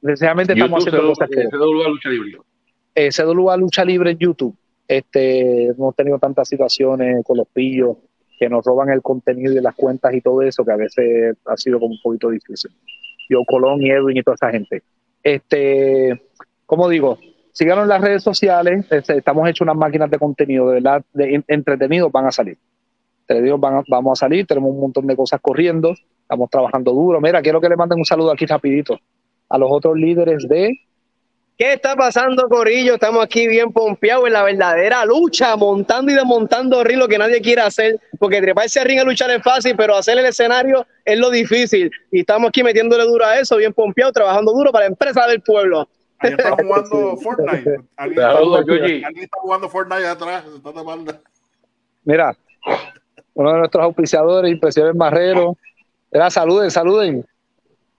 Desgraciadamente 0.02 0.54
estamos 0.54 0.86
haciendo 0.86 1.08
cosas 1.10 1.30
que 1.30 1.44
CWA 1.50 1.90
Lucha 1.90 2.10
Libre. 2.10 2.38
eh, 2.96 3.10
CWA 3.12 3.58
Lucha 3.58 3.84
Libre 3.84 4.12
en 4.12 4.18
YouTube. 4.20 4.56
Este, 4.88 5.68
hemos 5.68 5.96
tenido 5.96 6.20
tantas 6.20 6.48
situaciones 6.48 7.24
con 7.26 7.38
los 7.38 7.48
pillos 7.48 7.98
que 8.38 8.50
nos 8.50 8.64
roban 8.66 8.90
el 8.90 9.02
contenido 9.02 9.54
y 9.54 9.62
las 9.62 9.76
cuentas 9.76 10.14
y 10.14 10.22
todo 10.22 10.42
eso 10.42 10.64
que 10.66 10.72
a 10.72 10.76
veces 10.76 11.38
ha 11.46 11.58
sido 11.58 11.80
como 11.80 11.94
un 11.94 12.02
poquito 12.04 12.30
difícil. 12.30 12.72
Yo, 13.30 13.44
Colón 13.46 13.82
y 13.82 13.90
Edwin 13.90 14.18
y 14.18 14.24
toda 14.24 14.36
esa 14.36 14.52
gente. 14.52 14.84
Este, 15.24 16.22
como 16.66 16.88
digo, 16.90 17.18
síganos 17.52 17.84
en 17.84 17.90
las 17.90 18.02
redes 18.02 18.22
sociales. 18.24 18.86
este, 18.92 19.18
estamos 19.18 19.50
hechos 19.50 19.62
unas 19.66 19.78
máquinas 19.78 20.12
de 20.12 20.20
contenido, 20.20 20.68
de 20.68 20.74
verdad, 20.76 21.04
de 21.14 21.36
en- 21.36 21.46
entretenidos 21.48 22.12
van 22.12 22.28
a 22.28 22.32
salir. 22.32 22.58
Van 23.58 23.78
a- 23.78 23.84
vamos 23.88 24.20
a 24.22 24.26
salir, 24.28 24.46
tenemos 24.46 24.70
un 24.72 24.82
montón 24.82 25.08
de 25.08 25.16
cosas 25.16 25.40
corriendo, 25.42 25.96
estamos 26.22 26.48
trabajando 26.50 26.92
duro. 26.92 27.20
Mira, 27.20 27.42
quiero 27.42 27.60
que 27.60 27.70
le 27.70 27.76
manden 27.76 27.98
un 27.98 28.06
saludo 28.06 28.32
aquí 28.32 28.46
rapidito 28.46 29.00
a 29.50 29.58
los 29.58 29.70
otros 29.72 29.98
líderes 29.98 30.48
de 30.48 30.78
¿Qué 31.58 31.72
está 31.72 31.96
pasando, 31.96 32.50
Corillo? 32.50 32.96
Estamos 32.96 33.24
aquí 33.24 33.48
bien 33.48 33.72
pompeados 33.72 34.28
en 34.28 34.34
la 34.34 34.44
verdadera 34.44 35.06
lucha, 35.06 35.56
montando 35.56 36.12
y 36.12 36.16
desmontando 36.16 36.84
ring, 36.84 37.00
lo 37.00 37.08
que 37.08 37.18
nadie 37.18 37.40
quiere 37.40 37.62
hacer, 37.62 37.98
porque 38.20 38.42
treparse 38.42 38.82
al 38.82 38.86
ring 38.86 39.00
a 39.00 39.06
luchar 39.06 39.32
es 39.32 39.42
fácil, 39.42 39.74
pero 39.78 39.96
hacer 39.96 40.18
el 40.18 40.26
escenario 40.26 40.86
es 41.06 41.18
lo 41.18 41.30
difícil. 41.30 41.90
Y 42.12 42.20
estamos 42.20 42.50
aquí 42.50 42.62
metiéndole 42.62 43.06
duro 43.06 43.26
a 43.26 43.40
eso, 43.40 43.56
bien 43.56 43.72
pompeados, 43.72 44.14
trabajando 44.14 44.52
duro 44.52 44.70
para 44.74 44.84
la 44.84 44.90
empresa 44.90 45.26
del 45.28 45.42
pueblo. 45.42 45.88
Ahí 46.20 46.32
están 46.32 46.58
jugando 46.58 47.16
Fortnite. 47.24 47.80
Alguien 47.96 48.22
Saludos, 48.22 48.60
está, 48.60 48.74
alguien 48.74 49.24
está 49.24 49.38
jugando 49.40 49.70
Fortnite 49.70 50.08
atrás. 50.08 50.44
Está. 50.46 51.20
Mira, 52.04 52.38
uno 53.34 53.54
de 53.54 53.60
nuestros 53.60 53.82
auspiciadores, 53.82 54.52
Impresiones 54.52 54.94
Marrero. 54.94 55.56
Mira, 56.12 56.30
saluden, 56.30 56.70
saluden. 56.70 57.26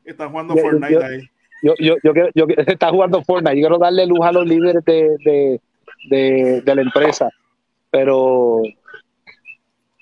Están 0.04 0.30
jugando 0.30 0.54
Fortnite 0.58 1.02
ahí. 1.02 1.30
Yo, 1.62 1.74
yo, 1.78 1.94
yo, 2.02 2.12
quiero- 2.12 2.30
yo, 2.34 2.46
está 2.66 2.90
jugando 2.90 3.22
Fortnite. 3.22 3.56
Yo 3.56 3.62
quiero 3.68 3.78
darle 3.78 4.06
luz 4.06 4.20
a 4.22 4.32
los 4.32 4.46
líderes 4.46 4.84
de, 4.84 5.16
de, 5.24 5.60
de, 6.10 6.60
de 6.62 6.74
la 6.74 6.82
empresa, 6.82 7.28
pero 7.90 8.62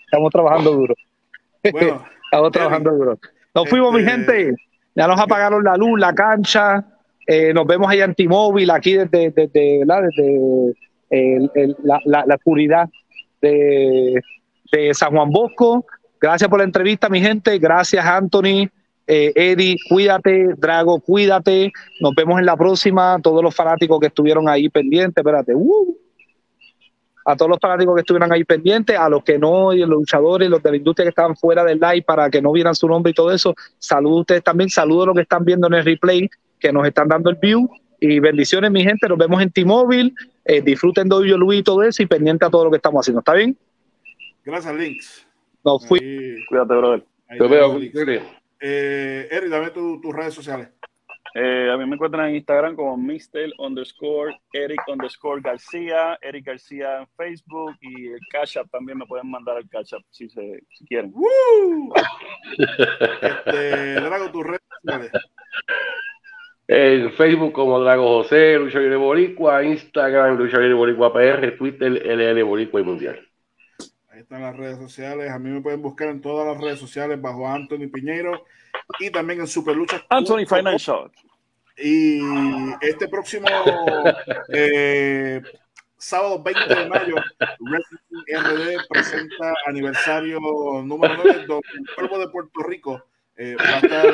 estamos 0.07 0.31
trabajando 0.31 0.73
duro. 0.73 0.95
Bueno, 1.73 2.05
Estamos 2.25 2.53
trabajando 2.53 2.91
duro. 2.91 3.19
Nos 3.55 3.69
fuimos, 3.71 3.93
mi 3.95 4.01
Este- 4.01 4.11
gente. 4.11 4.55
Ya 4.97 5.07
nos 5.09 5.19
apagaron 5.19 5.65
la 5.65 5.77
luz, 5.77 5.99
la 5.99 6.13
cancha. 6.15 6.85
Eh, 7.27 7.55
nos 7.55 7.67
vemos 7.67 7.89
allá 7.89 8.05
en 8.05 8.15
T-Mobile, 8.15 8.71
aquí 8.73 8.95
desde, 8.95 9.31
desde, 9.31 9.79
¿verdad? 9.79 10.03
desde 10.03 10.75
el- 11.11 11.51
el- 11.55 11.77
la, 11.83 12.01
la, 12.05 12.25
la 12.27 12.35
oscuridad 12.35 12.89
de, 13.41 14.21
de 14.73 14.93
San 14.95 15.11
Juan 15.13 15.31
Bosco. 15.31 15.87
Gracias 16.21 16.51
por 16.51 16.59
la 16.59 16.65
entrevista, 16.65 17.09
mi 17.09 17.21
gente. 17.21 17.59
Gracias, 17.59 18.05
Anthony. 18.05 18.69
Eh, 19.07 19.33
Eddie, 19.35 19.77
cuídate. 19.89 20.55
Drago, 20.57 21.01
cuídate. 21.01 21.73
Nos 22.01 22.15
vemos 22.15 22.39
en 22.39 22.47
la 22.47 22.57
próxima. 22.57 23.19
Todos 23.23 23.43
los 23.43 23.55
fanáticos 23.55 24.01
que 24.01 24.07
estuvieron 24.07 24.49
ahí 24.49 24.69
pendientes, 24.69 25.17
espérate. 25.17 25.55
Uh. 25.55 25.97
A 27.27 27.37
todos 27.37 27.49
los 27.49 27.59
fanáticos 27.59 27.95
que 27.95 28.01
estuvieron 28.03 28.31
ahí 28.33 28.45
pendientes, 28.45 28.99
a 28.99 29.09
los 29.09 29.25
que 29.25 29.39
no, 29.39 29.73
y 29.73 29.79
los 29.79 29.89
luchadores, 29.89 30.51
los 30.51 30.63
de 30.63 30.71
la 30.73 30.77
industria 30.77 31.07
que 31.07 31.09
estaban 31.09 31.35
fuera 31.35 31.65
del 31.65 31.81
live 31.81 32.03
para 32.03 32.29
que 32.29 32.43
no 32.43 32.53
vieran 32.53 32.75
su 32.75 32.87
nombre 32.87 33.13
y 33.13 33.15
todo 33.15 33.33
eso. 33.33 33.55
Saludos 33.79 34.19
a 34.19 34.21
ustedes 34.21 34.45
también. 34.45 34.69
Saludos 34.69 35.05
a 35.05 35.07
los 35.07 35.15
que 35.17 35.23
están 35.23 35.45
viendo 35.45 35.67
en 35.69 35.75
el 35.75 35.85
replay, 35.85 36.29
que 36.61 36.71
nos 36.71 36.87
están 36.87 37.09
dando 37.09 37.31
el 37.31 37.37
view. 37.37 37.69
Y 37.99 38.21
bendiciones, 38.21 38.71
mi 38.71 38.83
gente. 38.85 39.09
Nos 39.09 39.17
vemos 39.17 39.41
en 39.41 39.51
T-Mobile. 39.51 40.13
Eh, 40.45 40.61
disfruten 40.61 41.09
de 41.09 41.15
hoy, 41.15 41.29
Luis 41.31 41.61
y 41.61 41.63
todo 41.63 41.83
eso. 41.83 42.03
Y 42.03 42.07
pendiente 42.07 42.45
a 42.45 42.51
todo 42.51 42.65
lo 42.65 42.71
que 42.71 42.77
estamos 42.77 43.01
haciendo. 43.01 43.21
¿Está 43.21 43.33
bien? 43.33 43.57
gracias, 44.45 44.75
Links. 44.75 45.27
Nos 45.65 45.87
fuimos. 45.87 46.07
Ahí, 46.07 46.45
Cuídate, 46.47 46.75
brother. 46.75 47.05
ahí 47.29 47.39
Yo 47.39 47.49
tenemos 47.49 47.81
veo, 48.05 48.21
Eh, 48.67 49.29
Eric, 49.31 49.51
dame 49.51 49.71
tu- 49.73 50.01
tus 50.01 50.15
redes 50.15 50.33
sociales. 50.33 50.69
Eh, 51.35 51.69
a 51.71 51.77
mí 51.77 51.85
me 51.85 51.97
encuentran 51.97 52.29
en 52.31 52.37
Instagram 52.37 52.77
como 52.77 52.97
Mr. 52.97 53.53
underscore 53.59 54.35
Eric 54.53 54.81
underscore 54.87 55.43
García, 55.43 56.17
Eric 56.23 56.47
García 56.47 57.01
en 57.01 57.09
Facebook 57.17 57.75
y 57.81 58.07
el 58.07 58.21
Cash 58.31 58.57
App 58.57 58.71
también 58.71 58.97
me 58.99 59.05
pueden 59.05 59.29
mandar 59.31 59.57
al 59.57 59.69
Cash 59.69 59.95
App 59.95 60.03
si, 60.11 60.29
se, 60.31 60.63
si 60.71 60.87
quieren. 60.87 61.13
¡Woo! 61.13 61.93
este, 63.21 63.95
Drago, 64.01 64.31
tus 64.31 64.45
redes 64.45 64.63
sociales. 64.81 65.11
En 66.69 67.13
Facebook 67.13 67.53
como 67.53 67.81
Drago 67.81 68.23
José, 68.23 68.57
Lucha 68.59 68.79
Libre 68.79 68.97
Boricua, 68.97 69.63
Instagram, 69.65 70.39
Lucha 70.39 70.59
Libre 70.59 70.75
Boricua 70.75 71.13
PR, 71.13 71.51
Twitter, 71.59 71.93
LL 72.07 72.43
Boricua 72.45 72.81
y 72.81 72.85
Mundial. 72.85 73.29
Ahí 74.15 74.21
están 74.21 74.43
las 74.43 74.57
redes 74.57 74.79
sociales. 74.79 75.29
A 75.29 75.41
mí 75.41 75.51
me 75.51 75.61
pueden 75.61 75.83
buscar 75.83 76.07
en 76.07 76.21
todas 76.21 76.47
las 76.47 76.63
redes 76.63 76.79
sociales 76.79 77.21
bajo 77.21 77.49
Anthony 77.49 77.91
Piñeiro 77.93 78.45
y 79.01 79.11
también 79.11 79.41
en 79.41 79.49
Superlucha. 79.49 80.05
Anthony 80.09 80.47
Financial. 80.47 81.11
Y 81.77 82.21
este 82.81 83.09
próximo 83.09 83.49
eh, 84.55 85.43
sábado 85.97 86.41
20 86.41 86.75
de 86.77 86.89
mayo, 86.89 87.17
Wrestling 87.59 88.79
RD 88.79 88.87
presenta 88.89 89.53
aniversario 89.67 90.39
número 90.85 91.17
9, 91.17 91.47
donde 91.49 91.69
el 91.75 91.95
pueblo 91.97 92.19
de 92.21 92.29
Puerto 92.29 92.63
Rico 92.63 93.05
eh, 93.35 93.57
va 93.57 93.65
a 93.65 93.79
estar 93.79 94.07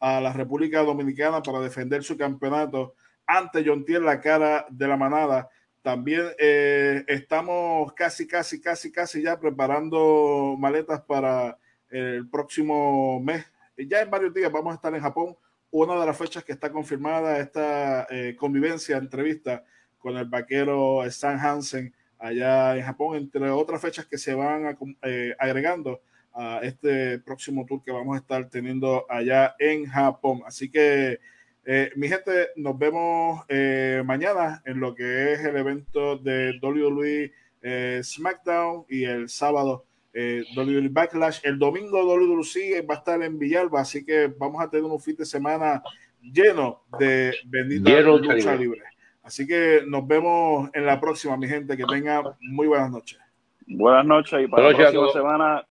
a 0.00 0.20
la 0.22 0.32
República 0.32 0.82
Dominicana 0.82 1.42
para 1.42 1.60
defender 1.60 2.02
su 2.02 2.16
campeonato 2.16 2.94
ante 3.26 3.62
John 3.62 3.84
Tier, 3.84 4.00
la 4.00 4.22
cara 4.22 4.64
de 4.70 4.88
la 4.88 4.96
manada. 4.96 5.50
También 5.82 6.26
eh, 6.38 7.04
estamos 7.08 7.92
casi, 7.94 8.26
casi, 8.26 8.60
casi, 8.60 8.92
casi 8.92 9.22
ya 9.22 9.40
preparando 9.40 10.56
maletas 10.58 11.00
para 11.02 11.58
el 11.88 12.28
próximo 12.28 13.20
mes. 13.20 13.46
Ya 13.76 14.02
en 14.02 14.10
varios 14.10 14.34
días 14.34 14.52
vamos 14.52 14.72
a 14.72 14.74
estar 14.74 14.94
en 14.94 15.00
Japón. 15.00 15.36
Una 15.70 15.98
de 15.98 16.06
las 16.06 16.16
fechas 16.16 16.44
que 16.44 16.52
está 16.52 16.70
confirmada 16.70 17.38
esta 17.38 18.06
eh, 18.10 18.36
convivencia, 18.38 18.96
entrevista 18.96 19.64
con 19.98 20.16
el 20.16 20.26
vaquero 20.26 21.04
Stan 21.04 21.38
Hansen 21.38 21.94
allá 22.18 22.76
en 22.76 22.84
Japón, 22.84 23.16
entre 23.16 23.50
otras 23.50 23.80
fechas 23.80 24.06
que 24.06 24.18
se 24.18 24.34
van 24.34 24.76
eh, 25.02 25.34
agregando 25.38 26.02
a 26.32 26.60
este 26.62 27.18
próximo 27.18 27.64
tour 27.66 27.82
que 27.82 27.90
vamos 27.90 28.14
a 28.16 28.20
estar 28.20 28.48
teniendo 28.48 29.06
allá 29.08 29.54
en 29.58 29.86
Japón. 29.86 30.42
Así 30.46 30.70
que, 30.70 31.20
eh, 31.64 31.90
mi 31.96 32.08
gente, 32.08 32.48
nos 32.56 32.78
vemos 32.78 33.44
eh, 33.48 34.02
mañana 34.04 34.62
en 34.64 34.80
lo 34.80 34.94
que 34.94 35.32
es 35.32 35.40
el 35.40 35.56
evento 35.56 36.16
de 36.16 36.58
WWE 36.62 37.32
eh, 37.62 38.00
SmackDown 38.02 38.86
y 38.88 39.04
el 39.04 39.28
sábado 39.28 39.84
WWE 40.12 40.88
Backlash. 40.90 41.40
El 41.44 41.58
domingo 41.58 42.02
WWE 42.02 42.82
va 42.82 42.94
a 42.94 42.98
estar 42.98 43.22
en 43.22 43.38
Villalba, 43.38 43.80
así 43.80 44.04
que 44.04 44.26
vamos 44.26 44.60
a 44.62 44.68
tener 44.68 44.90
un 44.90 45.00
fin 45.00 45.16
de 45.16 45.24
semana 45.24 45.82
lleno 46.20 46.82
de 46.98 47.34
bendita 47.46 48.00
lucha 48.00 48.56
libre. 48.56 48.82
Así 49.22 49.46
que 49.46 49.82
nos 49.86 50.06
vemos 50.06 50.70
en 50.72 50.86
la 50.86 51.00
próxima, 51.00 51.36
mi 51.36 51.46
gente. 51.46 51.76
Que 51.76 51.84
tenga 51.84 52.36
muy 52.40 52.66
buenas 52.66 52.90
noches. 52.90 53.18
Buenas 53.66 54.04
noches 54.04 54.40
y 54.42 54.48
para 54.48 54.70
la 54.70 54.76
próxima 54.76 55.12
semana 55.12 55.64